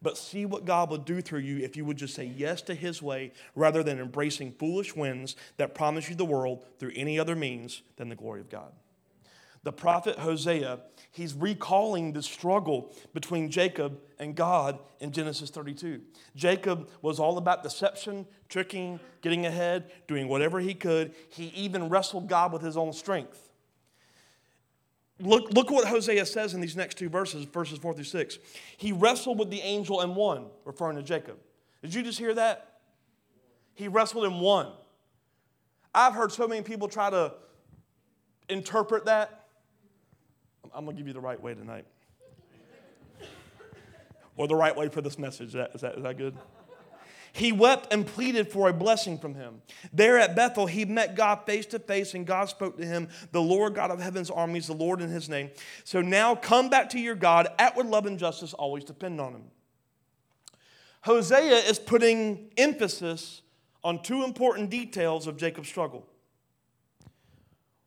But 0.00 0.16
see 0.16 0.46
what 0.46 0.64
God 0.64 0.90
will 0.90 0.98
do 0.98 1.20
through 1.20 1.40
you 1.40 1.58
if 1.58 1.76
you 1.76 1.84
would 1.84 1.96
just 1.96 2.14
say 2.14 2.24
yes 2.24 2.62
to 2.62 2.74
His 2.74 3.02
way 3.02 3.32
rather 3.54 3.82
than 3.82 3.98
embracing 3.98 4.52
foolish 4.52 4.94
winds 4.94 5.34
that 5.56 5.74
promise 5.74 6.08
you 6.08 6.14
the 6.14 6.24
world 6.24 6.64
through 6.78 6.92
any 6.94 7.18
other 7.18 7.34
means 7.34 7.82
than 7.96 8.08
the 8.08 8.16
glory 8.16 8.40
of 8.40 8.48
God. 8.48 8.72
The 9.64 9.72
prophet 9.72 10.20
Hosea, 10.20 10.78
he's 11.10 11.34
recalling 11.34 12.12
the 12.12 12.22
struggle 12.22 12.94
between 13.12 13.50
Jacob 13.50 14.00
and 14.18 14.34
God 14.34 14.78
in 15.00 15.10
Genesis 15.10 15.50
32. 15.50 16.00
Jacob 16.36 16.88
was 17.02 17.18
all 17.18 17.38
about 17.38 17.64
deception, 17.64 18.26
tricking, 18.48 19.00
getting 19.20 19.46
ahead, 19.46 19.90
doing 20.06 20.28
whatever 20.28 20.60
he 20.60 20.74
could. 20.74 21.12
He 21.28 21.46
even 21.48 21.88
wrestled 21.88 22.28
God 22.28 22.52
with 22.52 22.62
his 22.62 22.76
own 22.76 22.92
strength. 22.92 23.47
Look, 25.20 25.52
look 25.52 25.70
what 25.70 25.86
Hosea 25.86 26.24
says 26.26 26.54
in 26.54 26.60
these 26.60 26.76
next 26.76 26.96
two 26.96 27.08
verses, 27.08 27.44
verses 27.44 27.78
4 27.78 27.94
through 27.94 28.04
6. 28.04 28.38
He 28.76 28.92
wrestled 28.92 29.38
with 29.38 29.50
the 29.50 29.60
angel 29.60 30.00
and 30.00 30.14
won, 30.14 30.46
referring 30.64 30.96
to 30.96 31.02
Jacob. 31.02 31.38
Did 31.82 31.94
you 31.94 32.02
just 32.02 32.18
hear 32.18 32.34
that? 32.34 32.80
He 33.74 33.88
wrestled 33.88 34.24
and 34.24 34.40
won. 34.40 34.72
I've 35.94 36.14
heard 36.14 36.30
so 36.30 36.46
many 36.46 36.62
people 36.62 36.88
try 36.88 37.10
to 37.10 37.34
interpret 38.48 39.06
that. 39.06 39.46
I'm 40.72 40.84
going 40.84 40.96
to 40.96 41.00
give 41.00 41.08
you 41.08 41.14
the 41.14 41.20
right 41.20 41.40
way 41.40 41.54
tonight. 41.54 41.86
or 44.36 44.46
the 44.46 44.54
right 44.54 44.76
way 44.76 44.88
for 44.88 45.00
this 45.00 45.18
message. 45.18 45.48
Is 45.48 45.52
that, 45.54 45.70
is 45.74 45.80
that, 45.80 45.96
is 45.96 46.02
that 46.02 46.16
good? 46.16 46.36
He 47.32 47.52
wept 47.52 47.92
and 47.92 48.06
pleaded 48.06 48.50
for 48.50 48.68
a 48.68 48.72
blessing 48.72 49.18
from 49.18 49.34
him. 49.34 49.62
There 49.92 50.18
at 50.18 50.34
Bethel, 50.34 50.66
he 50.66 50.84
met 50.84 51.14
God 51.14 51.46
face 51.46 51.66
to 51.66 51.78
face, 51.78 52.14
and 52.14 52.26
God 52.26 52.48
spoke 52.48 52.76
to 52.78 52.84
him, 52.84 53.08
the 53.32 53.42
Lord 53.42 53.74
God 53.74 53.90
of 53.90 54.00
heaven's 54.00 54.30
armies, 54.30 54.66
the 54.66 54.72
Lord 54.72 55.00
in 55.00 55.10
his 55.10 55.28
name. 55.28 55.50
So 55.84 56.00
now 56.00 56.34
come 56.34 56.70
back 56.70 56.90
to 56.90 56.98
your 56.98 57.14
God. 57.14 57.48
Outward 57.58 57.86
love 57.86 58.06
and 58.06 58.18
justice 58.18 58.54
always 58.54 58.84
depend 58.84 59.20
on 59.20 59.34
him. 59.34 59.44
Hosea 61.02 61.58
is 61.68 61.78
putting 61.78 62.50
emphasis 62.56 63.42
on 63.84 64.02
two 64.02 64.24
important 64.24 64.70
details 64.70 65.26
of 65.26 65.36
Jacob's 65.36 65.68
struggle. 65.68 66.06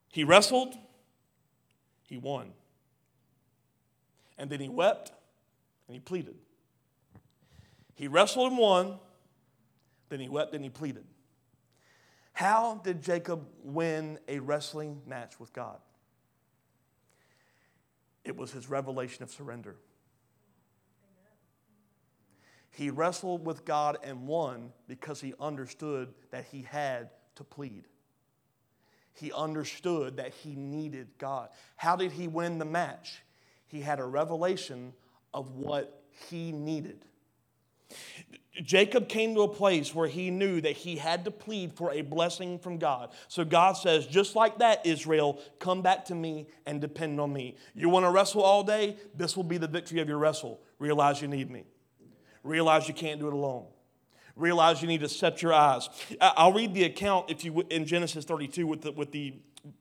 He 0.10 0.24
wrestled, 0.24 0.76
he 2.08 2.18
won. 2.18 2.52
And 4.38 4.50
then 4.50 4.60
he 4.60 4.70
wept 4.70 5.12
and 5.88 5.96
he 5.96 6.00
pleaded. 6.00 6.36
He 7.96 8.08
wrestled 8.08 8.52
and 8.52 8.58
won 8.58 9.00
then 10.12 10.20
he 10.20 10.30
wept 10.30 10.53
and 10.53 10.64
he 10.64 10.70
pleaded. 10.70 11.05
How 12.34 12.82
did 12.84 13.01
Jacob 13.01 13.47
win 13.64 14.20
a 14.28 14.39
wrestling 14.39 15.01
match 15.07 15.39
with 15.39 15.53
God? 15.53 15.80
It 18.24 18.36
was 18.36 18.51
his 18.51 18.70
revelation 18.70 19.24
of 19.24 19.32
surrender. 19.32 19.78
He 22.72 22.89
wrestled 22.89 23.45
with 23.45 23.66
God 23.66 23.97
and 24.03 24.28
won 24.28 24.72
because 24.88 25.22
he 25.22 25.34
understood 25.39 26.14
that 26.32 26.45
he 26.51 26.62
had 26.62 27.09
to 27.36 27.43
plead. 27.43 27.88
He 29.14 29.32
understood 29.32 30.18
that 30.18 30.34
he 30.34 30.55
needed 30.55 31.07
God. 31.18 31.49
How 31.76 31.95
did 31.95 32.12
he 32.12 32.28
win 32.28 32.59
the 32.59 32.66
match? 32.66 33.24
He 33.68 33.82
had 33.82 33.99
a 33.99 34.05
revelation 34.05 34.93
of 35.34 35.51
what 35.51 36.03
he 36.30 36.51
needed. 36.51 37.05
Jacob 38.64 39.08
came 39.08 39.34
to 39.36 39.42
a 39.42 39.48
place 39.48 39.96
where 39.96 40.08
he 40.08 40.30
knew 40.30 40.60
that 40.60 40.74
he 40.74 40.98
had 40.98 41.24
to 41.24 41.32
plead 41.32 41.74
for 41.74 41.92
a 41.92 42.02
blessing 42.02 42.60
from 42.60 42.78
God. 42.78 43.12
So 43.30 43.46
God 43.46 43.74
says, 43.74 44.06
just 44.06 44.36
like 44.36 44.60
that, 44.60 44.86
Israel, 44.86 45.42
come 45.60 45.82
back 45.82 46.06
to 46.06 46.16
me 46.16 46.48
and 46.66 46.82
depend 46.82 47.20
on 47.22 47.32
me. 47.32 47.56
You 47.74 47.88
want 47.88 48.06
to 48.06 48.12
wrestle 48.12 48.42
all 48.42 48.64
day? 48.64 48.98
This 49.16 49.38
will 49.38 49.46
be 49.46 49.58
the 49.58 49.68
victory 49.68 50.02
of 50.02 50.10
your 50.10 50.18
wrestle. 50.18 50.60
Realize 50.80 51.22
you 51.22 51.30
need 51.30 51.50
me. 51.50 51.64
Realize 52.44 52.88
you 52.89 52.94
can't 52.94 53.20
do 53.20 53.28
it 53.28 53.34
alone. 53.34 53.68
Realize 54.36 54.82
you 54.82 54.88
need 54.88 55.02
to 55.02 55.10
set 55.10 55.42
your 55.42 55.54
eyes. 55.54 55.88
I'll 56.20 56.54
read 56.54 56.74
the 56.74 56.84
account 56.84 57.30
if 57.30 57.46
you 57.46 57.66
in 57.70 57.86
Genesis 57.86 58.26
32 58.26 58.66
with 58.66 58.82
the 58.82 58.92
with 58.92 59.12
the 59.12 59.36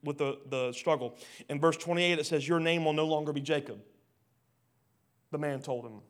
with 0.04 0.18
the, 0.18 0.38
the 0.48 0.72
struggle. 0.72 1.16
In 1.48 1.60
verse 1.60 1.76
28, 1.76 2.18
it 2.18 2.26
says, 2.26 2.46
Your 2.46 2.60
name 2.60 2.84
will 2.84 2.92
no 2.92 3.06
longer 3.06 3.32
be 3.32 3.40
Jacob. 3.40 3.80
The 5.30 5.38
man 5.38 5.60
told 5.60 5.86
him. 5.86 6.00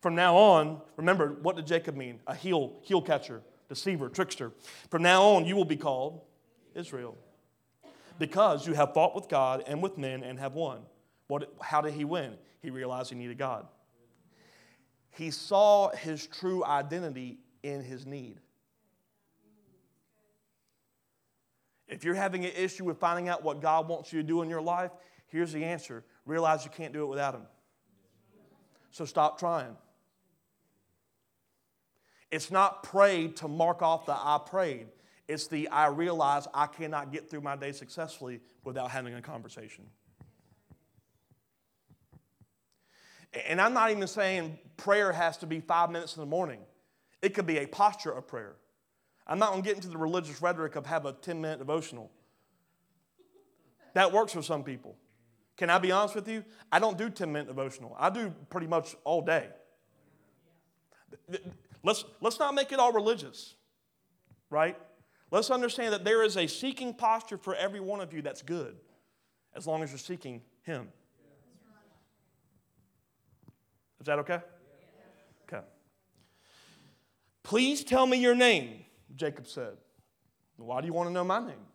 From 0.00 0.14
now 0.14 0.36
on, 0.36 0.80
remember, 0.96 1.36
what 1.42 1.56
did 1.56 1.66
Jacob 1.66 1.96
mean? 1.96 2.20
A 2.26 2.34
heel, 2.34 2.76
heel 2.82 3.02
catcher, 3.02 3.42
deceiver, 3.68 4.08
trickster. 4.08 4.52
From 4.90 5.02
now 5.02 5.22
on, 5.22 5.44
you 5.44 5.56
will 5.56 5.64
be 5.64 5.76
called 5.76 6.20
Israel 6.74 7.16
because 8.18 8.66
you 8.66 8.74
have 8.74 8.94
fought 8.94 9.14
with 9.14 9.28
God 9.28 9.64
and 9.66 9.82
with 9.82 9.98
men 9.98 10.22
and 10.22 10.38
have 10.38 10.54
won. 10.54 10.80
What, 11.26 11.52
how 11.60 11.80
did 11.80 11.94
he 11.94 12.04
win? 12.04 12.34
He 12.60 12.70
realized 12.70 13.10
he 13.10 13.16
needed 13.16 13.38
God. 13.38 13.66
He 15.10 15.30
saw 15.30 15.90
his 15.90 16.26
true 16.26 16.64
identity 16.64 17.38
in 17.62 17.82
his 17.82 18.06
need. 18.06 18.38
If 21.88 22.04
you're 22.04 22.14
having 22.14 22.44
an 22.44 22.52
issue 22.54 22.84
with 22.84 22.98
finding 22.98 23.28
out 23.28 23.42
what 23.42 23.62
God 23.62 23.88
wants 23.88 24.12
you 24.12 24.20
to 24.20 24.26
do 24.26 24.42
in 24.42 24.50
your 24.50 24.60
life, 24.60 24.90
here's 25.26 25.52
the 25.52 25.64
answer 25.64 26.04
realize 26.26 26.62
you 26.64 26.70
can't 26.70 26.92
do 26.92 27.02
it 27.02 27.06
without 27.06 27.34
Him. 27.34 27.46
So 28.90 29.06
stop 29.06 29.38
trying. 29.38 29.76
It's 32.30 32.50
not 32.50 32.82
prayed 32.82 33.36
to 33.36 33.48
mark 33.48 33.82
off 33.82 34.06
the 34.06 34.12
I 34.12 34.38
prayed. 34.44 34.88
It's 35.26 35.46
the 35.46 35.68
I 35.68 35.86
realize 35.88 36.46
I 36.54 36.66
cannot 36.66 37.12
get 37.12 37.30
through 37.30 37.42
my 37.42 37.56
day 37.56 37.72
successfully 37.72 38.40
without 38.64 38.90
having 38.90 39.14
a 39.14 39.22
conversation. 39.22 39.84
And 43.46 43.60
I'm 43.60 43.74
not 43.74 43.90
even 43.90 44.06
saying 44.06 44.58
prayer 44.76 45.12
has 45.12 45.36
to 45.38 45.46
be 45.46 45.60
five 45.60 45.90
minutes 45.90 46.16
in 46.16 46.20
the 46.20 46.26
morning. 46.26 46.60
It 47.20 47.34
could 47.34 47.46
be 47.46 47.58
a 47.58 47.66
posture 47.66 48.12
of 48.12 48.26
prayer. 48.26 48.56
I'm 49.26 49.38
not 49.38 49.50
going 49.50 49.62
to 49.62 49.68
get 49.68 49.76
into 49.76 49.88
the 49.88 49.98
religious 49.98 50.40
rhetoric 50.40 50.76
of 50.76 50.86
have 50.86 51.04
a 51.04 51.12
10 51.12 51.40
minute 51.40 51.58
devotional. 51.58 52.10
That 53.92 54.12
works 54.12 54.32
for 54.32 54.42
some 54.42 54.64
people. 54.64 54.96
Can 55.56 55.68
I 55.70 55.78
be 55.78 55.92
honest 55.92 56.14
with 56.14 56.28
you? 56.28 56.44
I 56.72 56.78
don't 56.78 56.96
do 56.96 57.10
10 57.10 57.30
minute 57.30 57.48
devotional. 57.48 57.94
I 57.98 58.10
do 58.10 58.32
pretty 58.48 58.66
much 58.66 58.96
all 59.04 59.20
day. 59.20 59.48
Let's, 61.82 62.04
let's 62.20 62.38
not 62.38 62.54
make 62.54 62.72
it 62.72 62.78
all 62.78 62.92
religious, 62.92 63.54
right? 64.50 64.76
Let's 65.30 65.50
understand 65.50 65.92
that 65.92 66.04
there 66.04 66.22
is 66.22 66.36
a 66.36 66.46
seeking 66.46 66.94
posture 66.94 67.38
for 67.38 67.54
every 67.54 67.80
one 67.80 68.00
of 68.00 68.12
you 68.12 68.22
that's 68.22 68.42
good, 68.42 68.76
as 69.54 69.66
long 69.66 69.82
as 69.82 69.90
you're 69.90 69.98
seeking 69.98 70.42
Him. 70.62 70.88
Is 74.00 74.06
that 74.06 74.18
okay? 74.20 74.40
Okay. 75.46 75.64
Please 77.42 77.84
tell 77.84 78.06
me 78.06 78.18
your 78.18 78.34
name, 78.34 78.84
Jacob 79.16 79.46
said. 79.46 79.76
Why 80.56 80.80
do 80.80 80.86
you 80.86 80.92
want 80.92 81.08
to 81.08 81.12
know 81.12 81.24
my 81.24 81.40
name? 81.40 81.66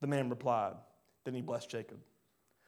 The 0.00 0.06
man 0.06 0.28
replied. 0.28 0.74
Then 1.24 1.34
he 1.34 1.42
blessed 1.42 1.70
Jacob. 1.70 1.98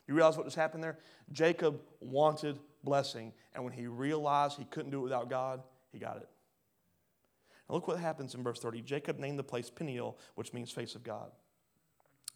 You 0.07 0.15
realize 0.15 0.37
what 0.37 0.45
just 0.45 0.57
happened 0.57 0.83
there? 0.83 0.99
Jacob 1.33 1.81
wanted 2.01 2.59
blessing, 2.83 3.33
and 3.55 3.63
when 3.63 3.73
he 3.73 3.87
realized 3.87 4.59
he 4.59 4.65
couldn't 4.65 4.91
do 4.91 4.99
it 4.99 5.05
without 5.05 5.31
God, 5.31 5.63
he 5.93 5.99
got 5.99 6.17
it. 6.17 6.29
Now 7.69 7.77
look 7.77 7.89
what 7.89 7.99
happens 7.99 8.35
in 8.35 8.43
verse 8.43 8.59
30. 8.59 8.83
Jacob 8.83 9.19
named 9.19 9.39
the 9.39 9.45
place 9.45 9.71
Peniel, 9.71 10.19
which 10.35 10.53
means 10.53 10.71
face 10.71 10.95
of 10.95 11.03
God. 11.03 11.31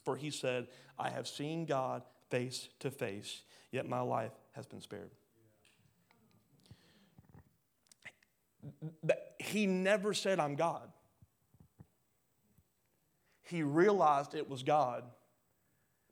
For 0.05 0.17
he 0.17 0.31
said, 0.31 0.69
I 0.99 1.11
have 1.11 1.27
seen 1.27 1.65
God 1.65 2.03
face 2.31 2.69
to 2.81 2.91
face, 2.91 3.43
yet 3.73 3.89
my 3.89 4.01
life 4.01 4.33
has 4.53 4.67
been 4.67 4.81
spared. 4.81 5.11
He 9.39 9.67
never 9.67 10.15
said, 10.15 10.41
I'm 10.41 10.57
God. 10.57 10.89
He 13.43 13.63
realized 13.63 14.35
it 14.35 14.49
was 14.49 14.63
God 14.63 15.05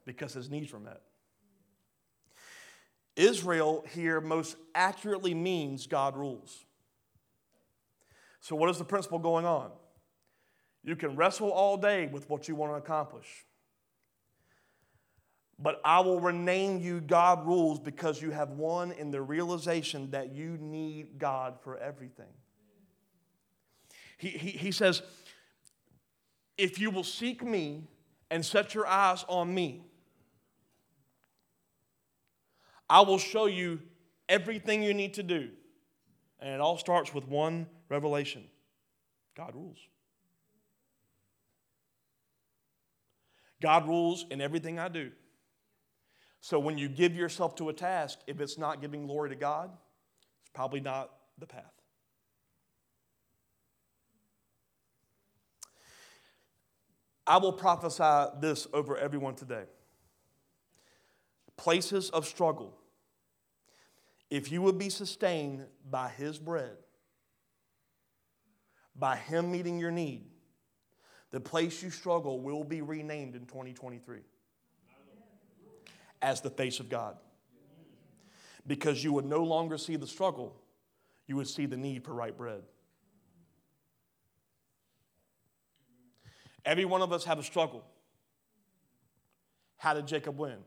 because 0.04 0.34
his 0.34 0.50
needs 0.50 0.72
were 0.72 0.80
met. 0.80 1.00
Israel 3.16 3.84
here 3.92 4.20
most 4.20 4.56
accurately 4.74 5.34
means 5.34 5.86
God 5.86 6.16
rules. 6.16 6.64
So, 8.42 8.56
what 8.56 8.68
is 8.70 8.78
the 8.78 8.84
principle 8.84 9.20
going 9.20 9.46
on? 9.46 9.70
You 10.82 10.96
can 10.96 11.14
wrestle 11.14 11.50
all 11.50 11.76
day 11.76 12.08
with 12.08 12.28
what 12.28 12.48
you 12.48 12.56
want 12.56 12.72
to 12.72 12.76
accomplish. 12.76 13.28
But 15.60 15.80
I 15.84 16.00
will 16.00 16.18
rename 16.18 16.80
you 16.80 17.00
God 17.00 17.46
rules 17.46 17.78
because 17.78 18.20
you 18.20 18.32
have 18.32 18.50
won 18.50 18.90
in 18.90 19.12
the 19.12 19.22
realization 19.22 20.10
that 20.10 20.34
you 20.34 20.58
need 20.60 21.18
God 21.20 21.54
for 21.62 21.78
everything. 21.78 22.32
He, 24.18 24.30
he, 24.30 24.50
he 24.50 24.72
says, 24.72 25.02
if 26.58 26.80
you 26.80 26.90
will 26.90 27.04
seek 27.04 27.44
me 27.44 27.86
and 28.28 28.44
set 28.44 28.74
your 28.74 28.88
eyes 28.88 29.24
on 29.28 29.54
me, 29.54 29.86
I 32.90 33.02
will 33.02 33.18
show 33.18 33.46
you 33.46 33.78
everything 34.28 34.82
you 34.82 34.94
need 34.94 35.14
to 35.14 35.22
do. 35.22 35.50
And 36.40 36.50
it 36.50 36.60
all 36.60 36.76
starts 36.76 37.14
with 37.14 37.28
one 37.28 37.68
revelation 37.92 38.42
God 39.36 39.54
rules. 39.54 39.78
God 43.60 43.86
rules 43.86 44.26
in 44.30 44.40
everything 44.40 44.78
I 44.78 44.88
do. 44.88 45.12
So 46.40 46.58
when 46.58 46.76
you 46.76 46.88
give 46.88 47.14
yourself 47.14 47.54
to 47.56 47.68
a 47.68 47.72
task, 47.72 48.18
if 48.26 48.40
it's 48.40 48.58
not 48.58 48.80
giving 48.80 49.06
glory 49.06 49.30
to 49.30 49.36
God, 49.36 49.70
it's 50.40 50.50
probably 50.52 50.80
not 50.80 51.10
the 51.38 51.46
path. 51.46 51.72
I 57.26 57.36
will 57.38 57.52
prophesy 57.52 58.36
this 58.40 58.66
over 58.72 58.96
everyone 58.96 59.36
today. 59.36 59.64
Places 61.56 62.10
of 62.10 62.26
struggle. 62.26 62.76
If 64.28 64.50
you 64.50 64.60
would 64.62 64.78
be 64.78 64.88
sustained 64.88 65.66
by 65.88 66.08
His 66.08 66.38
bread, 66.38 66.76
by 68.96 69.16
Him 69.16 69.50
meeting 69.50 69.78
your 69.78 69.90
need, 69.90 70.26
the 71.30 71.40
place 71.40 71.82
you 71.82 71.90
struggle 71.90 72.40
will 72.40 72.64
be 72.64 72.82
renamed 72.82 73.34
in 73.34 73.46
2023 73.46 74.20
as 76.20 76.40
the 76.40 76.50
face 76.50 76.78
of 76.78 76.88
God. 76.88 77.16
Because 78.66 79.02
you 79.02 79.12
would 79.12 79.24
no 79.24 79.42
longer 79.42 79.76
see 79.76 79.96
the 79.96 80.06
struggle, 80.06 80.54
you 81.26 81.36
would 81.36 81.48
see 81.48 81.66
the 81.66 81.76
need 81.76 82.04
for 82.04 82.14
right 82.14 82.36
bread. 82.36 82.62
Every 86.64 86.84
one 86.84 87.02
of 87.02 87.12
us 87.12 87.24
have 87.24 87.38
a 87.38 87.42
struggle. 87.42 87.84
How 89.78 89.94
did 89.94 90.06
Jacob 90.06 90.38
win? 90.38 90.58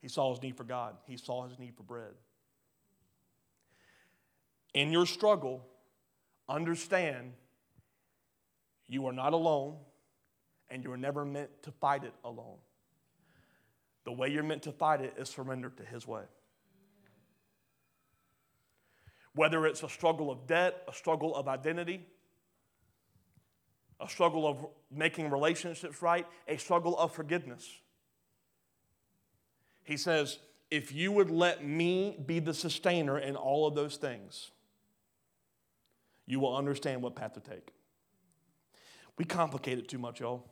He 0.00 0.08
saw 0.08 0.32
his 0.32 0.42
need 0.42 0.56
for 0.56 0.64
God, 0.64 0.96
he 1.04 1.16
saw 1.16 1.46
his 1.46 1.58
need 1.58 1.76
for 1.76 1.82
bread. 1.82 2.14
In 4.72 4.92
your 4.92 5.04
struggle, 5.04 5.66
understand 6.48 7.32
you 8.88 9.06
are 9.06 9.12
not 9.12 9.32
alone 9.32 9.76
and 10.68 10.84
you 10.84 10.92
are 10.92 10.96
never 10.96 11.24
meant 11.24 11.50
to 11.62 11.70
fight 11.70 12.04
it 12.04 12.14
alone. 12.24 12.58
The 14.04 14.12
way 14.12 14.28
you're 14.28 14.42
meant 14.42 14.62
to 14.62 14.72
fight 14.72 15.00
it 15.00 15.14
is 15.18 15.28
surrender 15.28 15.70
to 15.70 15.84
His 15.84 16.06
way. 16.06 16.22
Whether 19.34 19.66
it's 19.66 19.82
a 19.82 19.88
struggle 19.88 20.30
of 20.30 20.46
debt, 20.46 20.82
a 20.88 20.92
struggle 20.92 21.34
of 21.34 21.48
identity, 21.48 22.06
a 24.00 24.08
struggle 24.08 24.46
of 24.46 24.66
making 24.90 25.30
relationships 25.30 26.02
right, 26.02 26.26
a 26.48 26.56
struggle 26.56 26.96
of 26.98 27.12
forgiveness. 27.12 27.68
He 29.82 29.96
says, 29.96 30.38
if 30.70 30.92
you 30.92 31.12
would 31.12 31.30
let 31.30 31.64
me 31.64 32.18
be 32.26 32.40
the 32.40 32.54
sustainer 32.54 33.18
in 33.18 33.36
all 33.36 33.66
of 33.66 33.74
those 33.74 33.96
things, 33.96 34.50
you 36.26 36.40
will 36.40 36.56
understand 36.56 37.02
what 37.02 37.14
path 37.14 37.34
to 37.34 37.40
take. 37.40 37.72
We 39.18 39.24
complicate 39.24 39.78
it 39.78 39.88
too 39.88 39.98
much, 39.98 40.20
y'all. 40.20 40.50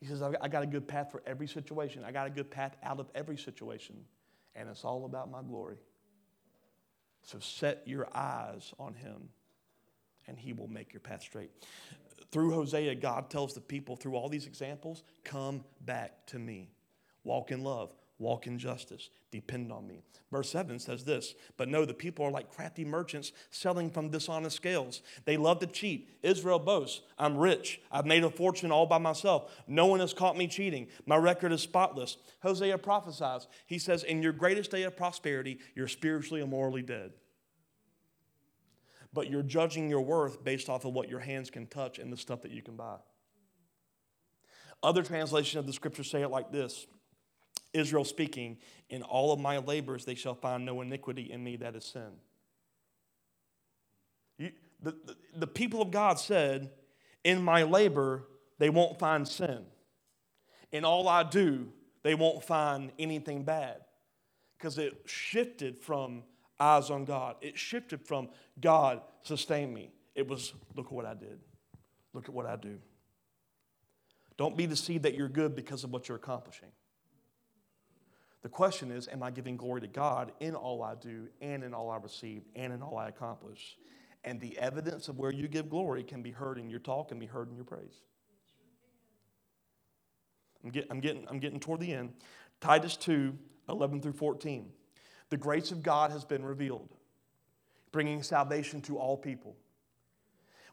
He 0.00 0.06
says, 0.06 0.22
I 0.22 0.48
got 0.48 0.62
a 0.62 0.66
good 0.66 0.88
path 0.88 1.12
for 1.12 1.22
every 1.26 1.46
situation. 1.46 2.04
I 2.04 2.10
got 2.10 2.26
a 2.26 2.30
good 2.30 2.50
path 2.50 2.74
out 2.82 2.98
of 3.00 3.10
every 3.14 3.36
situation. 3.36 3.96
And 4.56 4.68
it's 4.68 4.84
all 4.84 5.04
about 5.04 5.30
my 5.30 5.42
glory. 5.42 5.76
So 7.22 7.38
set 7.38 7.82
your 7.86 8.08
eyes 8.16 8.72
on 8.78 8.94
him, 8.94 9.28
and 10.26 10.38
he 10.38 10.54
will 10.54 10.68
make 10.68 10.92
your 10.94 11.00
path 11.00 11.22
straight. 11.22 11.50
Through 12.32 12.52
Hosea, 12.52 12.94
God 12.94 13.28
tells 13.28 13.52
the 13.52 13.60
people, 13.60 13.94
through 13.94 14.16
all 14.16 14.28
these 14.28 14.46
examples, 14.46 15.02
come 15.22 15.64
back 15.82 16.26
to 16.28 16.38
me. 16.38 16.70
Walk 17.22 17.50
in 17.50 17.62
love, 17.62 17.92
walk 18.20 18.46
in 18.46 18.58
justice, 18.58 19.10
depend 19.30 19.72
on 19.72 19.86
me. 19.86 20.02
Verse 20.30 20.50
7 20.50 20.78
says 20.78 21.04
this 21.04 21.34
But 21.56 21.68
no, 21.68 21.84
the 21.84 21.94
people 21.94 22.24
are 22.24 22.30
like 22.30 22.54
crafty 22.54 22.84
merchants 22.84 23.32
selling 23.50 23.90
from 23.90 24.10
dishonest 24.10 24.56
scales. 24.56 25.02
They 25.24 25.36
love 25.36 25.58
to 25.60 25.66
cheat. 25.66 26.08
Israel 26.22 26.58
boasts, 26.58 27.00
I'm 27.18 27.36
rich. 27.36 27.80
I've 27.90 28.06
made 28.06 28.22
a 28.22 28.30
fortune 28.30 28.70
all 28.70 28.86
by 28.86 28.98
myself. 28.98 29.50
No 29.66 29.86
one 29.86 30.00
has 30.00 30.14
caught 30.14 30.36
me 30.36 30.46
cheating. 30.46 30.86
My 31.06 31.16
record 31.16 31.52
is 31.52 31.62
spotless. 31.62 32.18
Hosea 32.42 32.78
prophesies. 32.78 33.48
He 33.66 33.78
says, 33.78 34.04
In 34.04 34.22
your 34.22 34.32
greatest 34.32 34.70
day 34.70 34.84
of 34.84 34.96
prosperity, 34.96 35.58
you're 35.74 35.88
spiritually 35.88 36.42
and 36.42 36.50
morally 36.50 36.82
dead. 36.82 37.12
But 39.12 39.28
you're 39.28 39.42
judging 39.42 39.90
your 39.90 40.02
worth 40.02 40.44
based 40.44 40.68
off 40.68 40.84
of 40.84 40.92
what 40.92 41.08
your 41.08 41.18
hands 41.18 41.50
can 41.50 41.66
touch 41.66 41.98
and 41.98 42.12
the 42.12 42.16
stuff 42.16 42.42
that 42.42 42.52
you 42.52 42.62
can 42.62 42.76
buy. 42.76 42.98
Other 44.82 45.02
translations 45.02 45.56
of 45.56 45.66
the 45.66 45.72
scripture 45.72 46.04
say 46.04 46.22
it 46.22 46.30
like 46.30 46.52
this 46.52 46.86
Israel 47.72 48.04
speaking, 48.04 48.58
In 48.88 49.02
all 49.02 49.32
of 49.32 49.40
my 49.40 49.58
labors 49.58 50.04
they 50.04 50.14
shall 50.14 50.34
find 50.34 50.64
no 50.64 50.80
iniquity 50.80 51.30
in 51.30 51.42
me 51.42 51.56
that 51.56 51.76
is 51.76 51.84
sin. 51.84 52.10
You, 54.38 54.52
the, 54.82 54.92
the, 54.92 55.16
the 55.36 55.46
people 55.46 55.82
of 55.82 55.90
God 55.90 56.18
said, 56.18 56.70
In 57.24 57.42
my 57.42 57.62
labor 57.62 58.24
they 58.58 58.70
won't 58.70 58.98
find 58.98 59.26
sin. 59.26 59.64
In 60.72 60.84
all 60.84 61.08
I 61.08 61.22
do, 61.22 61.68
they 62.02 62.14
won't 62.14 62.44
find 62.44 62.92
anything 62.98 63.42
bad. 63.42 63.78
Because 64.56 64.78
it 64.78 65.02
shifted 65.06 65.78
from 65.78 66.22
eyes 66.58 66.90
on 66.90 67.04
God. 67.04 67.36
It 67.40 67.58
shifted 67.58 68.06
from 68.06 68.28
God 68.60 69.00
sustain 69.22 69.72
me. 69.72 69.90
It 70.14 70.28
was, 70.28 70.52
look 70.76 70.86
at 70.86 70.92
what 70.92 71.06
I 71.06 71.14
did. 71.14 71.40
Look 72.12 72.28
at 72.28 72.34
what 72.34 72.46
I 72.46 72.56
do. 72.56 72.78
Don't 74.36 74.56
be 74.56 74.66
deceived 74.66 75.04
that 75.04 75.14
you're 75.14 75.28
good 75.28 75.54
because 75.54 75.84
of 75.84 75.92
what 75.92 76.08
you're 76.08 76.16
accomplishing. 76.16 76.68
The 78.42 78.48
question 78.48 78.90
is, 78.90 79.06
am 79.08 79.22
I 79.22 79.30
giving 79.30 79.56
glory 79.56 79.82
to 79.82 79.86
God 79.86 80.32
in 80.40 80.54
all 80.54 80.82
I 80.82 80.94
do 80.94 81.28
and 81.42 81.62
in 81.62 81.74
all 81.74 81.90
I 81.90 81.98
receive 81.98 82.42
and 82.56 82.72
in 82.72 82.82
all 82.82 82.96
I 82.96 83.08
accomplish? 83.08 83.76
And 84.24 84.40
the 84.40 84.58
evidence 84.58 85.08
of 85.08 85.18
where 85.18 85.32
you 85.32 85.48
give 85.48 85.68
glory 85.68 86.02
can 86.02 86.22
be 86.22 86.30
heard 86.30 86.58
in 86.58 86.70
your 86.70 86.80
talk 86.80 87.10
and 87.10 87.20
be 87.20 87.26
heard 87.26 87.48
in 87.48 87.56
your 87.56 87.64
praise. 87.64 88.02
I'm, 90.64 90.70
get, 90.70 90.86
I'm, 90.90 91.00
getting, 91.00 91.26
I'm 91.28 91.38
getting 91.38 91.60
toward 91.60 91.80
the 91.80 91.92
end. 91.92 92.12
Titus 92.60 92.96
2 92.96 93.36
11 93.68 94.00
through 94.00 94.12
14. 94.12 94.68
The 95.28 95.36
grace 95.36 95.70
of 95.70 95.82
God 95.82 96.10
has 96.10 96.24
been 96.24 96.44
revealed, 96.44 96.88
bringing 97.92 98.20
salvation 98.22 98.80
to 98.82 98.98
all 98.98 99.16
people. 99.16 99.54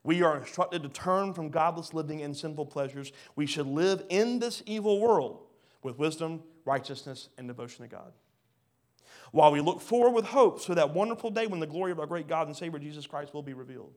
We 0.03 0.23
are 0.23 0.37
instructed 0.37 0.81
to 0.83 0.89
turn 0.89 1.33
from 1.33 1.49
godless 1.49 1.93
living 1.93 2.23
and 2.23 2.35
sinful 2.35 2.65
pleasures. 2.67 3.11
We 3.35 3.45
should 3.45 3.67
live 3.67 4.03
in 4.09 4.39
this 4.39 4.63
evil 4.65 4.99
world 4.99 5.46
with 5.87 5.97
wisdom, 5.97 6.43
righteousness, 6.65 7.29
and 7.37 7.47
devotion 7.47 7.87
to 7.87 7.95
God. 7.95 8.11
While 9.31 9.53
we 9.53 9.61
look 9.61 9.79
forward 9.79 10.11
with 10.11 10.25
hope 10.25 10.61
to 10.63 10.75
that 10.75 10.93
wonderful 10.93 11.31
day 11.31 11.47
when 11.47 11.61
the 11.61 11.65
glory 11.65 11.93
of 11.93 11.99
our 11.99 12.05
great 12.05 12.27
God 12.27 12.47
and 12.47 12.55
Savior 12.55 12.77
Jesus 12.77 13.07
Christ 13.07 13.33
will 13.33 13.41
be 13.41 13.53
revealed. 13.53 13.93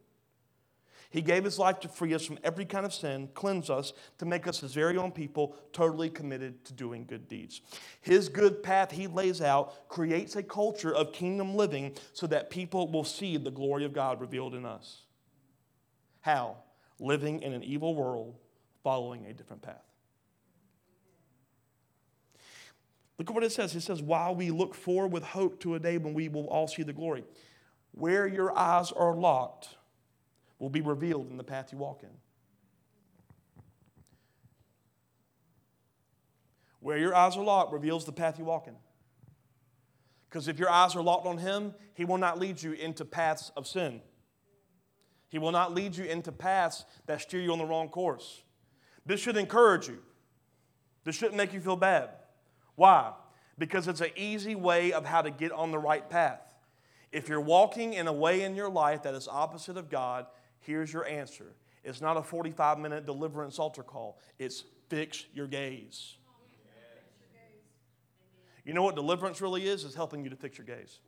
He 1.11 1.20
gave 1.20 1.43
his 1.43 1.59
life 1.59 1.80
to 1.80 1.88
free 1.88 2.14
us 2.14 2.24
from 2.24 2.38
every 2.45 2.64
kind 2.64 2.86
of 2.86 2.95
sin, 2.95 3.28
cleanse 3.34 3.68
us, 3.68 3.93
to 4.18 4.24
make 4.24 4.47
us 4.47 4.61
his 4.61 4.72
very 4.72 4.97
own 4.97 5.11
people, 5.11 5.57
totally 5.72 6.09
committed 6.09 6.64
to 6.66 6.72
doing 6.72 7.05
good 7.05 7.26
deeds. 7.26 7.61
His 8.01 8.28
good 8.28 8.62
path 8.62 8.93
he 8.93 9.09
lays 9.09 9.43
out 9.43 9.88
creates 9.88 10.36
a 10.36 10.45
culture 10.45 10.95
of 10.95 11.12
kingdom 11.12 11.57
living 11.57 11.97
so 12.12 12.28
that 12.28 12.51
people 12.51 12.88
will 12.93 13.03
see 13.03 13.36
the 13.36 13.51
glory 13.51 13.84
of 13.84 13.93
God 13.93 14.20
revealed 14.20 14.55
in 14.55 14.64
us. 14.64 15.03
How? 16.20 16.59
Living 17.01 17.43
in 17.43 17.53
an 17.53 17.64
evil 17.64 17.97
world, 17.97 18.36
following 18.84 19.26
a 19.26 19.32
different 19.32 19.62
path. 19.62 19.89
Look 23.21 23.29
at 23.29 23.35
what 23.35 23.45
it 23.45 23.53
says. 23.53 23.77
It 23.77 23.83
says, 23.83 24.01
while 24.01 24.35
we 24.35 24.51
look 24.51 24.75
forward 24.75 25.12
with 25.12 25.23
hope 25.23 25.61
to 25.61 25.75
a 25.75 25.79
day 25.79 25.99
when 25.99 26.14
we 26.14 26.31
will 26.31 26.47
all 26.47 26.66
see 26.66 26.83
the 26.83 26.95
glory. 26.95 27.23
Where 27.93 28.27
your 28.27 28.57
eyes 28.59 28.93
are 28.93 29.14
locked 29.14 29.68
will 30.59 30.71
be 30.71 30.81
revealed 30.81 31.29
in 31.29 31.37
the 31.37 31.45
path 31.45 31.71
you 31.71 31.77
walk 31.77 32.03
in. 32.03 32.09
Where 36.79 36.97
your 36.97 37.14
eyes 37.14 37.37
are 37.37 37.45
locked 37.45 37.75
reveals 37.75 38.07
the 38.07 38.12
path 38.12 38.39
you 38.39 38.47
walk 38.47 38.66
in. 38.66 38.77
Because 40.31 40.49
if 40.49 40.59
your 40.59 40.71
eyes 40.71 40.97
are 40.97 41.03
locked 41.03 41.27
on 41.27 41.37
Him, 41.37 41.75
He 41.93 42.07
will 42.07 42.16
not 42.16 42.39
lead 42.39 42.62
you 42.62 42.73
into 42.73 43.05
paths 43.05 43.53
of 43.55 43.66
sin. 43.66 44.01
He 45.29 45.39
will 45.39 45.53
not 45.53 45.75
lead 45.75 45.95
you 45.95 46.07
into 46.07 46.33
paths 46.33 46.87
that 47.05 47.21
steer 47.21 47.43
you 47.43 47.53
on 47.53 47.59
the 47.59 47.66
wrong 47.66 47.91
course. 47.91 48.45
This 49.05 49.21
should 49.21 49.37
encourage 49.37 49.89
you. 49.89 49.99
This 51.05 51.16
shouldn't 51.16 51.37
make 51.37 51.53
you 51.53 51.61
feel 51.61 51.77
bad. 51.77 52.09
Why? 52.81 53.12
Because 53.59 53.89
it's 53.89 54.01
an 54.01 54.09
easy 54.16 54.55
way 54.55 54.95
of 54.95 55.05
how 55.05 55.20
to 55.20 55.31
get 55.31 55.53
on 55.53 55.70
the 55.70 55.78
right 55.78 56.09
path. 56.09 56.41
If 57.12 57.28
you're 57.28 57.39
walking 57.39 57.93
in 57.93 58.07
a 58.07 58.12
way 58.12 58.41
in 58.41 58.57
your 58.57 58.70
life 58.70 59.03
that 59.03 59.12
is 59.12 59.28
opposite 59.28 59.76
of 59.76 59.91
God, 59.91 60.24
here's 60.61 60.91
your 60.91 61.07
answer. 61.07 61.53
It's 61.85 62.01
not 62.01 62.16
a 62.16 62.22
45 62.22 62.78
minute 62.78 63.05
deliverance 63.05 63.59
altar 63.59 63.83
call, 63.83 64.18
it's 64.39 64.64
fix 64.89 65.26
your 65.35 65.47
gaze. 65.47 66.16
You 68.64 68.72
know 68.72 68.83
what 68.83 68.95
deliverance 68.95 69.43
really 69.43 69.68
is? 69.68 69.85
Is 69.85 69.95
helping 69.95 70.24
you 70.24 70.31
to 70.31 70.37
fix 70.37 70.57
your 70.57 70.66
gaze. 70.66 71.01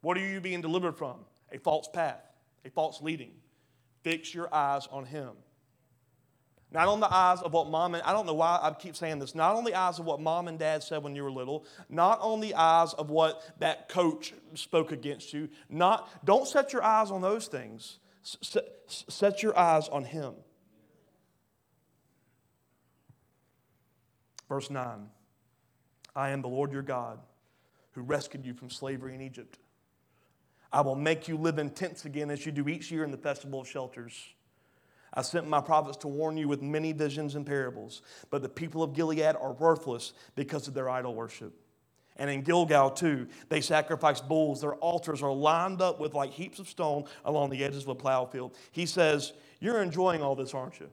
What 0.00 0.16
are 0.16 0.28
you 0.28 0.40
being 0.40 0.62
delivered 0.62 0.98
from? 0.98 1.18
A 1.52 1.58
false 1.58 1.86
path, 1.86 2.24
a 2.64 2.70
false 2.70 3.00
leading. 3.00 3.34
Fix 4.02 4.34
your 4.34 4.52
eyes 4.52 4.88
on 4.90 5.04
Him. 5.04 5.34
Not 6.70 6.88
on 6.88 7.00
the 7.00 7.12
eyes 7.12 7.40
of 7.40 7.52
what 7.52 7.68
mom 7.68 7.94
and 7.94 8.02
I 8.02 8.12
don't 8.12 8.26
know 8.26 8.34
why 8.34 8.58
I 8.60 8.70
keep 8.72 8.94
saying 8.94 9.18
this. 9.20 9.34
Not 9.34 9.56
on 9.56 9.64
the 9.64 9.74
eyes 9.74 9.98
of 9.98 10.04
what 10.04 10.20
mom 10.20 10.48
and 10.48 10.58
dad 10.58 10.82
said 10.82 11.02
when 11.02 11.16
you 11.16 11.24
were 11.24 11.30
little. 11.30 11.64
Not 11.88 12.20
on 12.20 12.40
the 12.40 12.54
eyes 12.54 12.92
of 12.92 13.08
what 13.08 13.42
that 13.58 13.88
coach 13.88 14.34
spoke 14.54 14.92
against 14.92 15.32
you. 15.32 15.48
Not 15.70 16.08
don't 16.24 16.46
set 16.46 16.72
your 16.72 16.82
eyes 16.82 17.10
on 17.10 17.22
those 17.22 17.46
things. 17.46 17.98
Set, 18.22 18.64
set 18.86 19.42
your 19.42 19.58
eyes 19.58 19.88
on 19.88 20.04
Him. 20.04 20.34
Verse 24.48 24.70
9 24.70 25.08
I 26.14 26.30
am 26.30 26.42
the 26.42 26.48
Lord 26.48 26.72
your 26.72 26.82
God 26.82 27.18
who 27.92 28.02
rescued 28.02 28.44
you 28.44 28.52
from 28.52 28.68
slavery 28.70 29.14
in 29.14 29.22
Egypt. 29.22 29.58
I 30.70 30.82
will 30.82 30.96
make 30.96 31.28
you 31.28 31.38
live 31.38 31.58
in 31.58 31.70
tents 31.70 32.04
again 32.04 32.30
as 32.30 32.44
you 32.44 32.52
do 32.52 32.68
each 32.68 32.90
year 32.90 33.04
in 33.04 33.10
the 33.10 33.16
festival 33.16 33.62
of 33.62 33.68
shelters. 33.68 34.12
I 35.14 35.22
sent 35.22 35.48
my 35.48 35.60
prophets 35.60 35.96
to 35.98 36.08
warn 36.08 36.36
you 36.36 36.48
with 36.48 36.62
many 36.62 36.92
visions 36.92 37.34
and 37.34 37.46
parables, 37.46 38.02
but 38.30 38.42
the 38.42 38.48
people 38.48 38.82
of 38.82 38.92
Gilead 38.92 39.36
are 39.36 39.52
worthless 39.52 40.12
because 40.34 40.68
of 40.68 40.74
their 40.74 40.88
idol 40.88 41.14
worship. 41.14 41.54
And 42.18 42.28
in 42.28 42.42
Gilgal, 42.42 42.90
too, 42.90 43.28
they 43.48 43.60
sacrifice 43.60 44.20
bulls. 44.20 44.60
Their 44.60 44.74
altars 44.74 45.22
are 45.22 45.32
lined 45.32 45.80
up 45.80 46.00
with 46.00 46.14
like 46.14 46.32
heaps 46.32 46.58
of 46.58 46.68
stone 46.68 47.04
along 47.24 47.50
the 47.50 47.64
edges 47.64 47.84
of 47.84 47.88
a 47.90 47.94
plow 47.94 48.26
field. 48.26 48.56
He 48.72 48.86
says, 48.86 49.32
You're 49.60 49.82
enjoying 49.82 50.20
all 50.20 50.34
this, 50.34 50.52
aren't 50.52 50.80
you? 50.80 50.90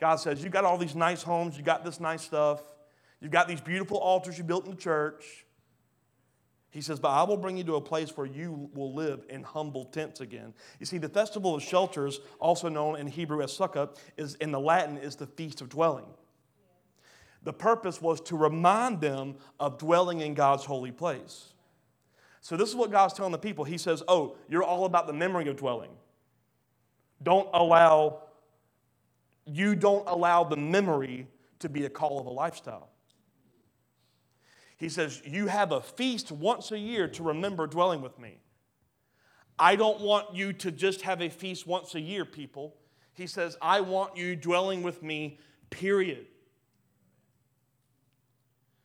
God 0.00 0.16
says, 0.16 0.42
You 0.42 0.48
got 0.48 0.64
all 0.64 0.78
these 0.78 0.96
nice 0.96 1.22
homes, 1.22 1.58
you 1.58 1.62
got 1.62 1.84
this 1.84 2.00
nice 2.00 2.22
stuff, 2.22 2.62
you've 3.20 3.32
got 3.32 3.48
these 3.48 3.60
beautiful 3.60 3.98
altars 3.98 4.38
you 4.38 4.44
built 4.44 4.64
in 4.64 4.70
the 4.70 4.76
church. 4.76 5.43
He 6.74 6.80
says, 6.80 6.98
But 6.98 7.10
I 7.10 7.22
will 7.22 7.36
bring 7.36 7.56
you 7.56 7.62
to 7.62 7.76
a 7.76 7.80
place 7.80 8.16
where 8.16 8.26
you 8.26 8.68
will 8.74 8.92
live 8.92 9.24
in 9.30 9.44
humble 9.44 9.84
tents 9.84 10.20
again. 10.20 10.52
You 10.80 10.86
see, 10.86 10.98
the 10.98 11.08
festival 11.08 11.54
of 11.54 11.62
shelters, 11.62 12.18
also 12.40 12.68
known 12.68 12.98
in 12.98 13.06
Hebrew 13.06 13.42
as 13.42 13.56
Sukkah, 13.56 13.96
is 14.16 14.34
in 14.34 14.50
the 14.50 14.58
Latin 14.58 14.98
is 14.98 15.14
the 15.14 15.28
feast 15.28 15.60
of 15.60 15.68
dwelling. 15.68 16.06
The 17.44 17.52
purpose 17.52 18.02
was 18.02 18.20
to 18.22 18.36
remind 18.36 19.00
them 19.00 19.36
of 19.60 19.78
dwelling 19.78 20.18
in 20.18 20.34
God's 20.34 20.64
holy 20.64 20.90
place. 20.90 21.52
So, 22.40 22.56
this 22.56 22.68
is 22.68 22.74
what 22.74 22.90
God's 22.90 23.14
telling 23.14 23.30
the 23.30 23.38
people. 23.38 23.62
He 23.62 23.78
says, 23.78 24.02
Oh, 24.08 24.36
you're 24.48 24.64
all 24.64 24.84
about 24.84 25.06
the 25.06 25.12
memory 25.12 25.48
of 25.48 25.56
dwelling. 25.56 25.92
Don't 27.22 27.48
allow 27.54 28.24
you 29.46 29.76
don't 29.76 30.08
allow 30.08 30.42
the 30.42 30.56
memory 30.56 31.28
to 31.60 31.68
be 31.68 31.84
a 31.84 31.90
call 31.90 32.18
of 32.18 32.26
a 32.26 32.30
lifestyle. 32.30 32.88
He 34.84 34.90
says, 34.90 35.22
You 35.24 35.46
have 35.46 35.72
a 35.72 35.80
feast 35.80 36.30
once 36.30 36.70
a 36.70 36.78
year 36.78 37.08
to 37.08 37.22
remember 37.22 37.66
dwelling 37.66 38.02
with 38.02 38.18
me. 38.18 38.36
I 39.58 39.76
don't 39.76 40.02
want 40.02 40.34
you 40.34 40.52
to 40.52 40.70
just 40.70 41.00
have 41.00 41.22
a 41.22 41.30
feast 41.30 41.66
once 41.66 41.94
a 41.94 42.00
year, 42.00 42.26
people. 42.26 42.76
He 43.14 43.26
says, 43.26 43.56
I 43.62 43.80
want 43.80 44.18
you 44.18 44.36
dwelling 44.36 44.82
with 44.82 45.02
me, 45.02 45.38
period. 45.70 46.26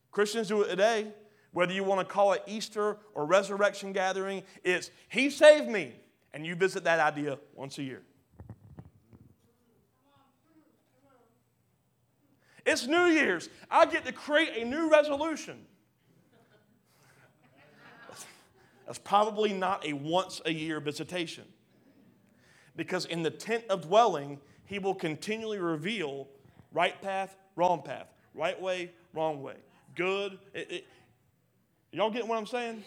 Christians 0.09 0.47
do 0.47 0.61
it 0.61 0.69
today, 0.69 1.11
whether 1.51 1.73
you 1.73 1.83
want 1.83 1.99
to 1.99 2.05
call 2.05 2.31
it 2.31 2.43
Easter 2.47 2.99
or 3.13 3.25
resurrection 3.25 3.91
gathering, 3.91 4.43
it's 4.63 4.91
He 5.09 5.29
saved 5.29 5.67
me. 5.67 5.95
And 6.33 6.45
you 6.45 6.55
visit 6.55 6.85
that 6.85 7.01
idea 7.01 7.39
once 7.53 7.77
a 7.77 7.83
year. 7.83 8.03
It's 12.65 12.87
New 12.87 13.07
Year's. 13.07 13.49
I 13.69 13.85
get 13.85 14.05
to 14.05 14.13
create 14.13 14.55
a 14.55 14.63
new 14.63 14.89
resolution. 14.89 15.65
That's 18.89 18.97
probably 18.97 19.53
not 19.53 19.85
a 19.85 19.93
once 19.93 20.41
a 20.45 20.51
year 20.51 20.79
visitation. 20.79 21.43
Because 22.75 23.05
in 23.05 23.21
the 23.21 23.29
tent 23.29 23.65
of 23.69 23.83
dwelling, 23.83 24.39
he 24.65 24.79
will 24.79 24.95
continually 24.95 25.59
reveal 25.59 26.27
right 26.73 26.99
path, 26.99 27.35
wrong 27.55 27.83
path, 27.83 28.07
right 28.33 28.59
way, 28.59 28.91
wrong 29.13 29.43
way, 29.43 29.57
good. 29.95 30.39
It, 30.55 30.71
it, 30.71 30.87
y'all 31.91 32.09
get 32.09 32.27
what 32.27 32.39
I'm 32.39 32.47
saying? 32.47 32.83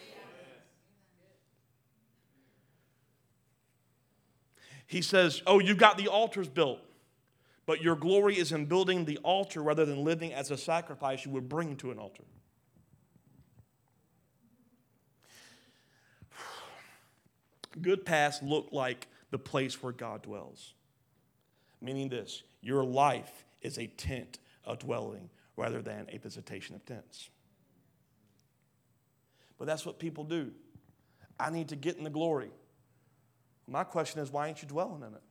He 4.87 5.01
says, 5.01 5.41
Oh, 5.47 5.59
you 5.59 5.73
got 5.73 5.97
the 5.97 6.09
altars 6.09 6.49
built. 6.49 6.81
But 7.65 7.81
your 7.81 7.95
glory 7.95 8.37
is 8.37 8.51
in 8.51 8.65
building 8.65 9.05
the 9.05 9.19
altar 9.19 9.63
rather 9.63 9.85
than 9.85 10.03
living 10.03 10.33
as 10.33 10.51
a 10.51 10.57
sacrifice 10.57 11.23
you 11.23 11.31
would 11.31 11.47
bring 11.47 11.77
to 11.77 11.91
an 11.91 11.97
altar. 11.97 12.23
Good 17.81 18.05
paths 18.05 18.41
look 18.41 18.69
like 18.71 19.07
the 19.31 19.39
place 19.39 19.81
where 19.81 19.91
God 19.91 20.21
dwells. 20.21 20.73
Meaning 21.81 22.09
this 22.09 22.43
your 22.61 22.83
life 22.83 23.45
is 23.61 23.77
a 23.77 23.87
tent 23.87 24.39
of 24.63 24.79
dwelling 24.79 25.29
rather 25.57 25.81
than 25.81 26.07
a 26.11 26.17
visitation 26.17 26.75
of 26.75 26.85
tents. 26.85 27.29
But 29.57 29.67
that's 29.67 29.85
what 29.85 29.99
people 29.99 30.23
do. 30.23 30.51
I 31.39 31.49
need 31.49 31.69
to 31.69 31.75
get 31.75 31.97
in 31.97 32.03
the 32.03 32.09
glory. 32.09 32.51
My 33.67 33.83
question 33.83 34.21
is, 34.21 34.31
why 34.31 34.47
ain't 34.47 34.61
you 34.61 34.67
dwelling 34.67 35.01
in 35.01 35.13
it? 35.13 35.21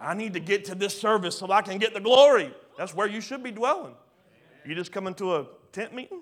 I 0.00 0.14
need 0.14 0.34
to 0.34 0.40
get 0.40 0.66
to 0.66 0.74
this 0.74 0.98
service 0.98 1.38
so 1.38 1.50
I 1.50 1.62
can 1.62 1.78
get 1.78 1.94
the 1.94 2.00
glory. 2.00 2.54
That's 2.76 2.94
where 2.94 3.06
you 3.06 3.20
should 3.20 3.42
be 3.42 3.50
dwelling. 3.50 3.94
You 4.64 4.74
just 4.74 4.92
come 4.92 5.06
into 5.06 5.34
a 5.34 5.46
tent 5.72 5.94
meeting? 5.94 6.20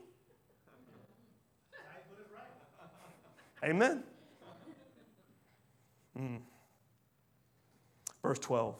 Amen. 3.64 4.02
Mm. 6.18 6.40
Verse 8.22 8.38
12. 8.38 8.74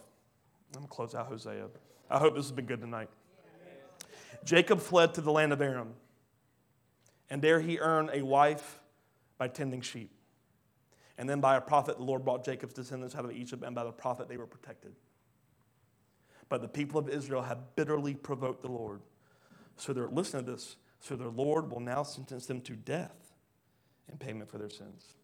I'm 0.74 0.80
going 0.80 0.87
to 0.87 0.91
close 0.91 1.14
out 1.14 1.26
Hosea. 1.26 1.66
I 2.11 2.18
hope 2.18 2.35
this 2.35 2.45
has 2.45 2.53
been 2.53 2.66
good 2.66 2.80
tonight. 2.80 3.09
Jacob 4.45 4.80
fled 4.80 5.14
to 5.14 5.22
the 5.22 5.32
land 5.32 5.53
of 5.53 5.62
Aram, 5.62 5.95
and 7.30 7.41
there 7.41 7.61
he 7.61 7.78
earned 7.78 8.11
a 8.12 8.22
wife 8.22 8.80
by 9.39 9.49
tending 9.49 9.80
sheep. 9.80 10.11
And 11.16 11.30
then 11.30 11.41
by 11.41 11.57
a 11.57 11.61
prophet, 11.61 11.97
the 11.97 12.03
Lord 12.03 12.24
brought 12.24 12.45
Jacob's 12.45 12.74
descendants 12.74 13.14
out 13.14 13.24
of 13.24 13.32
Egypt, 13.32 13.62
and 13.64 13.74
by 13.74 13.85
the 13.85 13.93
prophet, 13.93 14.28
they 14.28 14.37
were 14.37 14.47
protected. 14.47 14.93
But 16.51 16.61
the 16.61 16.68
people 16.68 17.01
of 17.01 17.09
Israel 17.09 17.43
have 17.43 17.74
bitterly 17.74 18.14
provoked 18.14 18.62
the 18.62 18.70
Lord. 18.70 19.01
So 19.76 19.95
they're, 19.95 20.09
listen 20.09 20.45
to 20.45 20.53
this. 20.53 20.76
So 21.01 21.16
their 21.16 21.28
Lord 21.28 21.70
will 21.70 21.80
now 21.80 22.03
sentence 22.03 22.47
them 22.47 22.61
to 22.62 22.74
death 22.74 23.23
in 24.11 24.18
payment 24.18 24.50
for 24.50 24.59
their 24.59 24.70
sins. 24.70 25.14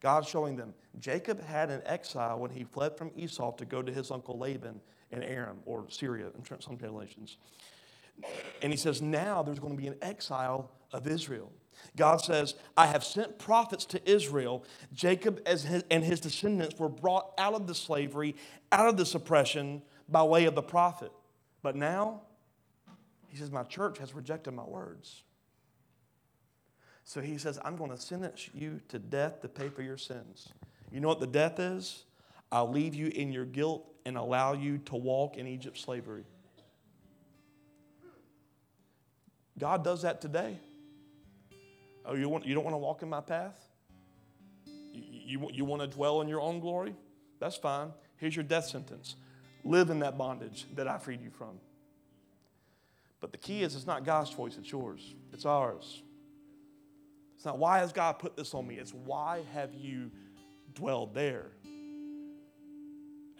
God's 0.00 0.28
showing 0.28 0.56
them 0.56 0.74
Jacob 0.98 1.42
had 1.42 1.70
an 1.70 1.82
exile 1.84 2.38
when 2.38 2.50
he 2.50 2.64
fled 2.64 2.96
from 2.96 3.10
Esau 3.16 3.52
to 3.56 3.64
go 3.64 3.82
to 3.82 3.92
his 3.92 4.10
uncle 4.10 4.38
Laban 4.38 4.80
in 5.10 5.22
Aram 5.22 5.58
or 5.66 5.84
Syria 5.88 6.26
in 6.36 6.44
some 6.60 6.76
translations. 6.78 7.36
And 8.62 8.72
he 8.72 8.76
says, 8.76 9.00
now 9.00 9.42
there's 9.42 9.58
going 9.58 9.76
to 9.76 9.80
be 9.80 9.88
an 9.88 9.96
exile 10.02 10.70
of 10.92 11.06
Israel. 11.06 11.52
God 11.96 12.18
says, 12.18 12.54
I 12.76 12.86
have 12.86 13.02
sent 13.02 13.38
prophets 13.38 13.84
to 13.86 14.10
Israel. 14.10 14.64
Jacob 14.92 15.40
and 15.46 16.04
his 16.04 16.20
descendants 16.20 16.78
were 16.78 16.88
brought 16.88 17.32
out 17.38 17.54
of 17.54 17.66
the 17.66 17.74
slavery, 17.74 18.36
out 18.72 18.88
of 18.88 18.96
this 18.96 19.14
oppression 19.14 19.82
by 20.08 20.22
way 20.22 20.44
of 20.44 20.54
the 20.54 20.62
prophet. 20.62 21.12
But 21.62 21.76
now, 21.76 22.22
he 23.28 23.38
says, 23.38 23.50
My 23.50 23.62
church 23.62 23.98
has 23.98 24.14
rejected 24.14 24.52
my 24.52 24.64
words. 24.64 25.22
So 27.10 27.20
he 27.20 27.38
says, 27.38 27.58
I'm 27.64 27.74
going 27.74 27.90
to 27.90 27.96
sentence 27.96 28.48
you 28.54 28.80
to 28.86 29.00
death 29.00 29.42
to 29.42 29.48
pay 29.48 29.68
for 29.68 29.82
your 29.82 29.96
sins. 29.96 30.50
You 30.92 31.00
know 31.00 31.08
what 31.08 31.18
the 31.18 31.26
death 31.26 31.58
is? 31.58 32.04
I'll 32.52 32.70
leave 32.70 32.94
you 32.94 33.08
in 33.08 33.32
your 33.32 33.44
guilt 33.44 33.84
and 34.06 34.16
allow 34.16 34.52
you 34.52 34.78
to 34.84 34.94
walk 34.94 35.36
in 35.36 35.48
Egypt 35.48 35.76
slavery. 35.76 36.22
God 39.58 39.82
does 39.82 40.02
that 40.02 40.20
today. 40.20 40.56
Oh, 42.06 42.14
you, 42.14 42.28
want, 42.28 42.46
you 42.46 42.54
don't 42.54 42.62
want 42.62 42.74
to 42.74 42.78
walk 42.78 43.02
in 43.02 43.08
my 43.08 43.20
path? 43.20 43.58
You, 44.64 45.02
you, 45.40 45.50
you 45.52 45.64
want 45.64 45.82
to 45.82 45.88
dwell 45.88 46.20
in 46.20 46.28
your 46.28 46.40
own 46.40 46.60
glory? 46.60 46.94
That's 47.40 47.56
fine. 47.56 47.90
Here's 48.18 48.36
your 48.36 48.44
death 48.44 48.66
sentence. 48.66 49.16
Live 49.64 49.90
in 49.90 49.98
that 49.98 50.16
bondage 50.16 50.64
that 50.76 50.86
I 50.86 50.98
freed 50.98 51.22
you 51.22 51.30
from. 51.30 51.58
But 53.20 53.32
the 53.32 53.38
key 53.38 53.64
is 53.64 53.74
it's 53.74 53.84
not 53.84 54.04
God's 54.04 54.30
choice, 54.30 54.56
it's 54.56 54.70
yours, 54.70 55.16
it's 55.32 55.44
ours. 55.44 56.04
It's 57.40 57.46
not 57.46 57.56
why 57.56 57.78
has 57.78 57.90
God 57.90 58.18
put 58.18 58.36
this 58.36 58.52
on 58.52 58.66
me, 58.66 58.74
it's 58.74 58.92
why 58.92 59.40
have 59.54 59.72
you 59.72 60.10
dwelled 60.74 61.14
there 61.14 61.46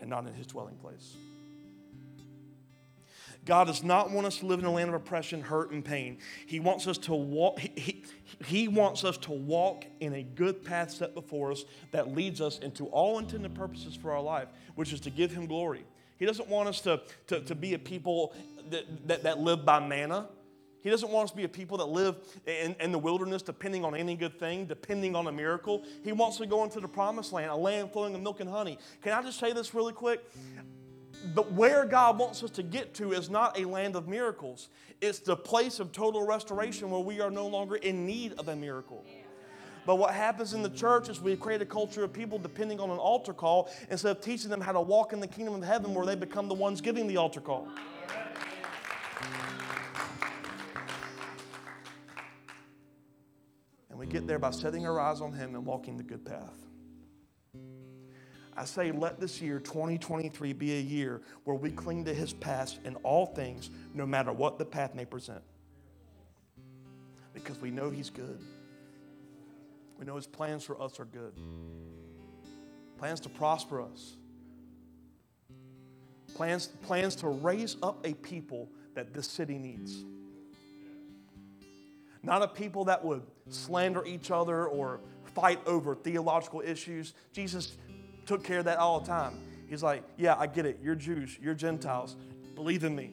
and 0.00 0.08
not 0.08 0.26
in 0.26 0.32
his 0.32 0.46
dwelling 0.46 0.76
place. 0.76 1.16
God 3.44 3.66
does 3.66 3.84
not 3.84 4.10
want 4.10 4.26
us 4.26 4.38
to 4.38 4.46
live 4.46 4.60
in 4.60 4.64
a 4.64 4.72
land 4.72 4.88
of 4.88 4.94
oppression, 4.94 5.42
hurt, 5.42 5.70
and 5.70 5.84
pain. 5.84 6.16
He 6.46 6.60
wants 6.60 6.86
us 6.86 6.96
to 6.96 7.12
walk, 7.12 7.58
he, 7.58 7.72
he, 7.76 8.04
he, 8.46 8.68
wants 8.68 9.04
us 9.04 9.18
to 9.18 9.32
walk 9.32 9.84
in 10.00 10.14
a 10.14 10.22
good 10.22 10.64
path 10.64 10.92
set 10.92 11.12
before 11.12 11.52
us 11.52 11.66
that 11.90 12.14
leads 12.14 12.40
us 12.40 12.58
into 12.60 12.86
all 12.86 13.18
intended 13.18 13.54
purposes 13.54 13.94
for 13.94 14.12
our 14.12 14.22
life, 14.22 14.48
which 14.76 14.94
is 14.94 15.00
to 15.00 15.10
give 15.10 15.30
him 15.30 15.44
glory. 15.44 15.84
He 16.18 16.24
doesn't 16.24 16.48
want 16.48 16.70
us 16.70 16.80
to, 16.80 17.02
to, 17.26 17.42
to 17.42 17.54
be 17.54 17.74
a 17.74 17.78
people 17.78 18.32
that, 18.70 19.08
that, 19.08 19.24
that 19.24 19.40
live 19.40 19.66
by 19.66 19.86
manna. 19.86 20.30
He 20.82 20.90
doesn't 20.90 21.10
want 21.10 21.24
us 21.24 21.30
to 21.32 21.36
be 21.36 21.44
a 21.44 21.48
people 21.48 21.76
that 21.78 21.86
live 21.86 22.16
in, 22.46 22.74
in, 22.80 22.92
the 22.92 22.98
wilderness 22.98 23.42
depending 23.42 23.84
on 23.84 23.94
any 23.94 24.16
good 24.16 24.38
thing, 24.38 24.66
depending 24.66 25.14
on 25.14 25.26
a 25.26 25.32
miracle. 25.32 25.84
He 26.02 26.12
wants 26.12 26.38
to 26.38 26.46
go 26.46 26.64
into 26.64 26.80
the 26.80 26.88
promised 26.88 27.32
land, 27.32 27.50
a 27.50 27.56
land 27.56 27.92
flowing 27.92 28.14
with 28.14 28.22
milk 28.22 28.40
and 28.40 28.48
honey. 28.48 28.78
Can 29.02 29.12
I 29.12 29.22
just 29.22 29.38
say 29.38 29.52
this 29.52 29.74
really 29.74 29.92
quick? 29.92 30.24
The, 31.34 31.42
where 31.42 31.84
God 31.84 32.18
wants 32.18 32.42
us 32.42 32.50
to 32.52 32.62
get 32.62 32.94
to 32.94 33.12
is 33.12 33.28
not 33.28 33.58
a 33.58 33.66
land 33.66 33.94
of 33.94 34.08
miracles. 34.08 34.68
It's 35.02 35.18
the 35.18 35.36
place 35.36 35.80
of 35.80 35.92
total 35.92 36.26
restoration 36.26 36.90
where 36.90 37.00
we 37.00 37.20
are 37.20 37.30
no 37.30 37.46
longer 37.46 37.76
in 37.76 38.06
need 38.06 38.32
of 38.38 38.48
a 38.48 38.56
miracle. 38.56 39.04
But 39.86 39.96
what 39.96 40.14
happens 40.14 40.54
in 40.54 40.62
the 40.62 40.70
church 40.70 41.08
is 41.08 41.20
we 41.20 41.36
create 41.36 41.62
a 41.62 41.66
culture 41.66 42.04
of 42.04 42.12
people 42.12 42.38
depending 42.38 42.80
on 42.80 42.90
an 42.90 42.98
altar 42.98 43.32
call 43.32 43.70
instead 43.90 44.16
of 44.16 44.22
teaching 44.22 44.50
them 44.50 44.60
how 44.60 44.72
to 44.72 44.80
walk 44.80 45.12
in 45.12 45.20
the 45.20 45.26
kingdom 45.26 45.54
of 45.54 45.62
heaven 45.62 45.94
where 45.94 46.06
they 46.06 46.14
become 46.14 46.48
the 46.48 46.54
ones 46.54 46.80
giving 46.80 47.06
the 47.06 47.16
altar 47.16 47.40
call. 47.40 47.68
We 54.00 54.06
get 54.06 54.26
there 54.26 54.38
by 54.38 54.50
setting 54.50 54.86
our 54.86 54.98
eyes 54.98 55.20
on 55.20 55.30
Him 55.30 55.54
and 55.54 55.66
walking 55.66 55.98
the 55.98 56.02
good 56.02 56.24
path. 56.24 56.56
I 58.56 58.64
say, 58.64 58.92
let 58.92 59.20
this 59.20 59.42
year, 59.42 59.60
2023, 59.60 60.54
be 60.54 60.78
a 60.78 60.80
year 60.80 61.20
where 61.44 61.54
we 61.54 61.70
cling 61.70 62.06
to 62.06 62.14
His 62.14 62.32
path 62.32 62.78
in 62.86 62.96
all 62.96 63.26
things, 63.26 63.68
no 63.92 64.06
matter 64.06 64.32
what 64.32 64.58
the 64.58 64.64
path 64.64 64.94
may 64.94 65.04
present. 65.04 65.42
Because 67.34 67.60
we 67.60 67.70
know 67.70 67.90
He's 67.90 68.08
good. 68.08 68.40
We 69.98 70.06
know 70.06 70.16
His 70.16 70.26
plans 70.26 70.64
for 70.64 70.80
us 70.80 70.98
are 70.98 71.04
good. 71.04 71.34
Plans 72.96 73.20
to 73.20 73.28
prosper 73.28 73.82
us. 73.82 74.16
Plans, 76.34 76.68
plans 76.84 77.16
to 77.16 77.28
raise 77.28 77.76
up 77.82 78.06
a 78.06 78.14
people 78.14 78.70
that 78.94 79.12
this 79.12 79.28
city 79.28 79.58
needs. 79.58 80.06
Not 82.22 82.42
a 82.42 82.48
people 82.48 82.84
that 82.84 83.04
would 83.04 83.22
slander 83.48 84.04
each 84.04 84.30
other 84.30 84.66
or 84.66 85.00
fight 85.34 85.60
over 85.66 85.94
theological 85.94 86.60
issues. 86.60 87.14
Jesus 87.32 87.76
took 88.26 88.44
care 88.44 88.58
of 88.58 88.66
that 88.66 88.78
all 88.78 89.00
the 89.00 89.06
time. 89.06 89.34
He's 89.68 89.82
like, 89.82 90.02
Yeah, 90.16 90.36
I 90.38 90.46
get 90.46 90.66
it. 90.66 90.80
You're 90.82 90.94
Jews, 90.94 91.38
you're 91.40 91.54
Gentiles. 91.54 92.16
Believe 92.54 92.84
in 92.84 92.94
me. 92.94 93.12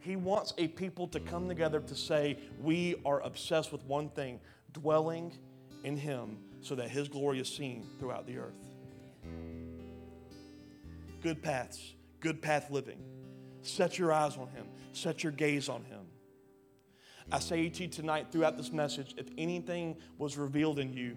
He 0.00 0.16
wants 0.16 0.52
a 0.58 0.66
people 0.66 1.06
to 1.08 1.20
come 1.20 1.48
together 1.48 1.80
to 1.80 1.94
say, 1.94 2.36
We 2.60 2.96
are 3.06 3.20
obsessed 3.20 3.72
with 3.72 3.84
one 3.84 4.08
thing 4.10 4.40
dwelling 4.72 5.32
in 5.84 5.96
Him 5.96 6.38
so 6.60 6.74
that 6.74 6.90
His 6.90 7.08
glory 7.08 7.40
is 7.40 7.48
seen 7.48 7.86
throughout 7.98 8.26
the 8.26 8.38
earth. 8.38 8.54
Good 11.22 11.40
paths, 11.40 11.94
good 12.20 12.42
path 12.42 12.70
living. 12.70 12.98
Set 13.62 13.96
your 13.96 14.12
eyes 14.12 14.36
on 14.36 14.48
Him, 14.48 14.66
set 14.92 15.22
your 15.22 15.32
gaze 15.32 15.68
on 15.68 15.84
Him. 15.84 16.00
I 17.32 17.38
say 17.38 17.66
to 17.66 17.82
you 17.84 17.88
tonight 17.88 18.26
throughout 18.30 18.58
this 18.58 18.70
message 18.70 19.14
if 19.16 19.26
anything 19.38 19.96
was 20.18 20.36
revealed 20.36 20.78
in 20.78 20.92
you 20.92 21.16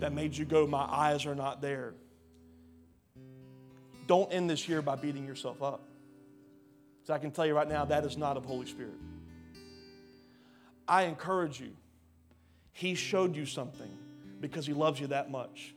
that 0.00 0.14
made 0.14 0.34
you 0.34 0.46
go, 0.46 0.66
My 0.66 0.84
eyes 0.84 1.26
are 1.26 1.34
not 1.34 1.60
there, 1.60 1.92
don't 4.06 4.32
end 4.32 4.48
this 4.48 4.66
year 4.66 4.80
by 4.80 4.96
beating 4.96 5.26
yourself 5.26 5.62
up. 5.62 5.82
So 7.04 7.12
I 7.12 7.18
can 7.18 7.30
tell 7.30 7.44
you 7.44 7.54
right 7.54 7.68
now, 7.68 7.84
that 7.84 8.04
is 8.04 8.16
not 8.16 8.38
of 8.38 8.46
Holy 8.46 8.66
Spirit. 8.66 8.94
I 10.88 11.02
encourage 11.02 11.60
you. 11.60 11.72
He 12.72 12.94
showed 12.94 13.36
you 13.36 13.44
something 13.44 13.90
because 14.40 14.66
He 14.66 14.72
loves 14.72 14.98
you 15.00 15.08
that 15.08 15.30
much. 15.30 15.74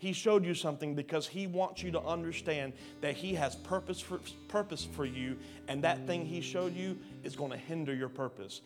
He 0.00 0.14
showed 0.14 0.46
you 0.46 0.54
something 0.54 0.94
because 0.94 1.28
He 1.28 1.46
wants 1.46 1.82
you 1.82 1.90
to 1.90 2.00
understand 2.00 2.72
that 3.02 3.16
He 3.16 3.34
has 3.34 3.54
purpose 3.54 4.00
for, 4.00 4.18
purpose 4.48 4.82
for 4.82 5.04
you, 5.04 5.36
and 5.68 5.84
that 5.84 6.06
thing 6.06 6.24
He 6.24 6.40
showed 6.40 6.74
you 6.74 6.98
is 7.22 7.36
going 7.36 7.50
to 7.50 7.58
hinder 7.58 7.94
your 7.94 8.08
purpose. 8.08 8.62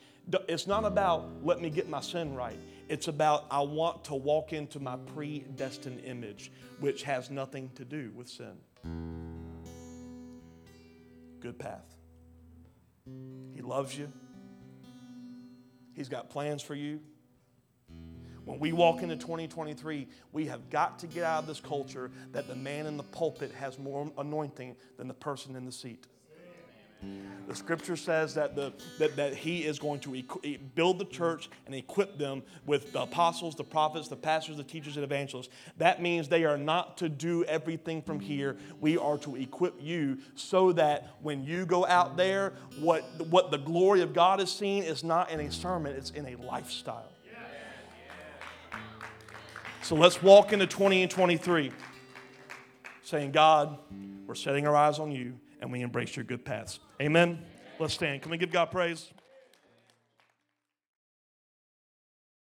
It's 0.49 0.68
not 0.68 0.85
about 0.85 1.28
let 1.43 1.61
me 1.61 1.70
get 1.70 1.89
my 1.89 2.01
sin 2.01 2.37
right. 2.37 2.57
It's 2.89 3.09
about 3.09 3.47
I 3.51 3.62
want 3.62 4.05
to 4.05 4.14
walk 4.14 4.53
into 4.53 4.78
my 4.78 4.97
predestined 5.12 6.05
image, 6.05 6.53
which 6.78 7.03
has 7.03 7.30
nothing 7.30 7.68
to 7.74 7.85
do 7.85 8.12
with 8.14 8.28
sin. 8.28 8.57
Good 11.41 11.59
path. 11.59 11.97
He 13.53 13.61
loves 13.61 13.99
you. 13.99 14.11
He's 15.95 16.09
got 16.09 16.30
plans 16.30 16.62
for 16.62 16.76
you. 16.76 17.01
When 18.45 18.59
we 18.59 18.73
walk 18.73 19.03
into 19.03 19.17
2023, 19.17 20.07
we 20.33 20.47
have 20.47 20.69
got 20.71 20.99
to 20.99 21.07
get 21.07 21.25
out 21.25 21.43
of 21.43 21.47
this 21.47 21.61
culture 21.61 22.11
that 22.33 22.47
the 22.47 22.55
man 22.55 22.87
in 22.87 22.97
the 22.97 23.03
pulpit 23.03 23.53
has 23.53 23.79
more 23.79 24.11
anointing 24.19 24.77
than 24.99 25.09
the 25.09 25.15
person 25.15 25.57
in 25.57 25.65
the 25.65 25.73
seat. 25.73 26.07
The 27.47 27.55
scripture 27.55 27.97
says 27.97 28.35
that, 28.35 28.57
the, 28.57 28.73
that, 28.99 29.17
that 29.17 29.35
he 29.35 29.65
is 29.65 29.79
going 29.79 30.01
to 30.01 30.15
equi- 30.15 30.57
build 30.75 30.99
the 30.99 31.05
church 31.05 31.51
and 31.67 31.75
equip 31.75 32.17
them 32.17 32.43
with 32.65 32.93
the 32.95 33.03
apostles, 33.03 33.55
the 33.55 33.65
prophets, 33.65 34.09
the 34.09 34.17
pastors, 34.17 34.57
the 34.57 34.65
teachers, 34.65 34.97
and 34.97 35.05
evangelists. 35.05 35.51
That 35.77 36.01
means 36.01 36.29
they 36.29 36.45
are 36.45 36.57
not 36.57 36.97
to 36.99 37.11
do 37.11 37.45
everything 37.45 38.01
from 38.01 38.19
here. 38.19 38.57
We 38.81 38.97
are 38.97 39.19
to 39.19 39.37
equip 39.37 39.75
you 39.79 40.19
so 40.35 40.73
that 40.73 41.17
when 41.21 41.45
you 41.45 41.67
go 41.67 41.85
out 41.85 42.17
there, 42.17 42.55
what, 42.81 43.03
what 43.29 43.51
the 43.51 43.59
glory 43.59 44.01
of 44.01 44.15
God 44.15 44.41
is 44.41 44.51
seen 44.51 44.83
is 44.83 45.05
not 45.05 45.31
in 45.31 45.41
a 45.41 45.53
sermon, 45.53 45.95
it's 45.95 46.11
in 46.11 46.25
a 46.27 46.37
lifestyle. 46.37 47.14
So 49.85 49.97
let's 49.97 50.22
walk 50.22 50.55
into 50.55 50.66
20 50.66 51.03
and 51.03 51.11
23 51.11 51.70
saying, 53.03 53.32
God, 53.32 53.76
we're 54.26 54.35
setting 54.35 54.66
our 54.66 54.74
eyes 54.74 54.99
on 54.99 55.12
you 55.12 55.39
and 55.61 55.70
we 55.70 55.82
embrace 55.82 56.16
your 56.16 56.24
good 56.24 56.43
paths. 56.43 56.80
Amen. 57.03 57.45
Let's 57.78 57.93
stand. 57.93 58.22
Can 58.22 58.30
we 58.30 58.39
give 58.39 58.51
God 58.51 58.70
praise? 58.70 59.11